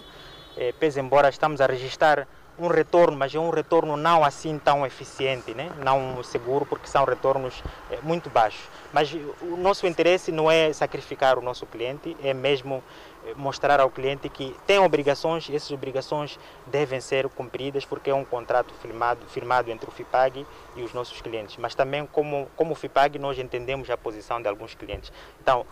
é, 0.57 0.71
pese 0.71 0.99
embora 0.99 1.29
estamos 1.29 1.61
a 1.61 1.67
registrar 1.67 2.27
um 2.57 2.67
retorno, 2.67 3.15
mas 3.15 3.35
é 3.35 3.39
um 3.39 3.51
retorno 3.51 3.95
não 3.95 4.23
assim 4.23 4.57
tão 4.57 4.83
eficiente, 4.83 5.53
né? 5.53 5.69
não 5.83 6.23
seguro, 6.23 6.65
porque 6.65 6.87
são 6.87 7.03
retornos 7.03 7.61
muito 8.01 8.27
baixos. 8.29 8.63
Mas 8.93 9.13
o 9.41 9.57
nosso 9.57 9.85
interesse 9.85 10.31
não 10.31 10.49
é 10.49 10.73
sacrificar 10.73 11.37
o 11.37 11.41
nosso 11.41 11.65
cliente, 11.65 12.15
é 12.23 12.33
mesmo 12.33 12.81
mostrar 13.35 13.79
ao 13.79 13.89
cliente 13.89 14.29
que 14.29 14.55
tem 14.67 14.79
obrigações 14.79 15.49
e 15.49 15.55
essas 15.55 15.71
obrigações 15.71 16.39
devem 16.67 16.99
ser 16.99 17.27
cumpridas 17.29 17.85
porque 17.85 18.09
é 18.09 18.13
um 18.13 18.25
contrato 18.25 18.73
firmado, 18.75 19.25
firmado 19.27 19.71
entre 19.71 19.89
o 19.89 19.91
FIPAG 19.91 20.45
e 20.75 20.83
os 20.83 20.93
nossos 20.93 21.21
clientes. 21.21 21.57
Mas 21.57 21.73
também 21.73 22.05
como, 22.05 22.47
como 22.55 22.75
FIPAG 22.75 23.17
nós 23.17 23.39
entendemos 23.39 23.89
a 23.89 23.97
posição 23.97 24.41
de 24.41 24.47
alguns 24.47 24.75
clientes. 24.75 25.11
Então, 25.41 25.65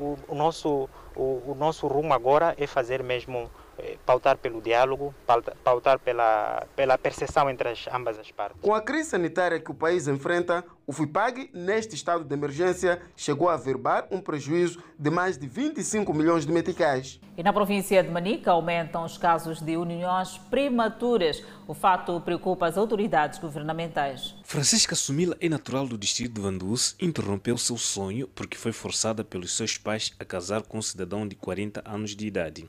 o, 0.00 0.18
o 0.28 0.34
nosso, 0.34 0.88
o, 1.14 1.42
o 1.46 1.56
nosso 1.58 1.86
rumo 1.86 2.14
agora 2.14 2.54
é 2.58 2.66
fazer 2.66 3.02
mesmo 3.02 3.50
eh, 3.50 3.65
pautar 4.04 4.38
pelo 4.38 4.60
diálogo, 4.60 5.14
pautar 5.62 5.98
pela, 5.98 6.66
pela 6.74 6.98
percepção 6.98 7.48
entre 7.50 7.70
as, 7.70 7.86
ambas 7.92 8.18
as 8.18 8.30
partes. 8.30 8.60
Com 8.60 8.74
a 8.74 8.80
crise 8.80 9.10
sanitária 9.10 9.60
que 9.60 9.70
o 9.70 9.74
país 9.74 10.08
enfrenta, 10.08 10.64
o 10.86 10.92
FIPAG, 10.92 11.50
neste 11.52 11.96
estado 11.96 12.24
de 12.24 12.32
emergência, 12.32 13.02
chegou 13.16 13.48
a 13.48 13.56
verbar 13.56 14.06
um 14.10 14.20
prejuízo 14.20 14.80
de 14.96 15.10
mais 15.10 15.36
de 15.36 15.46
25 15.48 16.14
milhões 16.14 16.46
de 16.46 16.52
meticais. 16.52 17.20
E 17.36 17.42
na 17.42 17.52
província 17.52 18.02
de 18.02 18.08
Manica 18.08 18.52
aumentam 18.52 19.04
os 19.04 19.18
casos 19.18 19.60
de 19.60 19.76
uniões 19.76 20.38
prematuras. 20.48 21.42
O 21.66 21.74
fato 21.74 22.20
preocupa 22.20 22.66
as 22.66 22.78
autoridades 22.78 23.38
governamentais. 23.40 24.36
Francisca 24.44 24.94
Sumila 24.94 25.36
é 25.40 25.48
natural 25.48 25.88
do 25.88 25.98
distrito 25.98 26.34
de 26.34 26.40
Vanduz, 26.40 26.94
interrompeu 27.00 27.58
seu 27.58 27.76
sonho 27.76 28.28
porque 28.28 28.56
foi 28.56 28.72
forçada 28.72 29.24
pelos 29.24 29.56
seus 29.56 29.76
pais 29.76 30.14
a 30.20 30.24
casar 30.24 30.62
com 30.62 30.78
um 30.78 30.82
cidadão 30.82 31.26
de 31.26 31.34
40 31.34 31.82
anos 31.84 32.14
de 32.14 32.26
idade. 32.26 32.68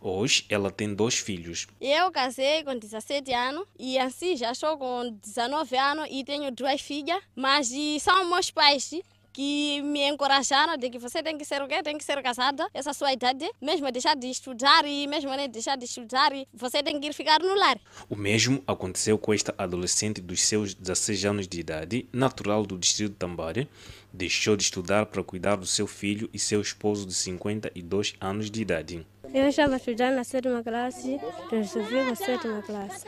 Hoje 0.00 0.44
ela 0.48 0.70
tem 0.70 0.94
dois 0.94 1.18
filhos. 1.18 1.66
Eu 1.80 2.10
casei 2.10 2.62
com 2.64 2.76
17 2.76 3.32
anos 3.32 3.66
e 3.78 3.98
assim 3.98 4.36
já 4.36 4.52
estou 4.52 4.78
com 4.78 5.18
19 5.22 5.76
anos 5.76 6.08
e 6.10 6.24
tenho 6.24 6.50
duas 6.52 6.80
filhas, 6.80 7.20
mas 7.34 7.70
são 8.00 8.28
meus 8.28 8.50
pais 8.50 8.90
que 9.38 9.80
me 9.82 10.02
encorajaram 10.08 10.76
de 10.76 10.90
que 10.90 10.98
você 10.98 11.22
tem 11.22 11.38
que 11.38 11.44
ser 11.44 11.62
o 11.62 11.68
quê? 11.68 11.80
Tem 11.80 11.96
que 11.96 12.02
ser 12.02 12.20
casada, 12.20 12.68
essa 12.74 12.92
sua 12.92 13.12
idade, 13.12 13.48
mesmo 13.62 13.88
deixar 13.92 14.16
de 14.16 14.28
estudar 14.28 14.84
e 14.84 15.06
mesmo 15.06 15.30
nem 15.30 15.48
deixar 15.48 15.76
de 15.76 15.84
estudar, 15.84 16.32
você 16.52 16.82
tem 16.82 16.98
que 16.98 17.06
ir 17.06 17.12
ficar 17.12 17.38
no 17.40 17.54
lar. 17.54 17.78
O 18.10 18.16
mesmo 18.16 18.60
aconteceu 18.66 19.16
com 19.16 19.32
esta 19.32 19.54
adolescente 19.56 20.20
dos 20.20 20.42
seus 20.42 20.74
16 20.74 21.24
anos 21.24 21.46
de 21.46 21.60
idade, 21.60 22.08
natural 22.12 22.66
do 22.66 22.76
distrito 22.76 23.12
de 23.12 23.16
Tambare, 23.16 23.68
deixou 24.12 24.56
de 24.56 24.64
estudar 24.64 25.06
para 25.06 25.22
cuidar 25.22 25.54
do 25.54 25.66
seu 25.66 25.86
filho 25.86 26.28
e 26.34 26.38
seu 26.40 26.60
esposo 26.60 27.06
de 27.06 27.14
52 27.14 28.14
anos 28.20 28.50
de 28.50 28.60
idade. 28.60 29.06
Eu 29.32 29.48
estava 29.48 29.76
estudando 29.76 30.16
na 30.16 30.24
sétima 30.24 30.62
classe, 30.62 31.20
resolvi 31.50 31.98
a 31.98 32.14
sétima 32.14 32.62
classe. 32.62 33.04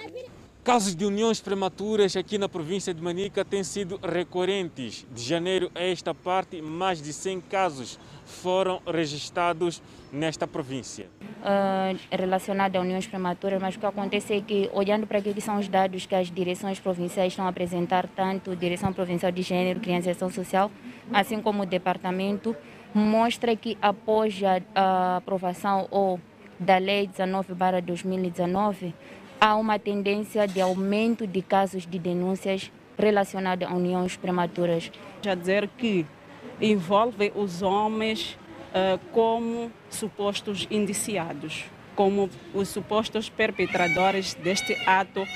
Casos 0.62 0.94
de 0.94 1.06
uniões 1.06 1.40
prematuras 1.40 2.14
aqui 2.14 2.36
na 2.36 2.46
província 2.46 2.92
de 2.92 3.02
Manica 3.02 3.42
têm 3.42 3.64
sido 3.64 3.98
recorrentes. 4.02 5.06
De 5.10 5.22
janeiro 5.22 5.70
a 5.74 5.82
esta 5.82 6.14
parte, 6.14 6.60
mais 6.60 7.00
de 7.00 7.14
100 7.14 7.40
casos 7.40 7.98
foram 8.26 8.82
registrados 8.86 9.82
nesta 10.12 10.46
província. 10.46 11.06
Uh, 11.40 11.98
relacionado 12.10 12.76
a 12.76 12.80
uniões 12.80 13.06
prematuras, 13.06 13.60
mas 13.60 13.76
o 13.76 13.78
que 13.78 13.86
acontece 13.86 14.34
é 14.34 14.40
que, 14.42 14.68
olhando 14.74 15.06
para 15.06 15.22
que 15.22 15.40
são 15.40 15.58
os 15.58 15.66
dados 15.66 16.04
que 16.04 16.14
as 16.14 16.30
direções 16.30 16.78
provinciais 16.78 17.32
estão 17.32 17.46
a 17.46 17.48
apresentar, 17.48 18.06
tanto 18.08 18.50
a 18.50 18.54
Direção 18.54 18.92
Provincial 18.92 19.32
de 19.32 19.40
Gênero, 19.40 19.80
Criança 19.80 20.08
e 20.08 20.12
Ação 20.12 20.28
Social, 20.30 20.70
assim 21.10 21.40
como 21.40 21.62
o 21.62 21.66
Departamento, 21.66 22.54
mostra 22.94 23.54
que 23.56 23.76
após 23.80 24.40
a, 24.42 24.60
a 24.74 25.16
aprovação 25.16 25.86
ou 25.90 26.20
da 26.58 26.78
Lei 26.78 27.08
19/2019 27.08 28.92
há 29.40 29.56
uma 29.56 29.78
tendência 29.78 30.46
de 30.46 30.60
aumento 30.60 31.26
de 31.26 31.40
casos 31.40 31.86
de 31.86 31.98
denúncias 31.98 32.70
relacionadas 32.98 33.68
a 33.68 33.74
uniões 33.74 34.16
prematuras. 34.16 34.92
Já 35.22 35.34
dizer 35.34 35.68
que 35.78 36.04
envolve 36.60 37.32
os 37.34 37.62
homens 37.62 38.38
uh, 38.74 38.98
como 39.12 39.72
supostos 39.88 40.68
indiciados, 40.70 41.64
como 41.96 42.28
os 42.52 42.68
supostos 42.68 43.30
perpetradores 43.30 44.34
deste 44.34 44.76
ato 44.86 45.26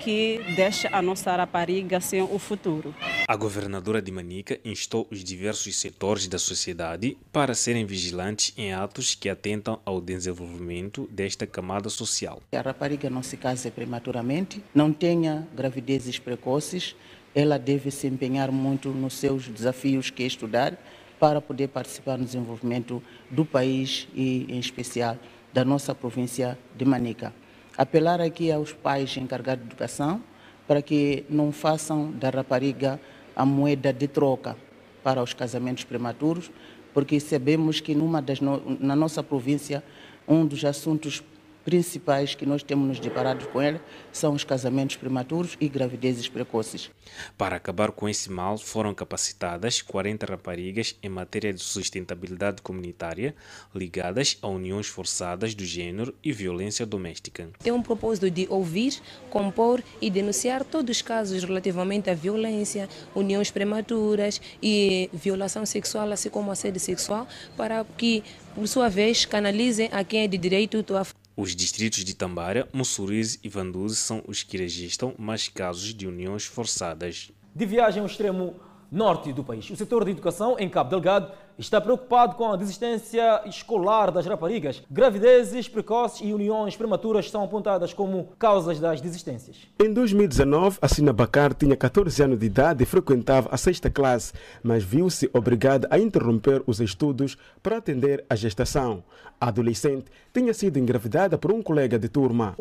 que 0.00 0.40
deixa 0.56 0.88
a 0.92 1.02
nossa 1.02 1.36
rapariga 1.36 2.00
sem 2.00 2.22
o 2.22 2.38
futuro. 2.38 2.94
A 3.28 3.36
governadora 3.36 4.00
de 4.00 4.10
Manica 4.10 4.58
instou 4.64 5.06
os 5.10 5.22
diversos 5.22 5.76
setores 5.76 6.26
da 6.26 6.38
sociedade 6.38 7.18
para 7.30 7.54
serem 7.54 7.84
vigilantes 7.84 8.52
em 8.56 8.72
atos 8.72 9.14
que 9.14 9.28
atentam 9.28 9.78
ao 9.84 10.00
desenvolvimento 10.00 11.06
desta 11.12 11.46
camada 11.46 11.90
social. 11.90 12.42
A 12.50 12.60
rapariga 12.60 13.10
não 13.10 13.22
se 13.22 13.36
case 13.36 13.70
prematuramente, 13.70 14.64
não 14.74 14.90
tenha 14.92 15.46
gravidezes 15.54 16.18
precoces, 16.18 16.96
ela 17.34 17.58
deve 17.58 17.90
se 17.90 18.06
empenhar 18.06 18.50
muito 18.50 18.88
nos 18.88 19.14
seus 19.14 19.46
desafios 19.48 20.10
que 20.10 20.22
é 20.22 20.26
estudar 20.26 20.76
para 21.20 21.40
poder 21.40 21.68
participar 21.68 22.16
no 22.16 22.24
desenvolvimento 22.24 23.02
do 23.30 23.44
país 23.44 24.08
e, 24.14 24.46
em 24.48 24.58
especial, 24.58 25.18
da 25.52 25.64
nossa 25.64 25.94
província 25.94 26.58
de 26.74 26.84
Manica. 26.84 27.32
Apelar 27.80 28.20
aqui 28.20 28.52
aos 28.52 28.74
pais 28.74 29.16
encarregados 29.16 29.64
de 29.64 29.70
educação 29.70 30.22
para 30.68 30.82
que 30.82 31.24
não 31.30 31.50
façam 31.50 32.10
da 32.10 32.28
rapariga 32.28 33.00
a 33.34 33.46
moeda 33.46 33.90
de 33.90 34.06
troca 34.06 34.54
para 35.02 35.22
os 35.22 35.32
casamentos 35.32 35.84
prematuros, 35.84 36.50
porque 36.92 37.18
sabemos 37.18 37.80
que 37.80 37.94
numa 37.94 38.20
das 38.20 38.38
no... 38.38 38.76
na 38.78 38.94
nossa 38.94 39.22
província 39.22 39.82
um 40.28 40.44
dos 40.44 40.62
assuntos 40.62 41.22
principais 41.64 42.34
que 42.34 42.46
nós 42.46 42.62
temos 42.62 42.88
nos 42.88 43.00
deparado 43.00 43.46
com 43.48 43.60
ele 43.60 43.80
são 44.12 44.34
os 44.34 44.44
casamentos 44.44 44.96
prematuros 44.96 45.56
e 45.60 45.68
gravidezes 45.68 46.28
precoces. 46.28 46.90
Para 47.36 47.56
acabar 47.56 47.92
com 47.92 48.08
esse 48.08 48.30
mal, 48.30 48.58
foram 48.58 48.94
capacitadas 48.94 49.82
40 49.82 50.26
raparigas 50.26 50.96
em 51.02 51.08
matéria 51.08 51.52
de 51.52 51.60
sustentabilidade 51.60 52.62
comunitária 52.62 53.34
ligadas 53.74 54.38
a 54.42 54.48
uniões 54.48 54.86
forçadas 54.86 55.54
do 55.54 55.64
gênero 55.64 56.14
e 56.22 56.32
violência 56.32 56.86
doméstica. 56.86 57.48
Tem 57.62 57.72
um 57.72 57.82
propósito 57.82 58.30
de 58.30 58.46
ouvir, 58.48 59.00
compor 59.28 59.82
e 60.00 60.10
denunciar 60.10 60.64
todos 60.64 60.96
os 60.96 61.02
casos 61.02 61.42
relativamente 61.44 62.10
à 62.10 62.14
violência, 62.14 62.88
uniões 63.14 63.50
prematuras 63.50 64.40
e 64.62 65.08
violação 65.12 65.64
sexual, 65.66 66.10
assim 66.10 66.30
como 66.30 66.50
assédio 66.50 66.80
sexual, 66.80 67.26
para 67.56 67.84
que, 67.96 68.22
por 68.54 68.66
sua 68.66 68.88
vez, 68.88 69.24
canalizem 69.24 69.88
a 69.92 70.02
quem 70.04 70.22
é 70.22 70.28
de 70.28 70.38
direito 70.38 70.84
a 70.96 71.04
os 71.40 71.56
distritos 71.56 72.04
de 72.04 72.14
Tambara, 72.14 72.68
Mussurize 72.70 73.38
e 73.42 73.48
Vanduze 73.48 73.96
são 73.96 74.22
os 74.28 74.42
que 74.42 74.58
registram 74.58 75.14
mais 75.18 75.48
casos 75.48 75.94
de 75.94 76.06
uniões 76.06 76.44
forçadas. 76.44 77.30
De 77.54 77.64
viagem 77.64 78.00
ao 78.00 78.06
extremo 78.06 78.56
norte 78.92 79.32
do 79.32 79.42
país, 79.42 79.70
o 79.70 79.76
setor 79.76 80.04
de 80.04 80.10
educação 80.10 80.58
em 80.58 80.68
Cabo 80.68 80.90
Delgado 80.90 81.32
está 81.60 81.80
preocupado 81.80 82.34
com 82.36 82.50
a 82.50 82.56
desistência 82.56 83.42
escolar 83.46 84.10
das 84.10 84.26
raparigas. 84.26 84.82
Gravidezes 84.90 85.68
precoces 85.68 86.20
e 86.22 86.32
uniões 86.32 86.74
prematuras 86.74 87.30
são 87.30 87.44
apontadas 87.44 87.92
como 87.92 88.28
causas 88.38 88.80
das 88.80 89.00
desistências. 89.00 89.68
Em 89.78 89.92
2019, 89.92 90.78
a 90.80 90.88
Sina 90.88 91.12
Bacar 91.12 91.52
tinha 91.52 91.76
14 91.76 92.22
anos 92.22 92.38
de 92.38 92.46
idade 92.46 92.82
e 92.82 92.86
frequentava 92.86 93.50
a 93.52 93.56
sexta 93.56 93.90
classe, 93.90 94.32
mas 94.62 94.82
viu-se 94.82 95.30
obrigada 95.34 95.86
a 95.90 95.98
interromper 95.98 96.62
os 96.66 96.80
estudos 96.80 97.36
para 97.62 97.76
atender 97.76 98.24
à 98.28 98.34
gestação. 98.34 99.04
A 99.40 99.48
adolescente 99.48 100.06
tinha 100.34 100.52
sido 100.52 100.78
engravidada 100.78 101.38
por 101.38 101.50
um 101.50 101.62
colega 101.62 101.98
de 101.98 102.08
turma. 102.08 102.54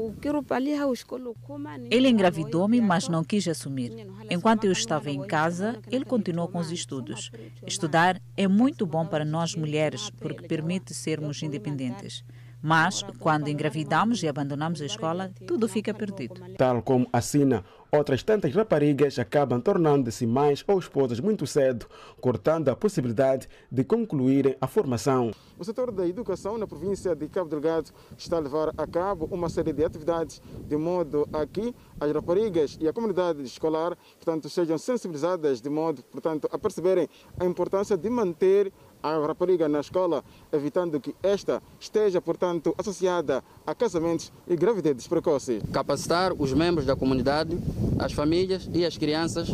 Ele 1.92 2.08
engravidou-me, 2.08 2.80
mas 2.80 3.10
não 3.10 3.24
quis 3.24 3.48
assumir. 3.48 4.08
Enquanto 4.30 4.64
eu 4.64 4.72
estava 4.72 5.12
em 5.12 5.22
casa, 5.28 5.78
ele 5.92 6.06
continuou 6.06 6.48
com 6.48 6.58
os 6.58 6.72
estudos. 6.72 7.32
Estudar 7.68 8.22
é 8.38 8.48
muito 8.48 8.86
bom 8.90 9.06
para 9.06 9.24
nós 9.24 9.56
mulheres 9.56 10.10
porque 10.10 10.48
permite 10.48 10.94
sermos 10.94 11.42
independentes. 11.42 12.24
Mas, 12.62 13.04
quando 13.20 13.48
engravidamos 13.48 14.22
e 14.22 14.28
abandonamos 14.28 14.82
a 14.82 14.86
escola, 14.86 15.32
tudo 15.48 15.70
fica 15.70 15.94
perdido. 15.94 16.42
Tal 16.58 16.82
como 16.84 17.08
assina, 17.14 17.64
outras 17.92 18.22
tantas 18.24 18.54
raparigas 18.54 19.18
acabam 19.18 19.60
tornando-se 19.60 20.26
mães 20.26 20.64
ou 20.68 20.78
esposas 20.78 21.20
muito 21.20 21.48
cedo, 21.48 21.88
cortando 22.22 22.70
a 22.70 22.76
possibilidade 22.76 23.50
de 23.72 23.84
concluírem 23.84 24.56
a 24.62 24.68
formação. 24.68 25.32
O 25.58 25.64
setor 25.64 25.92
da 25.92 26.08
educação 26.08 26.58
na 26.58 26.68
província 26.68 27.16
de 27.16 27.28
Cabo 27.28 27.50
Delgado 27.50 27.92
está 28.18 28.38
a 28.38 28.40
levar 28.40 28.74
a 28.78 28.88
cabo 28.88 29.28
uma 29.32 29.50
série 29.50 29.74
de 29.74 29.84
atividades 29.84 30.42
de 30.68 30.78
modo 30.78 31.28
a 31.34 31.46
que 31.46 31.74
as 32.00 32.12
raparigas 32.12 32.78
e 32.80 32.88
a 32.88 32.94
comunidade 32.94 33.42
escolar 33.44 33.98
portanto, 34.16 34.50
sejam 34.50 34.78
sensibilizadas 34.78 35.60
de 35.60 35.70
modo 35.70 36.04
portanto, 36.04 36.48
a 36.52 36.58
perceberem 36.58 37.10
a 37.40 37.46
importância 37.46 37.98
de 37.98 38.10
manter 38.10 38.72
a 39.02 39.18
rapariga 39.26 39.68
na 39.68 39.80
escola, 39.80 40.24
evitando 40.52 41.00
que 41.00 41.16
esta 41.24 41.62
esteja, 41.80 42.22
portanto, 42.22 42.74
associada 42.78 43.44
a 43.66 43.74
casamentos 43.74 44.32
e 44.48 44.56
gravidezes 44.56 45.08
precoces. 45.08 45.62
Capacitar 45.72 46.34
os 46.38 46.54
membros 46.54 46.86
da 46.86 46.96
comunidade, 46.96 47.58
as 47.98 48.14
famílias 48.14 48.70
e 48.74 48.86
as 48.86 48.98
crianças 48.98 49.50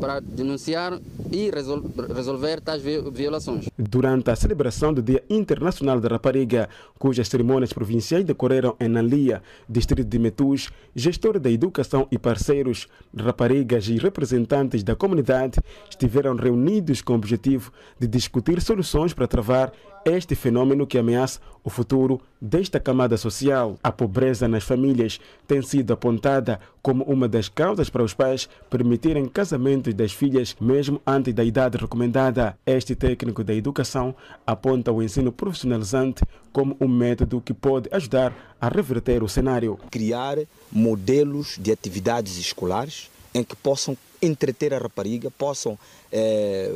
para 0.00 0.18
denunciar 0.20 0.98
e 1.30 1.50
resolver 1.50 2.60
tais 2.60 2.82
violações. 2.82 3.66
Durante 3.78 4.30
a 4.30 4.36
celebração 4.36 4.92
do 4.92 5.02
Dia 5.02 5.22
Internacional 5.28 6.00
da 6.00 6.08
Rapariga, 6.08 6.68
cujas 6.98 7.28
cerimônias 7.28 7.72
provinciais 7.72 8.24
decorreram 8.24 8.74
em 8.80 8.88
Nalia, 8.88 9.42
distrito 9.68 10.08
de 10.08 10.18
Metus, 10.18 10.70
gestores 10.96 11.40
da 11.40 11.50
educação 11.50 12.08
e 12.10 12.18
parceiros, 12.18 12.88
raparigas 13.16 13.88
e 13.88 13.98
representantes 13.98 14.82
da 14.82 14.96
comunidade 14.96 15.60
estiveram 15.88 16.34
reunidos 16.34 17.02
com 17.02 17.12
o 17.12 17.16
objetivo 17.16 17.70
de 17.98 18.06
discutir 18.06 18.60
soluções 18.62 19.12
para 19.12 19.28
travar 19.28 19.72
este 20.04 20.34
fenômeno 20.34 20.86
que 20.86 20.98
ameaça 20.98 21.40
o 21.62 21.68
futuro 21.68 22.20
desta 22.40 22.80
camada 22.80 23.16
social. 23.16 23.78
A 23.82 23.92
pobreza 23.92 24.48
nas 24.48 24.64
famílias 24.64 25.20
tem 25.46 25.60
sido 25.62 25.92
apontada 25.92 26.58
como 26.82 27.04
uma 27.04 27.28
das 27.28 27.48
causas 27.48 27.90
para 27.90 28.02
os 28.02 28.14
pais 28.14 28.48
permitirem 28.70 29.26
casamentos 29.26 29.92
das 29.92 30.12
filhas 30.12 30.56
mesmo 30.60 31.00
antes 31.06 31.34
da 31.34 31.44
idade 31.44 31.76
recomendada. 31.76 32.56
Este 32.64 32.94
técnico 32.94 33.44
da 33.44 33.54
educação 33.54 34.14
aponta 34.46 34.90
o 34.90 35.02
ensino 35.02 35.30
profissionalizante 35.30 36.22
como 36.52 36.76
um 36.80 36.88
método 36.88 37.40
que 37.40 37.52
pode 37.52 37.88
ajudar 37.92 38.32
a 38.60 38.68
reverter 38.68 39.22
o 39.22 39.28
cenário. 39.28 39.78
Criar 39.90 40.38
modelos 40.72 41.56
de 41.58 41.70
atividades 41.70 42.38
escolares 42.38 43.10
em 43.34 43.44
que 43.44 43.54
possam 43.54 43.96
entreter 44.22 44.74
a 44.74 44.78
rapariga, 44.78 45.30
possam, 45.30 45.78
eh, 46.12 46.74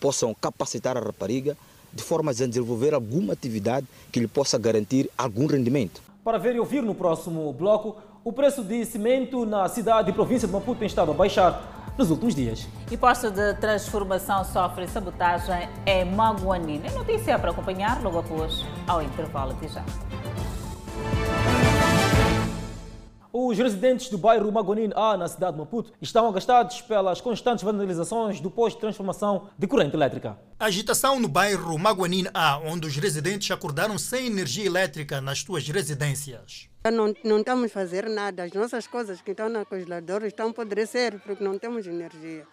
possam 0.00 0.34
capacitar 0.34 0.96
a 0.96 1.00
rapariga 1.00 1.56
de 1.96 2.02
forma 2.02 2.30
a 2.30 2.34
desenvolver 2.34 2.94
alguma 2.94 3.32
atividade 3.32 3.86
que 4.12 4.20
lhe 4.20 4.28
possa 4.28 4.58
garantir 4.58 5.10
algum 5.16 5.46
rendimento. 5.46 6.00
Para 6.22 6.38
ver 6.38 6.54
e 6.54 6.60
ouvir 6.60 6.82
no 6.82 6.94
próximo 6.94 7.52
bloco, 7.52 7.96
o 8.22 8.32
preço 8.32 8.62
de 8.62 8.84
cimento 8.84 9.46
na 9.46 9.68
cidade 9.68 10.10
e 10.10 10.12
província 10.12 10.46
de 10.46 10.52
Maputo 10.52 10.80
tem 10.80 10.86
estado 10.86 11.10
a 11.10 11.14
baixar 11.14 11.94
nos 11.96 12.10
últimos 12.10 12.34
dias. 12.34 12.68
E 12.90 12.96
posto 12.96 13.30
de 13.30 13.54
transformação 13.54 14.44
sofre 14.44 14.86
sabotagem 14.86 15.68
em 15.86 16.04
Maguanina. 16.04 16.86
É 16.86 16.90
notícia 16.90 17.38
para 17.38 17.50
acompanhar 17.50 18.02
logo 18.02 18.18
após 18.18 18.64
ao 18.86 19.02
intervalo 19.02 19.54
de 19.54 19.68
já. 19.68 19.84
Os 23.38 23.58
residentes 23.58 24.08
do 24.08 24.16
bairro 24.16 24.50
Magonin 24.50 24.92
A, 24.96 25.14
na 25.14 25.28
cidade 25.28 25.52
de 25.52 25.58
Maputo, 25.58 25.92
estão 26.00 26.26
agastados 26.26 26.80
pelas 26.80 27.20
constantes 27.20 27.62
vandalizações 27.62 28.40
do 28.40 28.50
posto 28.50 28.76
de 28.76 28.80
transformação 28.80 29.50
de 29.58 29.66
corrente 29.66 29.94
elétrica. 29.94 30.38
Agitação 30.58 31.20
no 31.20 31.28
bairro 31.28 31.78
Maguanin 31.78 32.24
A, 32.32 32.56
onde 32.56 32.86
os 32.86 32.96
residentes 32.96 33.50
acordaram 33.50 33.98
sem 33.98 34.28
energia 34.28 34.64
elétrica 34.64 35.20
nas 35.20 35.40
suas 35.40 35.68
residências. 35.68 36.70
Não, 36.90 37.12
não 37.22 37.40
estamos 37.40 37.66
a 37.66 37.74
fazer 37.74 38.08
nada. 38.08 38.44
As 38.44 38.52
nossas 38.52 38.86
coisas 38.86 39.20
que 39.20 39.32
estão 39.32 39.50
na 39.50 39.66
congeladora 39.66 40.26
estão 40.26 40.46
a 40.46 40.50
apodrecer 40.52 41.20
porque 41.20 41.44
não 41.44 41.58
temos 41.58 41.86
energia. 41.86 42.46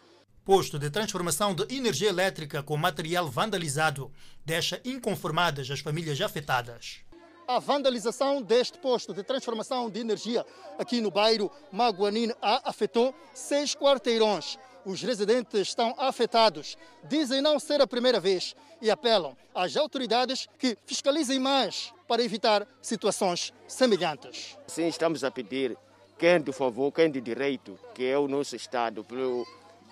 Posto 0.43 0.77
de 0.77 0.89
transformação 0.89 1.55
de 1.55 1.73
energia 1.73 2.09
elétrica 2.09 2.61
com 2.61 2.75
material 2.75 3.29
vandalizado 3.29 4.11
deixa 4.45 4.81
inconformadas 4.84 5.71
as 5.71 5.79
famílias 5.79 6.19
afetadas 6.19 7.02
a 7.47 7.59
vandalização 7.59 8.41
deste 8.41 8.77
posto 8.77 9.13
de 9.13 9.23
transformação 9.23 9.89
de 9.89 9.99
energia 9.99 10.45
aqui 10.77 11.01
no 11.01 11.11
bairro 11.11 11.51
Maguanine 11.71 12.33
afetou 12.41 13.13
seis 13.33 13.75
quarteirões. 13.75 14.57
Os 14.85 15.01
residentes 15.01 15.59
estão 15.61 15.95
afetados. 15.97 16.77
Dizem 17.03 17.41
não 17.41 17.59
ser 17.59 17.81
a 17.81 17.87
primeira 17.87 18.19
vez 18.19 18.55
e 18.81 18.91
apelam 18.91 19.35
às 19.55 19.77
autoridades 19.77 20.47
que 20.59 20.77
fiscalizem 20.85 21.39
mais 21.39 21.93
para 22.07 22.23
evitar 22.23 22.67
situações 22.81 23.53
semelhantes. 23.67 24.57
Sim, 24.67 24.87
estamos 24.87 25.23
a 25.23 25.31
pedir 25.31 25.77
quem 26.17 26.41
de 26.41 26.51
favor, 26.51 26.91
quem 26.91 27.09
de 27.09 27.21
direito, 27.21 27.79
que 27.93 28.05
é 28.05 28.17
o 28.17 28.27
nosso 28.27 28.55
Estado, 28.55 29.05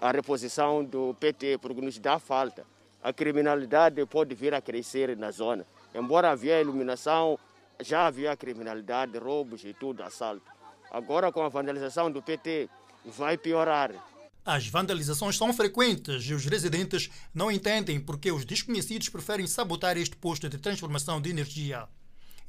a 0.02 0.12
reposição 0.12 0.84
do 0.84 1.16
PT, 1.20 1.58
porque 1.60 1.80
nos 1.80 1.98
dá 1.98 2.20
falta 2.20 2.66
a 3.04 3.12
criminalidade 3.12 4.06
pode 4.06 4.36
vir 4.36 4.54
a 4.54 4.62
crescer 4.62 5.18
na 5.18 5.32
zona. 5.32 5.66
Embora 5.94 6.32
havia 6.32 6.62
iluminação, 6.62 7.38
já 7.82 8.08
havia 8.08 8.36
criminalidade, 8.36 9.18
roubos 9.18 9.64
e 9.64 9.74
tudo, 9.74 10.04
assalto. 10.04 10.44
Agora, 10.92 11.32
com 11.32 11.42
a 11.42 11.50
vandalização 11.50 12.12
do 12.12 12.22
PT, 12.22 12.70
vai 13.06 13.38
piorar. 13.38 13.92
As 14.44 14.68
vandalizações 14.68 15.38
são 15.38 15.54
frequentes 15.54 16.24
e 16.26 16.34
os 16.34 16.46
residentes 16.46 17.10
não 17.34 17.52
entendem 17.52 18.00
porque 18.00 18.32
os 18.32 18.44
desconhecidos 18.44 19.08
preferem 19.10 19.46
sabotar 19.46 19.98
este 19.98 20.16
posto 20.16 20.50
de 20.50 20.58
transformação 20.58 21.22
de 21.22 21.30
energia. 21.30 21.88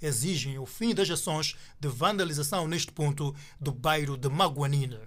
Exigem 0.01 0.59
o 0.59 0.66
fim 0.66 0.95
das 0.95 1.09
ações 1.11 1.57
de 1.78 1.88
vandalização 1.88 2.66
neste 2.66 2.90
ponto 2.90 3.34
do 3.61 3.70
bairro 3.70 4.16
de 4.16 4.28
Maguanina. 4.28 5.01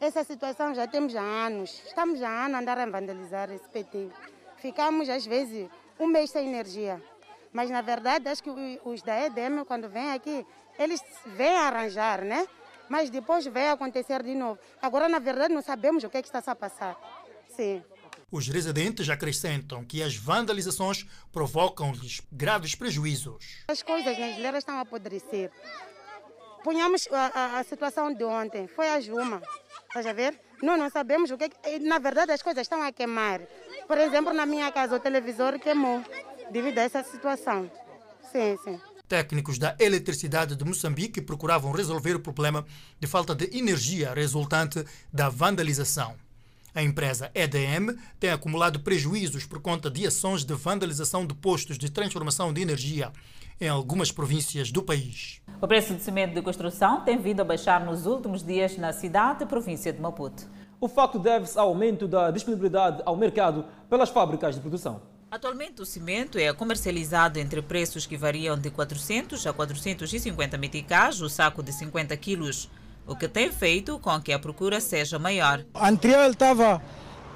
Essa 0.00 0.24
situação 0.24 0.74
já 0.74 0.88
temos 0.88 1.14
há 1.14 1.22
anos. 1.22 1.80
Estamos 1.86 2.20
há 2.22 2.44
anos 2.44 2.56
a 2.56 2.60
andar 2.60 2.78
a 2.78 2.86
vandalizar 2.86 3.50
esse 3.50 3.68
PT. 3.68 4.08
Ficamos, 4.56 5.08
às 5.08 5.24
vezes, 5.24 5.68
um 6.00 6.06
mês 6.06 6.30
sem 6.30 6.48
energia. 6.48 7.00
Mas, 7.54 7.70
na 7.70 7.80
verdade, 7.80 8.28
acho 8.28 8.42
que 8.42 8.50
os 8.84 9.00
da 9.00 9.26
EDM, 9.26 9.64
quando 9.64 9.88
vêm 9.88 10.10
aqui, 10.10 10.44
eles 10.76 11.00
vêm 11.24 11.56
arranjar, 11.56 12.22
né? 12.22 12.48
Mas 12.88 13.08
depois 13.08 13.46
vai 13.46 13.68
acontecer 13.68 14.24
de 14.24 14.34
novo. 14.34 14.58
Agora, 14.82 15.08
na 15.08 15.20
verdade, 15.20 15.54
não 15.54 15.62
sabemos 15.62 16.02
o 16.02 16.10
que, 16.10 16.16
é 16.16 16.22
que 16.22 16.28
está 16.28 16.42
a 16.50 16.54
passar. 16.56 16.96
Sim. 17.54 17.80
Os 18.28 18.48
residentes 18.48 19.08
acrescentam 19.08 19.84
que 19.84 20.02
as 20.02 20.16
vandalizações 20.16 21.06
provocam-lhes 21.32 22.20
graves 22.32 22.74
prejuízos. 22.74 23.62
As 23.68 23.84
coisas 23.84 24.18
nas 24.18 24.34
geleiras 24.34 24.58
estão 24.58 24.76
a 24.76 24.80
apodrecer. 24.80 25.52
Ponhamos 26.64 27.06
a, 27.12 27.26
a, 27.26 27.58
a, 27.60 27.62
situação 27.62 28.12
de 28.12 28.24
ontem, 28.24 28.66
foi 28.66 28.88
a 28.88 29.00
Juma. 29.00 29.40
Estás 29.86 30.06
a 30.06 30.12
ver? 30.12 30.40
Nós 30.60 30.76
não 30.76 30.90
sabemos 30.90 31.30
o 31.30 31.34
é 31.34 31.48
que. 31.48 31.78
Na 31.78 31.98
verdade, 32.00 32.32
as 32.32 32.42
coisas 32.42 32.62
estão 32.62 32.82
a 32.82 32.90
queimar. 32.90 33.42
Por 33.86 33.98
exemplo, 33.98 34.32
na 34.32 34.44
minha 34.44 34.72
casa, 34.72 34.96
o 34.96 35.00
televisor 35.00 35.58
queimou 35.60 36.02
devido 36.50 36.78
a 36.78 36.82
essa 36.82 37.02
situação. 37.02 37.70
Sim, 38.32 38.56
sim. 38.62 38.80
Técnicos 39.08 39.58
da 39.58 39.76
Eletricidade 39.78 40.56
de 40.56 40.64
Moçambique 40.64 41.20
procuravam 41.20 41.72
resolver 41.72 42.14
o 42.14 42.20
problema 42.20 42.64
de 42.98 43.06
falta 43.06 43.34
de 43.34 43.56
energia 43.56 44.14
resultante 44.14 44.84
da 45.12 45.28
vandalização. 45.28 46.14
A 46.74 46.82
empresa 46.82 47.30
EDM 47.34 47.96
tem 48.18 48.30
acumulado 48.30 48.80
prejuízos 48.80 49.46
por 49.46 49.60
conta 49.60 49.88
de 49.88 50.06
ações 50.06 50.44
de 50.44 50.54
vandalização 50.54 51.24
de 51.24 51.32
postos 51.34 51.78
de 51.78 51.88
transformação 51.90 52.52
de 52.52 52.62
energia 52.62 53.12
em 53.60 53.68
algumas 53.68 54.10
províncias 54.10 54.72
do 54.72 54.82
país. 54.82 55.40
O 55.60 55.68
preço 55.68 55.94
de 55.94 56.02
cimento 56.02 56.34
de 56.34 56.42
construção 56.42 57.02
tem 57.02 57.18
vindo 57.18 57.40
a 57.40 57.44
baixar 57.44 57.84
nos 57.84 58.06
últimos 58.06 58.42
dias 58.42 58.76
na 58.76 58.92
cidade 58.92 59.44
e 59.44 59.46
província 59.46 59.92
de 59.92 60.00
Maputo. 60.00 60.48
O 60.80 60.88
facto 60.88 61.18
deve-se 61.18 61.56
ao 61.58 61.68
aumento 61.68 62.08
da 62.08 62.30
disponibilidade 62.32 63.02
ao 63.06 63.16
mercado 63.16 63.64
pelas 63.88 64.10
fábricas 64.10 64.56
de 64.56 64.60
produção. 64.60 65.13
Atualmente 65.34 65.82
o 65.82 65.84
cimento 65.84 66.38
é 66.38 66.52
comercializado 66.52 67.40
entre 67.40 67.60
preços 67.60 68.06
que 68.06 68.16
variam 68.16 68.56
de 68.56 68.70
400 68.70 69.44
a 69.48 69.52
450 69.52 70.56
meticais 70.56 71.20
o 71.20 71.28
saco 71.28 71.60
de 71.60 71.72
50 71.72 72.16
quilos, 72.18 72.70
o 73.04 73.16
que 73.16 73.26
tem 73.26 73.50
feito 73.50 73.98
com 73.98 74.22
que 74.22 74.32
a 74.32 74.38
procura 74.38 74.80
seja 74.80 75.18
maior. 75.18 75.64
Anterior 75.74 76.30
estava 76.30 76.80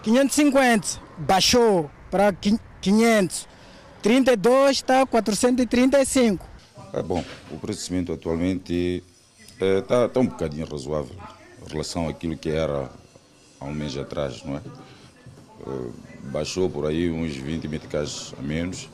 550, 0.05 1.01
baixou 1.19 1.91
para 2.09 2.33
500. 2.81 3.49
32 4.01 4.77
está 4.77 5.05
435. 5.05 6.49
É 6.93 7.03
bom, 7.03 7.25
o 7.51 7.59
preço 7.59 7.81
de 7.81 7.85
cimento 7.87 8.13
atualmente 8.13 9.03
está 9.61 9.97
é, 9.97 10.07
tá, 10.07 10.21
um 10.21 10.27
bocadinho 10.27 10.71
razoável 10.71 11.17
em 11.67 11.69
relação 11.69 12.09
àquilo 12.09 12.39
que 12.39 12.49
era 12.49 12.93
há 13.59 13.65
um 13.65 13.75
mês 13.75 13.97
atrás, 13.97 14.45
não 14.45 14.57
é? 14.57 14.61
Uh, 15.67 15.93
baixou 16.29 16.69
por 16.71 16.87
aí 16.87 17.11
uns 17.11 17.35
20 17.35 17.69
meticais 17.69 18.35
a 18.39 18.43
menos, 18.43 18.89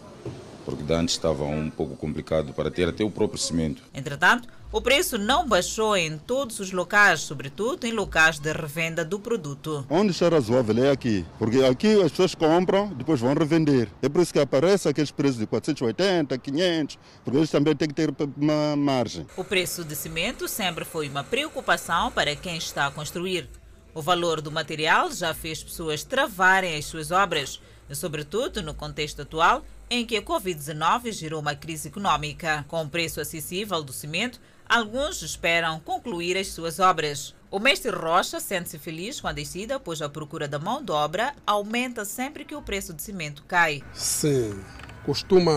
porque 0.65 0.93
antes 0.93 1.15
estava 1.15 1.45
um 1.45 1.71
pouco 1.71 1.97
complicado 1.97 2.53
para 2.53 2.71
ter 2.71 2.89
até 2.89 3.05
o 3.05 3.11
próprio 3.11 3.39
cimento. 3.39 3.83
Entretanto, 3.93 4.49
o 4.73 4.81
preço 4.81 5.17
não 5.19 5.47
baixou 5.47 5.97
em 5.97 6.19
todos 6.19 6.59
os 6.59 6.73
locais, 6.73 7.21
sobretudo 7.21 7.87
em 7.87 7.93
locais 7.93 8.41
de 8.41 8.51
revenda 8.53 9.05
do 9.05 9.21
produto. 9.21 9.87
Onde 9.89 10.11
está 10.11 10.29
razoável 10.29 10.85
é 10.85 10.91
aqui, 10.91 11.25
porque 11.39 11.63
aqui 11.63 12.03
as 12.03 12.11
pessoas 12.11 12.35
compram, 12.35 12.89
depois 12.89 13.21
vão 13.21 13.35
revender. 13.35 13.89
É 14.03 14.09
por 14.09 14.21
isso 14.21 14.33
que 14.33 14.41
aparece 14.41 14.89
aqueles 14.89 15.13
preços 15.13 15.39
de 15.39 15.47
480, 15.47 16.37
500, 16.39 16.99
porque 17.23 17.39
eles 17.39 17.51
também 17.51 17.77
têm 17.77 17.87
que 17.87 17.95
ter 17.95 18.13
uma 18.37 18.75
margem. 18.75 19.27
O 19.37 19.45
preço 19.45 19.85
de 19.85 19.95
cimento 19.95 20.49
sempre 20.49 20.85
foi 20.85 21.09
uma 21.09 21.23
preocupação 21.23 22.11
para 22.11 22.35
quem 22.35 22.57
está 22.57 22.87
a 22.87 22.91
construir. 22.91 23.49
O 23.95 24.03
valor 24.03 24.41
do 24.41 24.51
material 24.51 25.13
já 25.13 25.33
fez 25.33 25.63
pessoas 25.63 26.03
travarem 26.03 26.77
as 26.77 26.85
suas 26.85 27.13
obras, 27.13 27.61
sobretudo 27.93 28.61
no 28.61 28.75
contexto 28.75 29.23
atual 29.23 29.65
em 29.89 30.05
que 30.05 30.17
a 30.17 30.23
Covid-19 30.23 31.13
gerou 31.13 31.41
uma 31.41 31.55
crise 31.55 31.89
econômica. 31.89 32.65
Com 32.67 32.83
o 32.83 32.89
preço 32.89 33.21
acessível 33.21 33.83
do 33.85 33.93
cimento, 33.93 34.41
alguns 34.69 35.23
esperam 35.23 35.79
concluir 35.79 36.37
as 36.37 36.49
suas 36.49 36.81
obras. 36.81 37.35
O 37.51 37.61
mestre 37.61 37.93
Rocha 37.93 38.41
sente-se 38.41 38.79
feliz 38.79 39.21
com 39.21 39.29
a 39.29 39.33
descida, 39.33 39.79
pois 39.79 40.03
a 40.03 40.09
procura 40.09 40.49
da 40.49 40.59
mão 40.59 40.83
de 40.83 40.91
obra 40.91 41.33
aumenta 41.47 42.05
sempre 42.05 42.45
que 42.45 42.57
o 42.57 42.63
preço 42.63 42.93
de 42.93 43.01
cimento 43.01 43.45
cai. 43.47 43.81
Sim, 43.93 44.61
costuma 45.05 45.53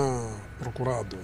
procurado 0.59 1.17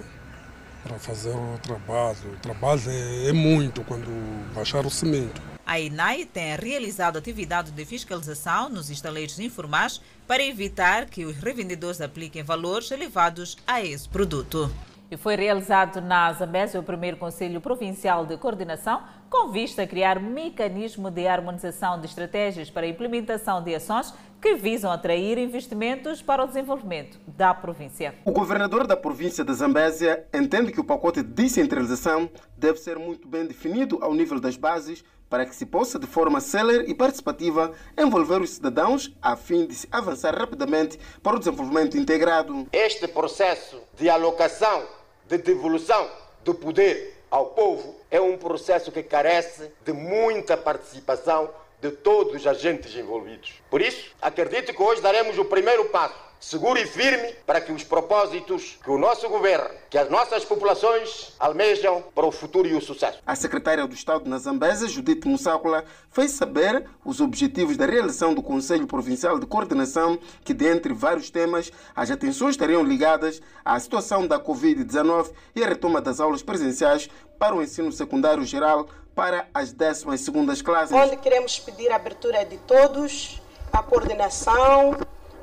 para 0.82 0.98
fazer 0.98 1.30
o 1.30 1.58
trabalho. 1.62 2.32
O 2.32 2.36
trabalho 2.40 2.82
é, 2.88 3.28
é 3.28 3.32
muito 3.32 3.84
quando 3.84 4.08
baixar 4.52 4.84
o 4.84 4.90
cimento. 4.90 5.53
A 5.66 5.80
INAI 5.80 6.26
tem 6.26 6.54
realizado 6.56 7.16
atividade 7.16 7.70
de 7.70 7.84
fiscalização 7.86 8.68
nos 8.68 8.90
estaleiros 8.90 9.38
informais 9.40 9.98
para 10.26 10.44
evitar 10.44 11.06
que 11.06 11.24
os 11.24 11.38
revendedores 11.38 12.02
apliquem 12.02 12.42
valores 12.42 12.90
elevados 12.90 13.56
a 13.66 13.82
esse 13.82 14.06
produto. 14.06 14.70
E 15.10 15.16
foi 15.16 15.36
realizado 15.36 16.02
na 16.02 16.30
Zambésia 16.34 16.78
o 16.78 16.82
primeiro 16.82 17.16
Conselho 17.16 17.62
Provincial 17.62 18.26
de 18.26 18.36
Coordenação, 18.36 19.02
com 19.30 19.50
vista 19.50 19.82
a 19.82 19.86
criar 19.86 20.20
mecanismo 20.20 21.10
de 21.10 21.26
harmonização 21.26 21.98
de 21.98 22.06
estratégias 22.06 22.68
para 22.68 22.84
a 22.84 22.88
implementação 22.88 23.62
de 23.62 23.74
ações 23.74 24.12
que 24.42 24.56
visam 24.56 24.92
atrair 24.92 25.38
investimentos 25.38 26.20
para 26.20 26.44
o 26.44 26.46
desenvolvimento 26.46 27.18
da 27.26 27.54
província. 27.54 28.14
O 28.26 28.32
governador 28.32 28.86
da 28.86 28.96
província 28.96 29.42
da 29.42 29.54
Zambésia 29.54 30.26
entende 30.34 30.72
que 30.72 30.80
o 30.80 30.84
pacote 30.84 31.22
de 31.22 31.28
descentralização 31.28 32.28
deve 32.54 32.78
ser 32.78 32.98
muito 32.98 33.26
bem 33.26 33.46
definido 33.46 33.98
ao 34.02 34.12
nível 34.12 34.38
das 34.38 34.56
bases 34.58 35.02
para 35.34 35.46
que 35.46 35.56
se 35.56 35.66
possa, 35.66 35.98
de 35.98 36.06
forma 36.06 36.40
célere 36.40 36.88
e 36.88 36.94
participativa, 36.94 37.72
envolver 37.98 38.40
os 38.40 38.50
cidadãos 38.50 39.12
a 39.20 39.34
fim 39.34 39.66
de 39.66 39.74
se 39.74 39.88
avançar 39.90 40.32
rapidamente 40.32 40.96
para 41.20 41.34
o 41.34 41.40
desenvolvimento 41.40 41.98
integrado. 41.98 42.68
Este 42.72 43.08
processo 43.08 43.82
de 43.98 44.08
alocação, 44.08 44.86
de 45.26 45.36
devolução 45.38 46.08
do 46.44 46.54
poder 46.54 47.20
ao 47.32 47.46
povo 47.46 47.96
é 48.12 48.20
um 48.20 48.38
processo 48.38 48.92
que 48.92 49.02
carece 49.02 49.72
de 49.84 49.92
muita 49.92 50.56
participação 50.56 51.50
de 51.84 51.90
todos 51.90 52.34
os 52.34 52.46
agentes 52.46 52.96
envolvidos. 52.96 53.52
Por 53.68 53.82
isso, 53.82 54.12
acredito 54.22 54.72
que 54.72 54.82
hoje 54.82 55.02
daremos 55.02 55.36
o 55.36 55.44
primeiro 55.44 55.84
passo 55.90 56.24
seguro 56.40 56.78
e 56.78 56.86
firme 56.86 57.34
para 57.46 57.58
que 57.58 57.72
os 57.72 57.84
propósitos 57.84 58.78
que 58.82 58.90
o 58.90 58.98
nosso 58.98 59.26
governo, 59.30 59.70
que 59.88 59.96
as 59.96 60.10
nossas 60.10 60.44
populações 60.44 61.32
almejam 61.38 62.04
para 62.14 62.26
o 62.26 62.30
futuro 62.30 62.68
e 62.68 62.74
o 62.74 62.82
sucesso. 62.82 63.18
A 63.26 63.34
secretária 63.34 63.86
do 63.86 63.94
Estado 63.94 64.28
na 64.28 64.36
Zambésia, 64.36 64.86
Judite 64.86 65.26
Mussácula, 65.26 65.84
fez 66.10 66.32
saber 66.32 66.86
os 67.02 67.20
objetivos 67.20 67.78
da 67.78 67.86
realização 67.86 68.34
do 68.34 68.42
Conselho 68.42 68.86
Provincial 68.86 69.38
de 69.38 69.46
Coordenação, 69.46 70.18
que, 70.44 70.52
dentre 70.52 70.92
vários 70.92 71.30
temas, 71.30 71.72
as 71.96 72.10
atenções 72.10 72.50
estariam 72.50 72.82
ligadas 72.82 73.40
à 73.64 73.80
situação 73.80 74.26
da 74.26 74.38
Covid-19 74.38 75.32
e 75.56 75.64
à 75.64 75.66
retoma 75.66 76.00
das 76.00 76.20
aulas 76.20 76.42
presenciais 76.42 77.08
para 77.38 77.54
o 77.54 77.62
ensino 77.62 77.90
secundário 77.90 78.44
geral 78.44 78.86
para 79.14 79.48
as 79.54 79.72
12º 79.72 80.62
classes. 80.62 80.92
Onde 80.92 81.16
queremos 81.16 81.58
pedir 81.58 81.90
a 81.90 81.96
abertura 81.96 82.44
de 82.44 82.56
todos, 82.58 83.40
a 83.72 83.82
coordenação, 83.82 84.96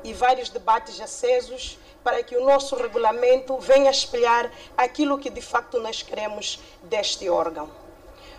e 0.04 0.12
vários 0.12 0.48
debates 0.48 1.00
acesos 1.00 1.78
para 2.02 2.22
que 2.22 2.36
o 2.36 2.44
nosso 2.44 2.74
regulamento 2.76 3.56
venha 3.58 3.90
espelhar 3.90 4.50
aquilo 4.76 5.18
que 5.18 5.30
de 5.30 5.40
facto 5.40 5.80
nós 5.80 6.02
queremos 6.02 6.58
deste 6.82 7.28
órgão. 7.28 7.70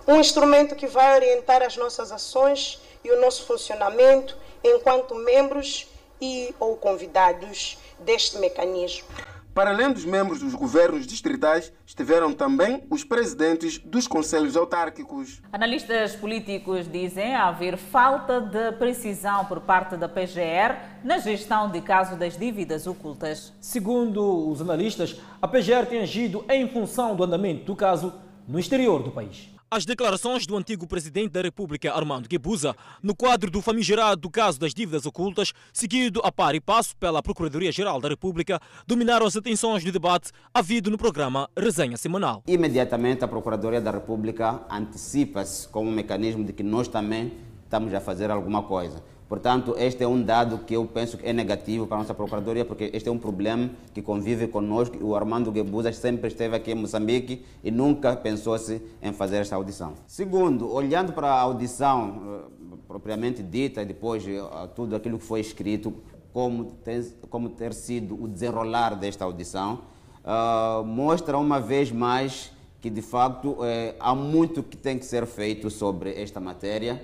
Um 0.05 0.17
instrumento 0.17 0.75
que 0.75 0.88
vai 0.88 1.15
orientar 1.15 1.61
as 1.61 1.77
nossas 1.77 2.11
ações 2.11 2.81
e 3.03 3.11
o 3.11 3.21
nosso 3.21 3.45
funcionamento 3.45 4.38
enquanto 4.63 5.15
membros 5.15 5.88
e 6.19 6.53
ou 6.59 6.75
convidados 6.75 7.77
deste 7.99 8.38
mecanismo. 8.38 9.07
Para 9.53 9.69
além 9.69 9.91
dos 9.93 10.03
membros 10.03 10.39
dos 10.39 10.55
governos 10.55 11.05
distritais, 11.05 11.71
estiveram 11.85 12.33
também 12.33 12.83
os 12.89 13.03
presidentes 13.03 13.77
dos 13.77 14.07
conselhos 14.07 14.57
autárquicos. 14.57 15.43
Analistas 15.51 16.15
políticos 16.15 16.91
dizem 16.91 17.35
haver 17.35 17.77
falta 17.77 18.41
de 18.41 18.71
precisão 18.71 19.45
por 19.45 19.61
parte 19.61 19.95
da 19.95 20.09
PGR 20.09 20.75
na 21.03 21.19
gestão 21.19 21.69
de 21.69 21.81
caso 21.81 22.15
das 22.15 22.35
dívidas 22.35 22.87
ocultas. 22.87 23.53
Segundo 23.61 24.49
os 24.49 24.59
analistas, 24.59 25.21
a 25.39 25.47
PGR 25.47 25.85
tem 25.87 26.01
agido 26.01 26.43
em 26.49 26.67
função 26.67 27.15
do 27.15 27.23
andamento 27.23 27.63
do 27.63 27.75
caso 27.75 28.11
no 28.47 28.57
exterior 28.57 29.03
do 29.03 29.11
país. 29.11 29.52
As 29.74 29.86
declarações 29.86 30.45
do 30.45 30.55
antigo 30.55 30.86
presidente 30.86 31.32
da 31.32 31.41
República, 31.41 31.91
Armando 31.91 32.30
Guebuza, 32.30 32.76
no 33.01 33.15
quadro 33.15 33.49
do 33.49 33.59
famigerado 33.59 34.30
caso 34.30 34.59
das 34.59 34.71
dívidas 34.71 35.03
ocultas, 35.07 35.51
seguido 35.74 36.21
a 36.24 36.32
par 36.32 36.53
e 36.53 36.61
passo 36.61 36.95
pela 36.95 37.24
Procuradoria-Geral 37.24 37.99
da 37.99 38.07
República, 38.07 38.59
dominaram 38.86 39.26
as 39.26 39.36
atenções 39.36 39.84
do 39.84 39.91
debate 39.91 40.30
havido 40.53 40.91
no 40.91 40.97
programa 40.99 41.49
Resenha 41.57 41.97
Semanal. 41.97 42.43
Imediatamente 42.45 43.26
a 43.26 43.28
Procuradoria 43.28 43.82
da 43.82 43.89
República 43.89 44.61
antecipa-se 44.69 45.67
como 45.69 45.89
um 45.89 45.93
mecanismo 45.93 46.45
de 46.45 46.53
que 46.53 46.61
nós 46.61 46.88
também 46.88 47.34
estamos 47.63 47.91
a 47.95 47.99
fazer 47.99 48.30
alguma 48.30 48.61
coisa. 48.61 49.01
Portanto, 49.34 49.73
este 49.79 50.03
é 50.03 50.07
um 50.07 50.21
dado 50.21 50.59
que 50.59 50.75
eu 50.75 50.86
penso 50.86 51.17
que 51.17 51.27
é 51.27 51.34
negativo 51.34 51.88
para 51.88 51.97
a 51.97 51.99
nossa 52.01 52.13
Procuradoria, 52.13 52.63
porque 52.63 52.91
este 52.93 53.09
é 53.09 53.11
um 53.11 53.17
problema 53.17 53.67
que 53.91 53.99
convive 53.99 54.47
conosco. 54.47 54.95
O 55.01 55.15
Armando 55.15 55.51
Guebuza 55.51 55.91
sempre 55.91 56.27
esteve 56.27 56.55
aqui 56.55 56.69
em 56.69 56.75
Moçambique 56.75 57.43
e 57.63 57.71
nunca 57.71 58.15
pensou-se 58.15 58.79
em 59.01 59.11
fazer 59.11 59.38
esta 59.38 59.55
audição. 59.55 59.93
Segundo, 60.05 60.71
olhando 60.71 61.13
para 61.13 61.29
a 61.29 61.39
audição 61.39 62.21
eh, 62.27 62.75
propriamente 62.88 63.41
dita 63.41 63.81
e 63.81 63.86
depois 63.88 64.23
eh, 64.27 64.39
tudo 64.75 64.95
aquilo 64.95 65.17
que 65.17 65.25
foi 65.25 65.39
escrito, 65.39 65.91
como 66.31 66.65
ter, 66.65 67.03
como 67.27 67.49
ter 67.49 67.73
sido 67.73 68.13
o 68.23 68.27
desenrolar 68.27 68.93
desta 68.93 69.25
audição, 69.25 69.79
uh, 70.23 70.86
mostra 70.86 71.39
uma 71.39 71.59
vez 71.59 71.91
mais 71.91 72.51
que, 72.79 72.88
de 72.88 73.01
facto, 73.01 73.57
há 73.99 74.13
muito 74.13 74.61
que 74.61 74.77
tem 74.77 74.99
que 74.99 75.05
ser 75.05 75.25
feito 75.25 75.71
sobre 75.71 76.21
esta 76.21 76.39
matéria. 76.39 77.01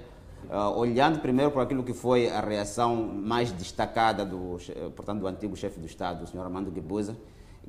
Uh, 0.49 0.79
olhando 0.79 1.19
primeiro 1.19 1.51
para 1.51 1.61
aquilo 1.61 1.83
que 1.83 1.93
foi 1.93 2.27
a 2.27 2.41
reação 2.41 2.95
mais 2.95 3.51
destacada 3.51 4.25
do, 4.25 4.57
portanto, 4.95 5.19
do 5.19 5.27
antigo 5.27 5.55
chefe 5.55 5.79
do 5.79 5.85
Estado, 5.85 6.23
o 6.23 6.27
senhor 6.27 6.43
Armando 6.43 6.71
Guebuza, 6.71 7.15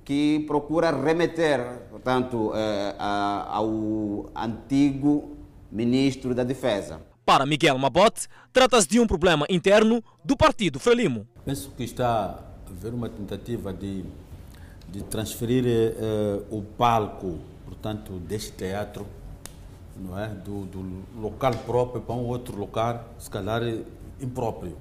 que 0.03 0.45
procura 0.47 0.91
remeter, 0.91 1.83
portanto, 1.91 2.49
uh, 2.49 2.55
ao 2.99 4.31
antigo 4.35 5.37
ministro 5.71 6.35
da 6.35 6.43
Defesa. 6.43 7.03
Para 7.25 7.45
Miguel 7.45 7.77
Mabote, 7.77 8.27
trata-se 8.51 8.89
de 8.89 8.99
um 8.99 9.07
problema 9.07 9.45
interno 9.51 10.03
do 10.25 10.35
partido 10.35 10.81
Frelimo. 10.81 11.27
Penso 11.45 11.71
que 11.77 11.85
está 11.85 12.43
a 12.67 12.71
haver 12.71 12.95
uma 12.95 13.09
tentativa 13.09 13.73
de, 13.73 14.05
de 14.89 15.03
transferir 15.05 15.65
uh, 15.65 16.57
o 16.57 16.63
palco, 16.63 17.39
portanto, 17.67 18.15
deste 18.15 18.53
teatro 18.53 19.07
não 20.01 20.19
é? 20.19 20.29
do, 20.29 20.65
do 20.65 21.03
local 21.21 21.53
próprio 21.67 22.01
para 22.01 22.15
um 22.15 22.27
outro 22.27 22.59
local, 22.59 23.05
se 23.19 23.29
calhar 23.29 23.63
impróprio. 24.21 24.77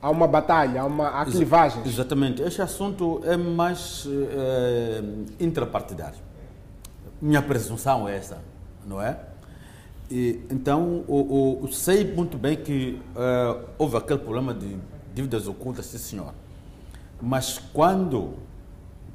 Há 0.00 0.10
uma 0.10 0.26
batalha, 0.26 0.82
há 0.82 0.84
uma 0.84 1.24
clivagem. 1.24 1.82
Exatamente. 1.86 2.42
Este 2.42 2.60
assunto 2.60 3.22
é 3.24 3.36
mais 3.36 4.06
é, 4.06 5.02
intrapartidário. 5.40 6.18
Minha 7.20 7.40
presunção 7.40 8.06
é 8.06 8.16
essa, 8.16 8.42
não 8.86 9.00
é? 9.00 9.18
E, 10.10 10.42
então, 10.50 11.04
o, 11.08 11.64
o, 11.64 11.72
sei 11.72 12.04
muito 12.12 12.36
bem 12.36 12.56
que 12.56 13.00
é, 13.16 13.64
houve 13.78 13.96
aquele 13.96 14.18
problema 14.18 14.52
de 14.52 14.76
dívidas 15.14 15.48
ocultas, 15.48 15.86
sim 15.86 15.98
senhor. 15.98 16.34
Mas 17.20 17.58
quando 17.72 18.18
o 18.18 18.34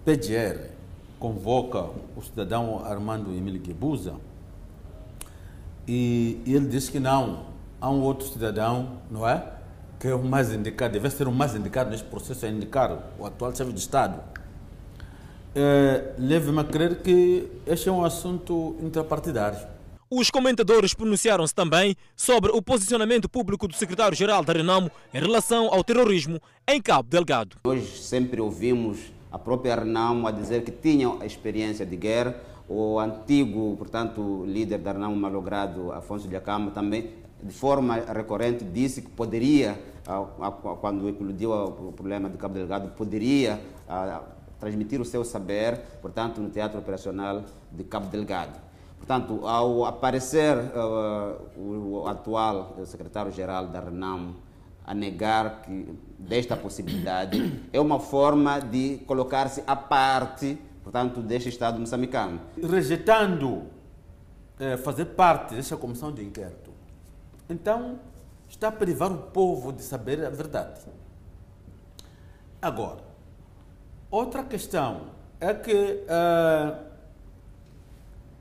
PGR 0.03 0.71
convoca 1.19 1.89
o 2.15 2.21
cidadão 2.23 2.83
Armando 2.83 3.31
Emílio 3.31 3.61
Guebuza, 3.61 4.15
e, 5.87 6.41
e 6.45 6.53
ele 6.53 6.67
disse 6.67 6.91
que 6.91 6.99
não, 6.99 7.45
há 7.79 7.89
um 7.89 8.01
outro 8.01 8.27
cidadão, 8.27 8.99
não 9.09 9.27
é? 9.27 9.43
Que 9.99 10.09
é 10.09 10.15
o 10.15 10.23
mais 10.23 10.51
indicado, 10.51 10.93
deve 10.93 11.09
ser 11.09 11.27
o 11.27 11.31
mais 11.31 11.55
indicado 11.55 11.89
neste 11.89 12.05
processo 12.07 12.45
a 12.45 12.49
indicar 12.49 13.11
o 13.17 13.25
atual 13.25 13.55
chefe 13.55 13.71
de 13.71 13.79
Estado. 13.79 14.19
É, 15.55 16.13
Leve-me 16.19 16.59
a 16.59 16.63
crer 16.63 17.01
que 17.01 17.47
este 17.65 17.89
é 17.89 17.91
um 17.91 18.03
assunto 18.03 18.75
interpartidário. 18.81 19.59
Os 20.09 20.29
comentadores 20.29 20.93
pronunciaram-se 20.93 21.53
também 21.53 21.95
sobre 22.15 22.51
o 22.51 22.61
posicionamento 22.61 23.27
público 23.27 23.67
do 23.67 23.75
secretário-geral 23.75 24.43
da 24.43 24.53
Renamo 24.53 24.89
em 25.13 25.19
relação 25.19 25.67
ao 25.73 25.83
terrorismo 25.83 26.39
em 26.67 26.81
Cabo 26.81 27.09
Delgado. 27.09 27.57
Nós 27.65 28.05
sempre 28.05 28.39
ouvimos 28.39 28.99
a 29.29 29.37
própria 29.37 29.75
Renamo 29.75 30.25
a 30.27 30.31
dizer 30.31 30.63
que 30.63 30.71
tinham 30.71 31.21
experiência 31.25 31.85
de 31.85 31.97
guerra, 31.97 32.35
o 32.69 32.99
antigo, 32.99 33.75
portanto, 33.77 34.43
líder 34.45 34.79
da 34.79 34.91
Renamo 34.91 35.15
malogrado, 35.15 35.91
Afonso 35.91 36.27
de 36.27 36.35
Acama, 36.35 36.71
também, 36.71 37.11
de 37.41 37.53
forma 37.53 37.95
recorrente, 37.95 38.65
disse 38.65 39.01
que 39.01 39.09
poderia, 39.09 39.79
quando 40.81 41.07
eclodiu 41.07 41.51
o 41.51 41.91
problema 41.93 42.29
de 42.29 42.37
Cabo 42.37 42.55
Delgado, 42.55 42.89
poderia 42.89 43.59
transmitir 44.59 44.99
o 44.99 45.05
seu 45.05 45.23
saber, 45.23 45.79
portanto, 46.01 46.41
no 46.41 46.49
Teatro 46.49 46.79
Operacional 46.79 47.43
de 47.71 47.83
Cabo 47.83 48.07
Delgado. 48.07 48.59
Portanto, 48.97 49.47
ao 49.47 49.85
aparecer 49.85 50.57
uh, 50.57 51.59
o, 51.59 52.07
atual 52.07 52.75
secretário-geral 52.85 53.67
da 53.67 53.79
Renamo 53.79 54.35
a 54.85 54.93
negar 54.93 55.61
que 55.61 55.85
desta 56.17 56.57
possibilidade, 56.57 57.61
é 57.71 57.79
uma 57.79 57.99
forma 57.99 58.59
de 58.59 58.97
colocar-se 59.05 59.63
à 59.67 59.75
parte 59.75 60.57
portanto, 60.87 61.21
deste 61.21 61.49
Estado 61.49 61.77
moçambicano. 61.77 62.39
Rejeitando 62.63 63.65
eh, 64.57 64.77
fazer 64.77 65.03
parte 65.05 65.53
desta 65.53 65.75
comissão 65.75 66.13
de 66.13 66.23
inquérito, 66.23 66.71
então 67.49 67.99
está 68.47 68.69
a 68.69 68.71
privar 68.71 69.11
o 69.11 69.17
povo 69.17 69.73
de 69.73 69.83
saber 69.83 70.25
a 70.25 70.29
verdade. 70.29 70.79
Agora, 72.61 73.03
outra 74.09 74.45
questão 74.45 75.09
é 75.41 75.53
que 75.53 75.73
uh, 75.73 76.85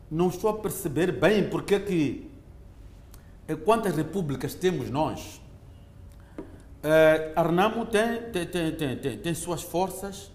não 0.08 0.28
estou 0.28 0.48
a 0.48 0.58
perceber 0.58 1.10
bem 1.10 1.50
porque 1.50 1.80
que 1.80 2.30
eh, 3.48 3.56
quantas 3.56 3.94
repúblicas 3.96 4.54
temos 4.54 4.88
nós. 4.88 5.42
Uh, 6.38 7.32
Arnamo 7.34 7.86
tem, 7.86 8.30
tem, 8.30 8.46
tem, 8.46 8.96
tem, 8.96 9.18
tem 9.18 9.34
suas 9.34 9.62
forças, 9.62 10.30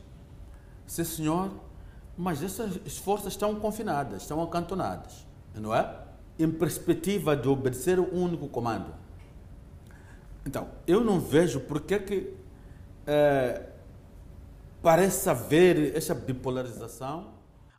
sim 0.85 1.05
senhor, 1.05 1.70
mas 2.17 2.43
essas 2.43 2.97
forças 2.97 3.33
estão 3.33 3.55
confinadas, 3.55 4.23
estão 4.23 4.41
acantonadas, 4.41 5.25
não 5.55 5.73
é? 5.73 5.99
Em 6.37 6.49
perspectiva 6.49 7.35
de 7.35 7.47
obedecer 7.47 7.99
um 7.99 8.23
único 8.23 8.47
comando. 8.47 8.93
Então, 10.45 10.67
eu 10.87 11.01
não 11.01 11.19
vejo 11.19 11.59
por 11.59 11.81
que 11.81 11.99
que 11.99 12.33
é, 13.05 13.69
parece 14.81 15.29
haver 15.29 15.95
essa 15.95 16.15
bipolarização. 16.15 17.27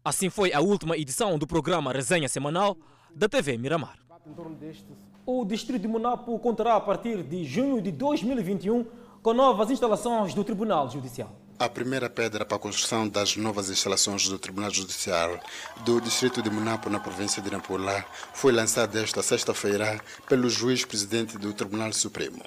Assim 0.05 0.30
foi 0.30 0.53
a 0.53 0.61
última 0.61 0.97
edição 0.97 1.39
do 1.39 1.47
programa 1.47 1.93
Resenha 1.93 2.28
Semanal 2.28 2.76
da 3.14 3.28
TV 3.28 3.59
Miramar. 3.59 3.99
O 5.24 5.45
distrito 5.45 5.83
de 5.83 5.89
Monapo 5.89 6.39
contará 6.39 6.76
a 6.76 6.80
partir 6.80 7.22
de 7.22 7.45
junho 7.45 7.80
de 7.80 7.93
2021 7.93 8.85
com 9.22 9.33
novas 9.33 9.70
instalações 9.70 10.35
do 10.35 10.43
Tribunal 10.43 10.89
Judicial. 10.91 11.30
A 11.62 11.68
primeira 11.68 12.10
pedra 12.10 12.44
para 12.44 12.56
a 12.56 12.58
construção 12.58 13.08
das 13.08 13.36
novas 13.36 13.70
instalações 13.70 14.26
do 14.28 14.36
Tribunal 14.36 14.72
Judicial 14.72 15.38
do 15.84 16.00
Distrito 16.00 16.42
de 16.42 16.50
Munapo, 16.50 16.90
na 16.90 16.98
província 16.98 17.40
de 17.40 17.52
Nampula, 17.52 18.04
foi 18.34 18.50
lançada 18.50 19.00
esta 19.00 19.22
sexta-feira 19.22 20.00
pelo 20.28 20.50
juiz-presidente 20.50 21.38
do 21.38 21.54
Tribunal 21.54 21.92
Supremo. 21.92 22.42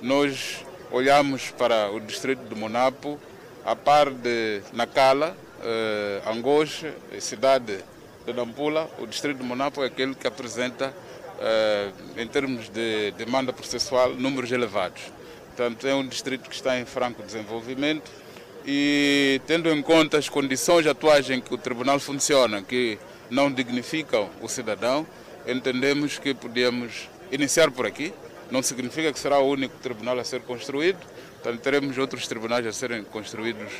Nós 0.00 0.64
olhamos 0.90 1.50
para 1.50 1.90
o 1.92 2.00
Distrito 2.00 2.42
de 2.48 2.54
Munapo, 2.54 3.20
a 3.62 3.76
par 3.76 4.08
de 4.08 4.62
Nacala, 4.72 5.36
eh, 5.62 6.22
Angoche, 6.26 6.94
cidade 7.20 7.84
de 8.24 8.32
Nampula, 8.32 8.90
o 8.98 9.06
Distrito 9.06 9.36
de 9.36 9.44
Munapo 9.44 9.82
é 9.82 9.86
aquele 9.88 10.14
que 10.14 10.26
apresenta, 10.26 10.94
eh, 11.38 11.90
em 12.16 12.26
termos 12.26 12.70
de 12.70 13.10
demanda 13.18 13.52
processual, 13.52 14.14
números 14.14 14.50
elevados. 14.50 15.02
Portanto, 15.48 15.86
é 15.86 15.94
um 15.94 16.08
distrito 16.08 16.48
que 16.48 16.54
está 16.54 16.78
em 16.80 16.86
franco 16.86 17.22
desenvolvimento 17.22 18.19
e 18.66 19.40
tendo 19.46 19.68
em 19.70 19.82
conta 19.82 20.18
as 20.18 20.28
condições 20.28 20.86
atuais 20.86 21.28
em 21.30 21.40
que 21.40 21.52
o 21.54 21.58
tribunal 21.58 21.98
funciona, 21.98 22.62
que 22.62 22.98
não 23.30 23.50
dignificam 23.50 24.28
o 24.40 24.48
cidadão, 24.48 25.06
entendemos 25.46 26.18
que 26.18 26.34
podemos 26.34 27.08
iniciar 27.30 27.70
por 27.70 27.86
aqui. 27.86 28.12
Não 28.50 28.62
significa 28.62 29.12
que 29.12 29.18
será 29.18 29.38
o 29.38 29.48
único 29.48 29.76
tribunal 29.78 30.18
a 30.18 30.24
ser 30.24 30.40
construído, 30.40 30.98
portanto, 31.40 31.60
teremos 31.60 31.96
outros 31.96 32.26
tribunais 32.26 32.66
a 32.66 32.72
serem 32.72 33.04
construídos 33.04 33.70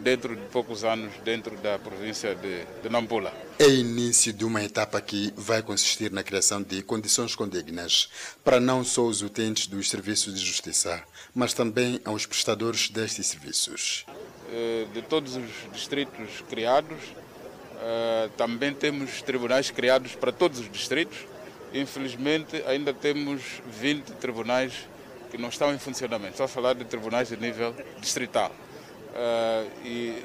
dentro 0.00 0.36
de 0.36 0.42
poucos 0.46 0.84
anos, 0.84 1.12
dentro 1.24 1.56
da 1.56 1.78
província 1.78 2.34
de, 2.34 2.64
de 2.82 2.88
Nampula. 2.88 3.32
É 3.58 3.68
início 3.68 4.32
de 4.32 4.44
uma 4.44 4.62
etapa 4.62 5.00
que 5.00 5.32
vai 5.36 5.62
consistir 5.62 6.12
na 6.12 6.22
criação 6.22 6.62
de 6.62 6.82
condições 6.82 7.34
condignas 7.34 8.08
para 8.44 8.60
não 8.60 8.84
só 8.84 9.04
os 9.06 9.22
utentes 9.22 9.66
dos 9.66 9.88
serviços 9.88 10.34
de 10.34 10.44
justiça, 10.44 11.02
mas 11.34 11.52
também 11.52 12.00
aos 12.04 12.26
prestadores 12.26 12.88
destes 12.88 13.26
serviços. 13.26 14.04
Eh, 14.50 14.86
de 14.94 15.02
todos 15.02 15.36
os 15.36 15.50
distritos 15.72 16.42
criados. 16.48 16.98
Eh, 17.80 18.30
também 18.36 18.72
temos 18.72 19.20
tribunais 19.20 19.70
criados 19.70 20.14
para 20.14 20.32
todos 20.32 20.58
os 20.58 20.70
distritos. 20.70 21.18
Infelizmente, 21.74 22.62
ainda 22.66 22.94
temos 22.94 23.42
20 23.78 24.12
tribunais 24.14 24.72
que 25.30 25.36
não 25.36 25.50
estão 25.50 25.74
em 25.74 25.78
funcionamento. 25.78 26.30
Estou 26.30 26.44
a 26.44 26.48
falar 26.48 26.72
de 26.74 26.84
tribunais 26.84 27.28
de 27.28 27.36
nível 27.36 27.74
distrital. 28.00 28.50
Eh, 29.14 29.66
e 29.84 30.22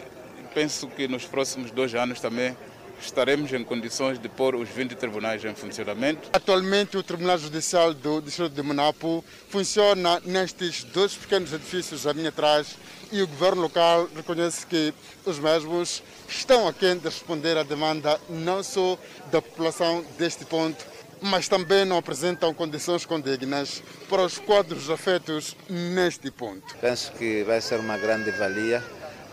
penso 0.53 0.87
que 0.87 1.05
nos 1.05 1.25
próximos 1.25 1.69
dois 1.71 1.93
anos 1.93 2.21
também 2.21 2.55
estaremos 3.01 3.51
em 3.53 3.63
condições 3.63 4.19
de 4.19 4.29
pôr 4.29 4.55
os 4.55 4.69
20 4.69 4.95
tribunais 4.95 5.43
em 5.43 5.53
funcionamento. 5.53 6.29
Atualmente, 6.33 6.97
o 6.97 7.03
Tribunal 7.03 7.37
Judicial 7.37 7.93
do 7.93 8.21
Distrito 8.21 8.53
de 8.53 8.61
Monapo 8.61 9.23
funciona 9.49 10.21
nestes 10.25 10.83
dois 10.83 11.13
pequenos 11.15 11.53
edifícios 11.53 12.07
à 12.07 12.13
minha 12.13 12.29
atrás 12.29 12.77
e 13.11 13.21
o 13.21 13.27
governo 13.27 13.61
local 13.61 14.09
reconhece 14.15 14.65
que 14.65 14.93
os 15.25 15.37
mesmos 15.37 16.01
estão 16.27 16.67
aquém 16.67 16.97
de 16.97 17.05
responder 17.05 17.57
à 17.57 17.63
demanda 17.63 18.19
não 18.29 18.63
só 18.63 18.97
da 19.31 19.41
população 19.41 20.03
deste 20.17 20.45
ponto, 20.45 20.83
mas 21.21 21.47
também 21.47 21.85
não 21.85 21.97
apresentam 21.97 22.53
condições 22.53 23.05
condignas 23.05 23.81
para 24.09 24.23
os 24.23 24.37
quadros 24.37 24.89
afetos 24.89 25.55
neste 25.69 26.29
ponto. 26.31 26.75
Penso 26.81 27.11
que 27.13 27.43
vai 27.43 27.61
ser 27.61 27.79
uma 27.79 27.97
grande 27.97 28.31
valia 28.31 28.83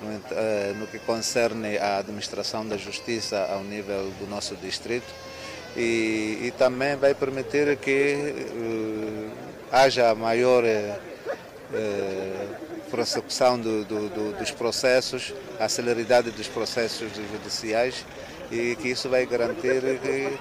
no, 0.02 0.20
eh, 0.30 0.74
no 0.76 0.86
que 0.86 0.98
concerne 0.98 1.78
à 1.78 1.98
administração 1.98 2.66
da 2.66 2.76
justiça 2.76 3.46
ao 3.52 3.62
nível 3.62 4.10
do 4.18 4.26
nosso 4.26 4.56
distrito. 4.56 5.12
E, 5.76 6.38
e 6.42 6.52
também 6.58 6.96
vai 6.96 7.14
permitir 7.14 7.76
que 7.76 8.34
uh, 8.52 9.30
haja 9.70 10.12
maior 10.16 10.64
uh, 10.64 11.00
prossecução 12.90 13.58
do, 13.58 13.84
do, 13.84 14.08
do, 14.08 14.32
dos 14.36 14.50
processos, 14.50 15.32
a 15.60 15.68
celeridade 15.68 16.32
dos 16.32 16.48
processos 16.48 17.12
judiciais 17.14 18.04
e 18.50 18.74
que 18.76 18.88
isso 18.88 19.08
vai 19.08 19.24
garantir 19.26 19.80
que 20.00 20.38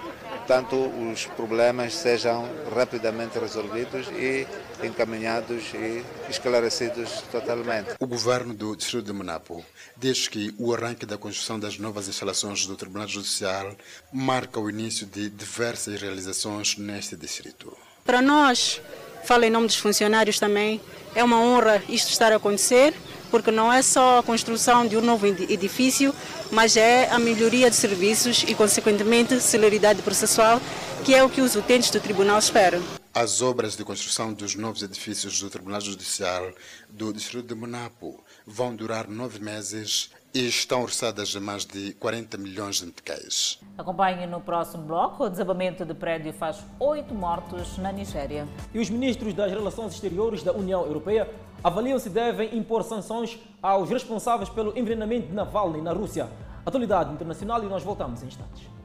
tanto 0.48 0.76
os 0.76 1.28
problemas 1.28 1.94
sejam 1.94 2.50
rapidamente 2.76 3.38
resolvidos 3.38 4.08
e 4.08 4.48
encaminhados 4.84 5.74
e 5.74 6.04
esclarecidos 6.30 7.24
totalmente. 7.32 7.92
O 8.00 8.08
governo 8.08 8.54
do 8.54 8.76
Distrito 8.76 9.06
de 9.06 9.14
Monapo 9.14 9.64
diz 9.98 10.28
que 10.28 10.54
o 10.58 10.74
arranque 10.74 11.06
da 11.06 11.18
construção 11.18 11.60
das 11.60 11.78
novas 11.78 12.08
instalações 12.08 12.66
do 12.66 12.76
Tribunal 12.76 13.08
Judicial 13.08 13.76
marca 14.12 14.60
o 14.60 14.70
início 14.70 15.06
de 15.06 15.30
diversas 15.30 16.00
realizações 16.00 16.78
neste 16.78 17.16
distrito. 17.16 17.76
Para 18.06 18.22
nós, 18.22 18.82
falo 19.24 19.44
em 19.44 19.50
nome 19.50 19.68
dos 19.68 19.76
funcionários 19.76 20.40
também, 20.40 20.82
é 21.14 21.24
uma 21.24 21.40
honra 21.40 21.84
isto 21.90 22.10
estar 22.10 22.32
a 22.32 22.38
acontecer, 22.38 22.94
porque 23.30 23.52
não 23.52 23.72
é 23.72 23.82
só 23.82 24.20
a 24.20 24.24
construção 24.24 24.88
de 24.88 24.98
um 24.98 25.02
novo 25.02 25.28
edifício, 25.28 26.14
mas 26.52 26.76
é 26.76 27.10
a 27.12 27.20
melhoria 27.20 27.70
de 27.70 27.76
serviços 27.76 28.44
e, 28.48 28.56
consequentemente, 28.56 29.40
celeridade 29.40 30.02
processual, 30.02 30.60
que 31.06 31.14
é 31.14 31.24
o 31.24 31.30
que 31.30 31.42
os 31.42 31.56
utentes 31.56 31.92
do 31.92 32.00
tribunal 32.00 32.40
esperam. 32.40 32.99
As 33.14 33.42
obras 33.42 33.76
de 33.76 33.84
construção 33.84 34.32
dos 34.32 34.54
novos 34.56 34.84
edifícios 34.84 35.42
do 35.42 35.50
Tribunal 35.50 35.82
Judicial 35.82 36.52
do 36.88 37.12
Distrito 37.12 37.48
de 37.48 37.56
Monapo 37.56 38.24
vão 38.46 38.76
durar 38.76 39.08
nove 39.08 39.40
meses 39.40 40.12
e 40.32 40.48
estão 40.48 40.84
orçadas 40.84 41.36
a 41.36 41.40
mais 41.40 41.66
de 41.66 41.94
40 41.94 42.38
milhões 42.38 42.76
de 42.76 42.86
meticais. 42.86 43.60
Acompanhe 43.76 44.28
no 44.28 44.40
próximo 44.40 44.84
bloco. 44.84 45.24
O 45.24 45.30
desabamento 45.30 45.84
de 45.84 45.96
prédio 45.96 46.32
faz 46.34 46.64
oito 46.80 47.16
mortos 47.16 47.80
na 47.80 47.92
Nigéria. 47.92 48.48
E 48.72 48.80
os 48.80 48.92
ministros 48.92 49.34
das 49.34 49.52
Relações 49.52 49.96
Exteriores 49.96 50.44
da 50.44 50.54
União 50.54 50.86
Europeia 50.86 51.28
avaliam 51.64 51.98
se 51.98 52.12
devem 52.12 52.56
impor 52.56 52.84
sanções 52.84 53.40
aos 53.60 53.90
responsáveis 53.90 54.50
pelo 54.50 54.78
envenenamento 54.78 55.30
de 55.30 55.34
Navalny 55.34 55.82
na 55.82 55.94
Rússia. 55.94 56.30
Atualidade 56.64 57.12
internacional 57.12 57.64
e 57.64 57.68
nós 57.68 57.82
voltamos 57.82 58.22
em 58.22 58.28
instantes. 58.28 58.79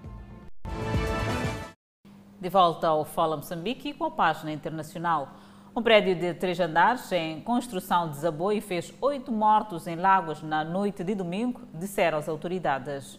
De 2.45 2.51
volta 2.51 2.89
ao 2.89 3.07
Fala 3.07 3.39
Moçambique 3.39 3.95
com 3.95 4.05
a 4.05 4.11
página 4.11 4.53
internacional. 4.53 5.35
Um 5.75 5.83
prédio 5.83 6.15
de 6.15 6.35
três 6.35 6.61
andares 6.61 7.11
em 7.11 7.41
construção 7.41 8.11
desabou 8.11 8.53
e 8.53 8.61
fez 8.61 8.93
oito 9.01 9.33
mortos 9.33 9.87
em 9.87 9.97
Lagos 9.97 10.43
na 10.43 10.63
noite 10.63 11.03
de 11.03 11.15
domingo, 11.15 11.63
disseram 11.73 12.19
as 12.19 12.29
autoridades. 12.29 13.19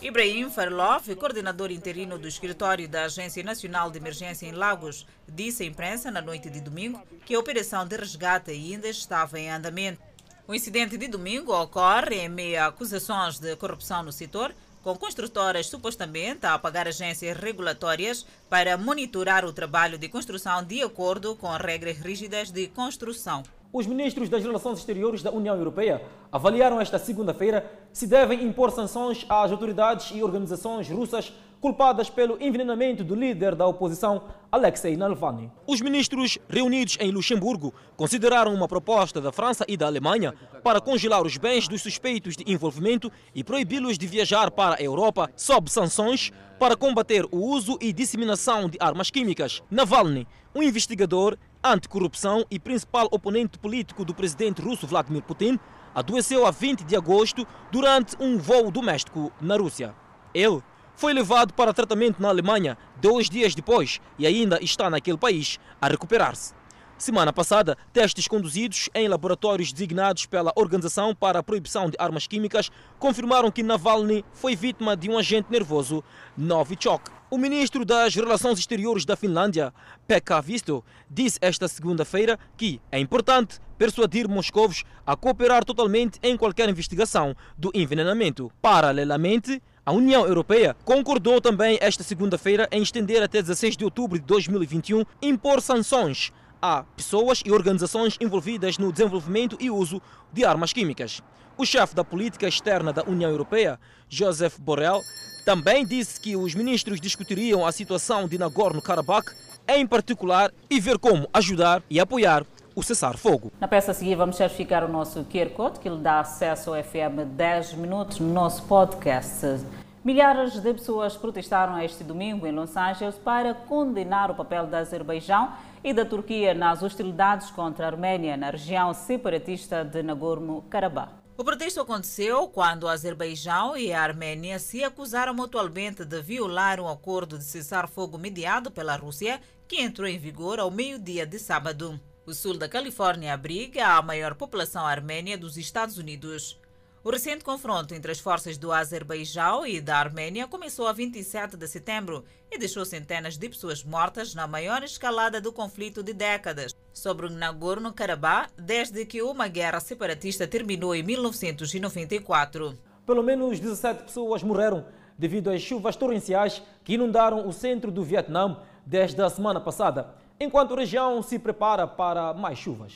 Ibrahim 0.00 0.48
Farlov, 0.50 1.12
coordenador 1.16 1.72
interino 1.72 2.16
do 2.16 2.28
escritório 2.28 2.88
da 2.88 3.06
Agência 3.06 3.42
Nacional 3.42 3.90
de 3.90 3.98
Emergência 3.98 4.46
em 4.46 4.52
Lagos, 4.52 5.04
disse 5.26 5.64
à 5.64 5.66
imprensa 5.66 6.12
na 6.12 6.22
noite 6.22 6.48
de 6.48 6.60
domingo 6.60 7.02
que 7.26 7.34
a 7.34 7.40
operação 7.40 7.84
de 7.84 7.96
resgate 7.96 8.52
ainda 8.52 8.86
estava 8.86 9.36
em 9.36 9.50
andamento. 9.50 10.00
O 10.46 10.54
incidente 10.54 10.96
de 10.96 11.08
domingo 11.08 11.52
ocorre 11.52 12.20
em 12.20 12.28
meio 12.28 12.62
a 12.62 12.66
acusações 12.66 13.40
de 13.40 13.56
corrupção 13.56 14.04
no 14.04 14.12
setor, 14.12 14.54
com 14.82 14.96
construtoras 14.96 15.66
supostamente 15.66 16.46
a 16.46 16.58
pagar 16.58 16.88
agências 16.88 17.36
regulatórias 17.36 18.26
para 18.48 18.76
monitorar 18.76 19.44
o 19.44 19.52
trabalho 19.52 19.98
de 19.98 20.08
construção 20.08 20.64
de 20.64 20.82
acordo 20.82 21.36
com 21.36 21.48
regras 21.48 21.98
rígidas 21.98 22.50
de 22.50 22.66
construção. 22.68 23.42
Os 23.72 23.86
ministros 23.86 24.28
das 24.28 24.42
Relações 24.42 24.78
Exteriores 24.78 25.22
da 25.22 25.30
União 25.30 25.56
Europeia 25.56 26.02
avaliaram 26.32 26.80
esta 26.80 26.98
segunda-feira 26.98 27.70
se 27.92 28.06
devem 28.06 28.42
impor 28.42 28.72
sanções 28.72 29.24
às 29.28 29.52
autoridades 29.52 30.10
e 30.12 30.22
organizações 30.22 30.88
russas 30.88 31.32
culpadas 31.60 32.08
pelo 32.08 32.42
envenenamento 32.42 33.04
do 33.04 33.14
líder 33.14 33.54
da 33.54 33.66
oposição, 33.66 34.22
Alexei 34.50 34.96
Navalny. 34.96 35.50
Os 35.66 35.80
ministros 35.80 36.38
reunidos 36.48 36.96
em 36.98 37.10
Luxemburgo 37.10 37.74
consideraram 37.96 38.54
uma 38.54 38.66
proposta 38.66 39.20
da 39.20 39.30
França 39.30 39.64
e 39.68 39.76
da 39.76 39.86
Alemanha 39.86 40.34
para 40.64 40.80
congelar 40.80 41.22
os 41.22 41.36
bens 41.36 41.68
dos 41.68 41.82
suspeitos 41.82 42.36
de 42.36 42.50
envolvimento 42.50 43.12
e 43.34 43.44
proibi-los 43.44 43.98
de 43.98 44.06
viajar 44.06 44.50
para 44.50 44.76
a 44.76 44.82
Europa 44.82 45.30
sob 45.36 45.70
sanções 45.70 46.32
para 46.58 46.76
combater 46.76 47.26
o 47.30 47.38
uso 47.38 47.76
e 47.80 47.92
disseminação 47.92 48.68
de 48.68 48.78
armas 48.80 49.10
químicas. 49.10 49.62
Navalny, 49.70 50.26
um 50.54 50.62
investigador 50.62 51.36
anticorrupção 51.62 52.44
e 52.50 52.58
principal 52.58 53.06
oponente 53.10 53.58
político 53.58 54.04
do 54.04 54.14
presidente 54.14 54.62
russo 54.62 54.86
Vladimir 54.86 55.22
Putin, 55.22 55.58
adoeceu 55.94 56.46
a 56.46 56.50
20 56.50 56.84
de 56.84 56.96
agosto 56.96 57.46
durante 57.70 58.16
um 58.18 58.38
voo 58.38 58.70
doméstico 58.70 59.30
na 59.40 59.56
Rússia. 59.56 59.94
Ele 60.32 60.62
foi 61.00 61.14
levado 61.14 61.54
para 61.54 61.72
tratamento 61.72 62.20
na 62.20 62.28
Alemanha 62.28 62.76
dois 63.00 63.30
dias 63.30 63.54
depois 63.54 64.02
e 64.18 64.26
ainda 64.26 64.62
está 64.62 64.90
naquele 64.90 65.16
país 65.16 65.58
a 65.80 65.88
recuperar-se. 65.88 66.52
Semana 66.98 67.32
passada, 67.32 67.78
testes 67.90 68.28
conduzidos 68.28 68.90
em 68.94 69.08
laboratórios 69.08 69.72
designados 69.72 70.26
pela 70.26 70.52
Organização 70.54 71.14
para 71.14 71.38
a 71.38 71.42
Proibição 71.42 71.88
de 71.88 71.96
Armas 71.98 72.26
Químicas 72.26 72.70
confirmaram 72.98 73.50
que 73.50 73.62
Navalny 73.62 74.22
foi 74.34 74.54
vítima 74.54 74.94
de 74.94 75.08
um 75.08 75.16
agente 75.16 75.50
nervoso, 75.50 76.04
Novichok. 76.36 77.10
O 77.30 77.38
ministro 77.38 77.82
das 77.82 78.14
Relações 78.14 78.58
Exteriores 78.58 79.06
da 79.06 79.16
Finlândia, 79.16 79.72
Pekka 80.06 80.42
Visto, 80.42 80.84
disse 81.08 81.38
esta 81.40 81.66
segunda-feira 81.66 82.38
que 82.58 82.78
é 82.92 82.98
importante 82.98 83.58
persuadir 83.78 84.28
Moscou 84.28 84.70
a 85.06 85.16
cooperar 85.16 85.64
totalmente 85.64 86.18
em 86.22 86.36
qualquer 86.36 86.68
investigação 86.68 87.34
do 87.56 87.70
envenenamento. 87.72 88.52
Paralelamente, 88.60 89.62
a 89.90 89.92
União 89.92 90.24
Europeia 90.24 90.76
concordou 90.84 91.40
também 91.40 91.76
esta 91.80 92.04
segunda-feira 92.04 92.68
em 92.70 92.80
estender 92.80 93.20
até 93.24 93.42
16 93.42 93.76
de 93.76 93.84
outubro 93.84 94.20
de 94.20 94.24
2021 94.24 95.04
impor 95.20 95.60
sanções 95.60 96.32
a 96.62 96.84
pessoas 96.96 97.42
e 97.44 97.50
organizações 97.50 98.16
envolvidas 98.20 98.78
no 98.78 98.92
desenvolvimento 98.92 99.56
e 99.58 99.68
uso 99.68 100.00
de 100.32 100.44
armas 100.44 100.72
químicas. 100.72 101.20
O 101.58 101.66
chefe 101.66 101.92
da 101.92 102.04
política 102.04 102.46
externa 102.46 102.92
da 102.92 103.02
União 103.02 103.32
Europeia, 103.32 103.80
Joseph 104.08 104.60
Borrell, 104.60 105.00
também 105.44 105.84
disse 105.84 106.20
que 106.20 106.36
os 106.36 106.54
ministros 106.54 107.00
discutiriam 107.00 107.66
a 107.66 107.72
situação 107.72 108.28
de 108.28 108.38
Nagorno-Karabakh, 108.38 109.34
em 109.66 109.84
particular, 109.88 110.52
e 110.70 110.78
ver 110.78 111.00
como 111.00 111.28
ajudar 111.32 111.82
e 111.90 111.98
apoiar 111.98 112.46
o 112.74 112.82
cessar-fogo. 112.82 113.52
Na 113.60 113.68
peça 113.68 113.90
a 113.90 113.94
seguir 113.94 114.14
vamos 114.14 114.36
certificar 114.36 114.84
o 114.84 114.88
nosso 114.88 115.24
QR 115.24 115.50
Code, 115.50 115.80
que 115.80 115.88
lhe 115.88 115.98
dá 115.98 116.20
acesso 116.20 116.74
ao 116.74 116.82
FM 116.82 117.26
10 117.36 117.74
minutos 117.74 118.20
no 118.20 118.32
nosso 118.32 118.62
podcast. 118.64 119.64
Milhares 120.02 120.58
de 120.58 120.72
pessoas 120.72 121.14
protestaram 121.16 121.78
este 121.78 122.02
domingo 122.02 122.46
em 122.46 122.52
Los 122.52 122.74
Angeles 122.74 123.16
para 123.16 123.52
condenar 123.52 124.30
o 124.30 124.34
papel 124.34 124.66
do 124.66 124.74
Azerbaijão 124.74 125.52
e 125.84 125.92
da 125.92 126.06
Turquia 126.06 126.54
nas 126.54 126.82
hostilidades 126.82 127.50
contra 127.50 127.84
a 127.84 127.88
Arménia 127.90 128.36
na 128.36 128.50
região 128.50 128.94
separatista 128.94 129.84
de 129.84 130.02
Nagorno-Karabakh. 130.02 131.20
O 131.36 131.44
protesto 131.44 131.80
aconteceu 131.80 132.48
quando 132.48 132.84
o 132.84 132.88
Azerbaijão 132.88 133.76
e 133.76 133.92
a 133.92 134.02
Arménia 134.02 134.58
se 134.58 134.84
acusaram 134.84 135.34
mutuamente 135.34 136.04
de 136.04 136.20
violar 136.20 136.80
um 136.80 136.88
acordo 136.88 137.38
de 137.38 137.44
cessar-fogo 137.44 138.18
mediado 138.18 138.70
pela 138.70 138.96
Rússia, 138.96 139.40
que 139.66 139.80
entrou 139.80 140.06
em 140.06 140.18
vigor 140.18 140.60
ao 140.60 140.70
meio-dia 140.70 141.26
de 141.26 141.38
sábado. 141.38 141.98
O 142.26 142.34
sul 142.34 142.58
da 142.58 142.68
Califórnia 142.68 143.32
abriga 143.32 143.86
a 143.86 144.02
maior 144.02 144.34
população 144.34 144.84
armênia 144.86 145.38
dos 145.38 145.56
Estados 145.56 145.96
Unidos. 145.96 146.60
O 147.02 147.10
recente 147.10 147.42
confronto 147.42 147.94
entre 147.94 148.12
as 148.12 148.20
forças 148.20 148.58
do 148.58 148.70
Azerbaijão 148.70 149.66
e 149.66 149.80
da 149.80 149.96
Arménia 149.96 150.46
começou 150.46 150.86
a 150.86 150.92
27 150.92 151.56
de 151.56 151.66
setembro 151.66 152.22
e 152.50 152.58
deixou 152.58 152.84
centenas 152.84 153.38
de 153.38 153.48
pessoas 153.48 153.82
mortas 153.82 154.34
na 154.34 154.46
maior 154.46 154.82
escalada 154.82 155.40
do 155.40 155.50
conflito 155.50 156.02
de 156.02 156.12
décadas 156.12 156.74
sobre 156.92 157.24
o 157.24 157.30
Nagorno-Karabakh 157.30 158.50
desde 158.58 159.06
que 159.06 159.22
uma 159.22 159.48
guerra 159.48 159.80
separatista 159.80 160.46
terminou 160.46 160.94
em 160.94 161.02
1994. 161.02 162.76
Pelo 163.06 163.22
menos 163.22 163.58
17 163.58 164.02
pessoas 164.04 164.42
morreram 164.42 164.84
devido 165.18 165.50
às 165.50 165.62
chuvas 165.62 165.96
torrenciais 165.96 166.62
que 166.84 166.94
inundaram 166.94 167.48
o 167.48 167.52
centro 167.52 167.90
do 167.90 168.04
Vietnã 168.04 168.58
desde 168.84 169.22
a 169.22 169.30
semana 169.30 169.58
passada. 169.58 170.19
Enquanto 170.40 170.72
a 170.72 170.78
região 170.78 171.22
se 171.22 171.38
prepara 171.38 171.86
para 171.86 172.32
mais 172.32 172.58
chuvas. 172.58 172.94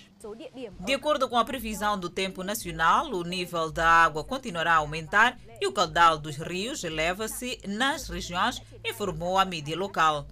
De 0.80 0.94
acordo 0.94 1.28
com 1.28 1.36
a 1.36 1.44
previsão 1.44 1.98
do 1.98 2.08
tempo 2.08 2.42
nacional, 2.42 3.06
o 3.12 3.22
nível 3.22 3.70
da 3.70 3.86
água 3.86 4.24
continuará 4.24 4.72
a 4.72 4.78
aumentar 4.78 5.38
e 5.60 5.66
o 5.66 5.72
caudal 5.72 6.16
dos 6.16 6.36
rios 6.36 6.82
eleva-se 6.82 7.60
nas 7.68 8.08
regiões, 8.08 8.62
informou 8.82 9.38
a 9.38 9.44
mídia 9.44 9.76
local. 9.76 10.26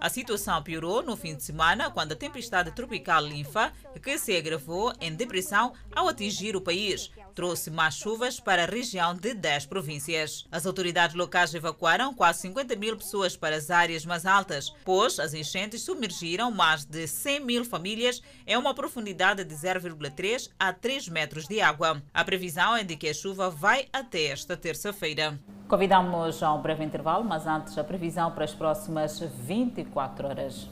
A 0.00 0.08
situação 0.08 0.62
piorou 0.62 1.02
no 1.02 1.16
fim 1.16 1.34
de 1.34 1.42
semana 1.42 1.90
quando 1.90 2.12
a 2.12 2.16
tempestade 2.16 2.70
tropical 2.72 3.22
Linfa, 3.22 3.72
que 4.02 4.18
se 4.18 4.36
agravou 4.36 4.92
em 5.00 5.14
depressão 5.14 5.72
ao 5.94 6.08
atingir 6.08 6.56
o 6.56 6.60
país, 6.60 7.10
trouxe 7.34 7.70
mais 7.70 7.94
chuvas 7.94 8.38
para 8.38 8.62
a 8.62 8.66
região 8.66 9.14
de 9.14 9.34
10 9.34 9.66
províncias. 9.66 10.46
As 10.50 10.64
autoridades 10.64 11.16
locais 11.16 11.54
evacuaram 11.54 12.14
quase 12.14 12.42
50 12.42 12.76
mil 12.76 12.96
pessoas 12.96 13.36
para 13.36 13.56
as 13.56 13.70
áreas 13.70 14.06
mais 14.06 14.24
altas, 14.24 14.72
pois 14.84 15.18
as 15.18 15.34
enchentes 15.34 15.82
submergiram 15.82 16.50
mais 16.50 16.84
de 16.84 17.06
100 17.06 17.40
mil 17.40 17.64
famílias 17.64 18.22
em 18.46 18.56
uma 18.56 18.74
profundidade 18.74 19.44
de 19.44 19.54
0,3 19.54 20.50
a 20.58 20.72
3 20.72 21.08
metros 21.08 21.46
de 21.46 21.60
água. 21.60 22.02
A 22.12 22.24
previsão 22.24 22.76
é 22.76 22.84
de 22.84 22.96
que 22.96 23.08
a 23.08 23.14
chuva 23.14 23.50
vai 23.50 23.86
até 23.92 24.26
esta 24.26 24.56
terça-feira. 24.56 25.38
Convidamos 25.68 26.42
a 26.42 26.52
um 26.52 26.62
breve 26.62 26.84
intervalo, 26.84 27.24
mas 27.24 27.46
antes 27.46 27.76
a 27.76 27.82
previsão 27.82 28.30
para 28.30 28.44
as 28.44 28.54
próximas 28.54 29.18
24 29.20 30.28
horas. 30.28 30.68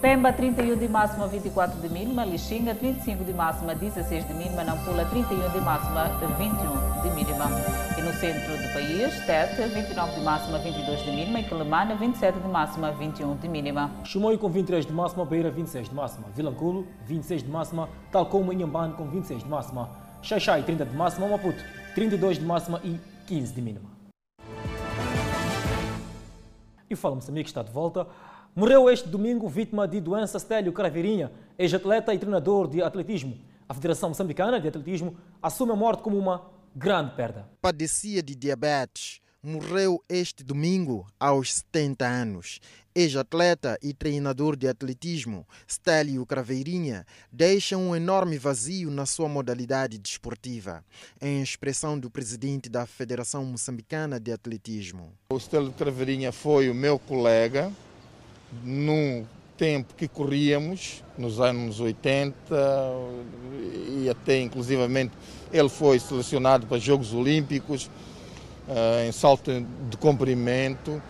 Pemba 0.00 0.32
31 0.32 0.76
de 0.76 0.88
máxima, 0.88 1.26
24 1.26 1.80
de 1.80 1.88
mínima, 1.88 2.24
Lixinga 2.24 2.72
25 2.72 3.24
de 3.24 3.32
máxima, 3.32 3.74
16 3.74 4.28
de 4.28 4.34
mínima, 4.34 4.62
Nampula 4.62 5.04
31 5.04 5.50
de 5.50 5.60
máxima, 5.60 6.04
21 6.38 7.02
de 7.02 7.10
mínima. 7.16 7.46
E 7.98 8.02
no 8.02 8.12
centro 8.12 8.56
do 8.56 8.72
país, 8.72 9.26
Tete 9.26 9.66
29 9.66 10.12
de 10.12 10.20
máxima, 10.20 10.58
22 10.58 11.04
de 11.04 11.10
mínima 11.10 11.40
e 11.40 11.44
Quelimane 11.44 11.94
27 11.94 12.38
de 12.38 12.48
máxima, 12.48 12.92
21 12.92 13.36
de 13.36 13.48
mínima. 13.48 13.90
Chimoio 14.04 14.38
com 14.38 14.48
23 14.48 14.86
de 14.86 14.92
máxima, 14.92 15.24
Beira 15.24 15.50
26 15.50 15.88
de 15.88 15.94
máxima, 15.94 16.28
Vilanculo 16.28 16.86
26 17.04 17.42
de 17.42 17.50
máxima, 17.50 17.88
tal 18.12 18.26
como 18.26 18.52
Inhambane 18.52 18.94
com 18.94 19.04
26 19.08 19.42
de 19.42 19.48
máxima, 19.48 19.90
Xaixai 20.22 20.62
30 20.62 20.84
de 20.84 20.96
máxima, 20.96 21.26
Maputo 21.26 21.58
32 21.96 22.38
de 22.38 22.44
máxima 22.44 22.80
e 22.84 23.00
15 23.26 23.52
de 23.52 23.60
mínima. 23.60 23.98
E 26.88 26.96
fala 26.96 27.16
Moçambique 27.16 27.50
está 27.50 27.62
de 27.62 27.70
volta. 27.70 28.06
Morreu 28.54 28.90
este 28.90 29.08
domingo 29.08 29.48
vítima 29.48 29.86
de 29.86 30.00
doença 30.00 30.38
Stélio 30.38 30.72
Craveirinha, 30.72 31.30
ex-atleta 31.58 32.12
e 32.12 32.18
treinador 32.18 32.66
de 32.68 32.82
atletismo. 32.82 33.38
A 33.68 33.74
Federação 33.74 34.08
Moçambicana 34.08 34.60
de 34.60 34.66
Atletismo 34.66 35.16
assume 35.42 35.72
a 35.72 35.76
morte 35.76 36.02
como 36.02 36.18
uma 36.18 36.50
grande 36.74 37.14
perda. 37.14 37.48
Padecia 37.60 38.22
de 38.22 38.34
diabetes. 38.34 39.20
Morreu 39.40 40.02
este 40.08 40.42
domingo 40.42 41.06
aos 41.20 41.54
70 41.54 42.04
anos. 42.04 42.58
Ex-atleta 42.92 43.78
e 43.80 43.94
treinador 43.94 44.56
de 44.56 44.66
atletismo, 44.66 45.46
Stélio 45.70 46.26
Craveirinha, 46.26 47.06
deixa 47.30 47.76
um 47.76 47.94
enorme 47.94 48.36
vazio 48.36 48.90
na 48.90 49.06
sua 49.06 49.28
modalidade 49.28 49.96
desportiva, 49.98 50.84
em 51.22 51.40
expressão 51.40 51.96
do 51.96 52.10
presidente 52.10 52.68
da 52.68 52.84
Federação 52.86 53.44
Moçambicana 53.44 54.18
de 54.18 54.32
Atletismo. 54.32 55.12
O 55.30 55.38
Stélio 55.38 55.72
Craveirinha 55.72 56.32
foi 56.32 56.68
o 56.68 56.74
meu 56.74 56.98
colega, 56.98 57.72
num 58.64 59.24
tempo 59.56 59.94
que 59.94 60.06
corríamos, 60.06 61.02
nos 61.16 61.40
anos 61.40 61.80
80, 61.80 62.40
e 64.00 64.08
até 64.08 64.40
inclusivamente 64.40 65.12
ele 65.52 65.68
foi 65.68 65.98
selecionado 65.98 66.66
para 66.66 66.78
Jogos 66.78 67.12
Olímpicos 67.12 67.90
em 69.04 69.10
salto 69.10 69.50
de 69.90 69.96
comprimento. 69.96 71.02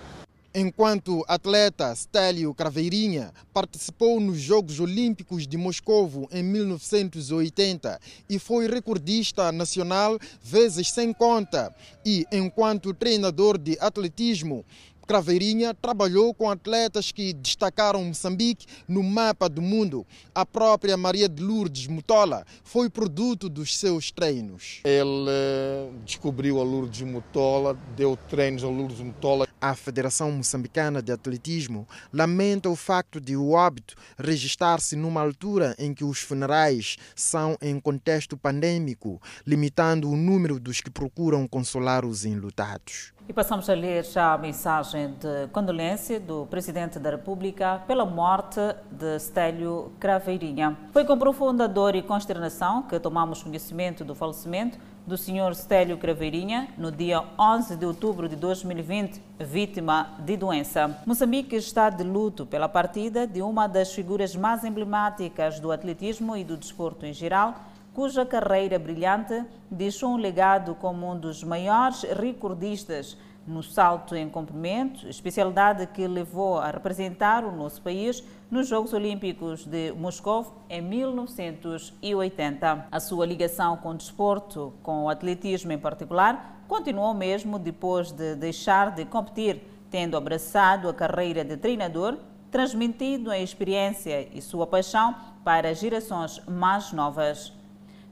Enquanto 0.54 1.22
atleta, 1.28 1.94
Stélio 1.94 2.54
Craveirinha 2.54 3.32
participou 3.52 4.18
nos 4.18 4.38
Jogos 4.38 4.80
Olímpicos 4.80 5.46
de 5.46 5.58
Moscovo 5.58 6.26
em 6.32 6.42
1980 6.42 8.00
e 8.30 8.38
foi 8.38 8.66
recordista 8.66 9.52
nacional 9.52 10.18
vezes 10.42 10.90
sem 10.90 11.12
conta. 11.12 11.72
E 12.04 12.24
enquanto 12.32 12.94
treinador 12.94 13.58
de 13.58 13.76
atletismo, 13.78 14.64
Craveirinha 15.08 15.72
trabalhou 15.72 16.34
com 16.34 16.50
atletas 16.50 17.10
que 17.10 17.32
destacaram 17.32 18.04
Moçambique 18.04 18.66
no 18.86 19.02
mapa 19.02 19.48
do 19.48 19.62
mundo. 19.62 20.06
A 20.34 20.44
própria 20.44 20.98
Maria 20.98 21.26
de 21.26 21.42
Lourdes 21.42 21.86
Mutola 21.86 22.44
foi 22.62 22.90
produto 22.90 23.48
dos 23.48 23.78
seus 23.78 24.10
treinos. 24.10 24.82
Ele 24.84 25.90
descobriu 26.04 26.60
a 26.60 26.62
Lourdes 26.62 27.00
Mutola, 27.00 27.72
deu 27.96 28.18
treinos 28.28 28.62
a 28.62 28.68
Lourdes 28.68 29.00
Mutola. 29.00 29.48
A 29.58 29.74
Federação 29.74 30.30
Moçambicana 30.30 31.00
de 31.00 31.10
Atletismo 31.10 31.88
lamenta 32.12 32.68
o 32.68 32.76
facto 32.76 33.18
de 33.18 33.34
o 33.34 33.52
óbito 33.52 33.94
registrar-se 34.18 34.94
numa 34.94 35.22
altura 35.22 35.74
em 35.78 35.94
que 35.94 36.04
os 36.04 36.20
funerais 36.20 36.98
são 37.16 37.56
em 37.62 37.80
contexto 37.80 38.36
pandêmico, 38.36 39.20
limitando 39.46 40.10
o 40.10 40.16
número 40.16 40.60
dos 40.60 40.82
que 40.82 40.90
procuram 40.90 41.48
consolar 41.48 42.04
os 42.04 42.26
enlutados. 42.26 43.14
E 43.28 43.32
passamos 43.34 43.68
a 43.68 43.74
ler 43.74 44.06
já 44.06 44.32
a 44.32 44.38
mensagem 44.38 45.08
de 45.20 45.48
condolência 45.52 46.18
do 46.18 46.46
Presidente 46.46 46.98
da 46.98 47.10
República 47.10 47.82
pela 47.86 48.06
morte 48.06 48.58
de 48.90 49.20
Stélio 49.20 49.92
Craveirinha. 50.00 50.74
Foi 50.94 51.04
com 51.04 51.18
profunda 51.18 51.68
dor 51.68 51.94
e 51.94 52.00
consternação 52.00 52.84
que 52.84 52.98
tomamos 52.98 53.42
conhecimento 53.42 54.02
do 54.02 54.14
falecimento 54.14 54.78
do 55.06 55.18
Sr. 55.18 55.54
Stélio 55.54 55.98
Craveirinha 55.98 56.68
no 56.78 56.90
dia 56.90 57.22
11 57.38 57.76
de 57.76 57.84
outubro 57.84 58.30
de 58.30 58.36
2020, 58.36 59.22
vítima 59.38 60.08
de 60.20 60.34
doença. 60.34 60.98
Moçambique 61.04 61.54
está 61.54 61.90
de 61.90 62.04
luto 62.04 62.46
pela 62.46 62.66
partida 62.66 63.26
de 63.26 63.42
uma 63.42 63.66
das 63.66 63.92
figuras 63.92 64.34
mais 64.34 64.64
emblemáticas 64.64 65.60
do 65.60 65.70
atletismo 65.70 66.34
e 66.34 66.42
do 66.42 66.56
desporto 66.56 67.04
em 67.04 67.12
geral, 67.12 67.54
cuja 67.98 68.24
carreira 68.24 68.78
brilhante 68.78 69.44
deixou 69.68 70.10
um 70.10 70.16
legado 70.16 70.76
como 70.76 71.10
um 71.10 71.18
dos 71.18 71.42
maiores 71.42 72.02
recordistas 72.02 73.18
no 73.44 73.60
salto 73.60 74.14
em 74.14 74.28
comprimento, 74.28 75.08
especialidade 75.08 75.84
que 75.88 76.06
levou 76.06 76.60
a 76.60 76.70
representar 76.70 77.44
o 77.44 77.50
nosso 77.50 77.82
país 77.82 78.22
nos 78.48 78.68
Jogos 78.68 78.92
Olímpicos 78.92 79.66
de 79.66 79.90
Moscou 79.90 80.62
em 80.70 80.80
1980. 80.80 82.86
A 82.88 83.00
sua 83.00 83.26
ligação 83.26 83.76
com 83.78 83.90
o 83.90 83.94
desporto, 83.94 84.72
com 84.80 85.06
o 85.06 85.08
atletismo 85.08 85.72
em 85.72 85.78
particular, 85.78 86.62
continuou 86.68 87.12
mesmo 87.12 87.58
depois 87.58 88.12
de 88.12 88.36
deixar 88.36 88.94
de 88.94 89.06
competir, 89.06 89.60
tendo 89.90 90.16
abraçado 90.16 90.88
a 90.88 90.94
carreira 90.94 91.44
de 91.44 91.56
treinador, 91.56 92.16
transmitindo 92.48 93.28
a 93.28 93.40
experiência 93.40 94.28
e 94.32 94.40
sua 94.40 94.68
paixão 94.68 95.16
para 95.42 95.74
gerações 95.74 96.40
mais 96.46 96.92
novas. 96.92 97.57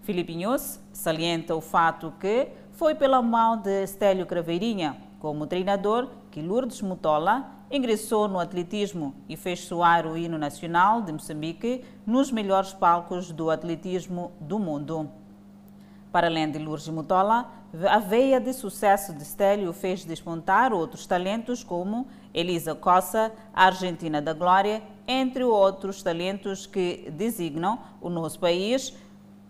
Filipinhos 0.07 0.79
salienta 0.93 1.57
o 1.57 1.61
fato 1.61 2.15
que 2.21 2.47
foi 2.71 2.95
pela 2.95 3.21
mão 3.21 3.57
de 3.57 3.85
Stélio 3.89 4.25
Craveirinha, 4.25 4.97
como 5.19 5.49
treinador, 5.49 6.09
que 6.31 6.41
Lourdes 6.41 6.81
Mutola 6.81 7.51
ingressou 7.69 8.29
no 8.29 8.39
atletismo 8.39 9.17
e 9.29 9.37
fez 9.37 9.63
soar 9.63 10.07
o 10.07 10.17
hino 10.17 10.39
nacional 10.39 11.03
de 11.03 11.11
Moçambique 11.11 11.85
nos 12.07 12.31
melhores 12.31 12.73
palcos 12.73 13.33
do 13.33 13.51
atletismo 13.51 14.31
do 14.41 14.61
mundo. 14.61 15.11
Para 16.13 16.29
além 16.29 16.53
de 16.53 16.61
Lourdes 16.61 16.87
Mutola, 16.87 17.51
a 17.91 17.99
veia 17.99 18.41
de 18.41 18.53
sucesso 18.53 19.13
de 19.13 19.25
Stélio 19.25 19.73
fez 19.73 20.05
despontar 20.05 20.73
outros 20.73 21.05
talentos 21.05 21.65
como 21.65 22.07
Elisa 22.33 22.77
Cossa, 22.77 23.33
a 23.53 23.67
Argentina 23.67 24.23
da 24.23 24.33
Glória, 24.33 24.81
entre 25.09 25.43
outros 25.43 26.01
talentos 26.01 26.65
que 26.65 27.11
designam 27.11 27.81
o 28.01 28.09
nosso 28.09 28.39
país 28.39 28.95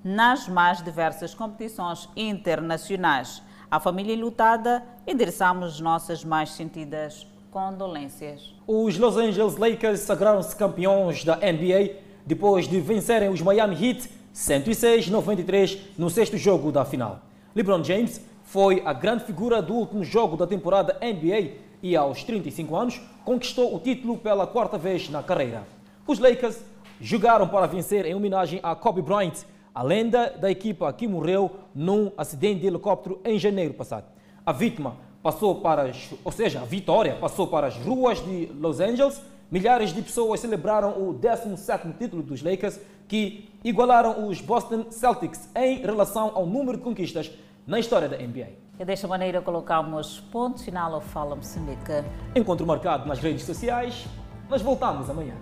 nas 0.07 0.47
mais 0.47 0.81
diversas 0.81 1.35
competições 1.35 2.09
internacionais. 2.17 3.43
À 3.69 3.81
família 3.81 4.17
lutada, 4.17 4.85
endereçamos 5.05 5.81
nossas 5.81 6.25
mais 6.25 6.51
sentidas 6.53 7.27
condolências. 7.51 8.55
Os 8.69 8.97
Los 8.97 9.17
Angeles 9.17 9.57
Lakers 9.57 9.99
sagraram-se 9.99 10.55
campeões 10.55 11.25
da 11.25 11.35
NBA 11.35 11.97
depois 12.25 12.69
de 12.69 12.79
vencerem 12.79 13.31
os 13.31 13.43
Miami 13.43 13.75
Heat 13.75 14.09
106-93 14.33 15.77
no 15.99 16.09
sexto 16.09 16.37
jogo 16.37 16.71
da 16.71 16.85
final. 16.85 17.23
LeBron 17.53 17.83
James 17.83 18.21
foi 18.45 18.83
a 18.87 18.93
grande 18.93 19.25
figura 19.25 19.61
do 19.61 19.75
último 19.75 20.05
jogo 20.05 20.37
da 20.37 20.47
temporada 20.47 20.97
NBA 21.03 21.55
e, 21.83 21.97
aos 21.97 22.23
35 22.23 22.77
anos, 22.77 23.01
conquistou 23.25 23.75
o 23.75 23.81
título 23.81 24.17
pela 24.19 24.47
quarta 24.47 24.79
vez 24.79 25.11
na 25.11 25.21
carreira. 25.21 25.65
Os 26.07 26.21
Lakers 26.21 26.61
jogaram 27.01 27.49
para 27.49 27.67
vencer 27.67 28.07
em 28.07 28.15
homenagem 28.15 28.61
a 28.63 28.77
Kobe 28.77 29.03
Bryant, 29.03 29.45
a 29.77 29.83
lenda 29.83 30.31
da 30.31 30.51
equipa 30.51 30.91
que 30.91 31.07
morreu 31.07 31.51
num 31.75 32.11
acidente 32.17 32.61
de 32.61 32.67
helicóptero 32.67 33.21
em 33.23 33.39
janeiro 33.39 33.75
passado. 33.75 34.07
A 34.47 34.51
vítima 34.51 34.97
passou 35.23 35.57
para 35.57 35.83
as, 35.83 36.15
ou 36.25 36.33
seja, 36.33 36.63
a 36.63 36.65
vitória 36.65 37.15
passou 37.17 37.47
para 37.47 37.67
as 37.67 37.77
ruas 37.77 38.25
de 38.25 38.47
Los 38.59 38.81
Angeles. 38.81 39.21
Milhares 39.51 39.93
de 39.93 40.01
pessoas 40.01 40.41
celebraram 40.41 40.93
o 40.93 41.13
17º 41.13 41.99
título 41.99 42.23
dos 42.23 42.43
Lakers, 42.43 42.81
que 43.07 43.51
igualaram 43.63 44.27
os 44.27 44.41
Boston 44.41 44.87
Celtics 44.89 45.47
em 45.55 45.83
relação 45.83 46.33
ao 46.35 46.47
número 46.47 46.79
de 46.79 46.83
conquistas 46.83 47.31
na 47.67 47.79
história 47.79 48.09
da 48.09 48.17
NBA. 48.17 48.49
E 48.81 48.85
desta 48.85 49.07
maneira 49.07 49.43
colocamos 49.43 50.21
ponto 50.33 50.65
final 50.65 50.95
ao 50.95 51.03
Fala 51.03 51.37
Moçambique. 51.37 52.03
Encontro 52.35 52.67
marcado 52.67 53.07
nas 53.07 53.19
redes 53.19 53.45
sociais. 53.45 54.07
Nós 54.49 54.63
voltamos 54.63 55.11
amanhã. 55.11 55.35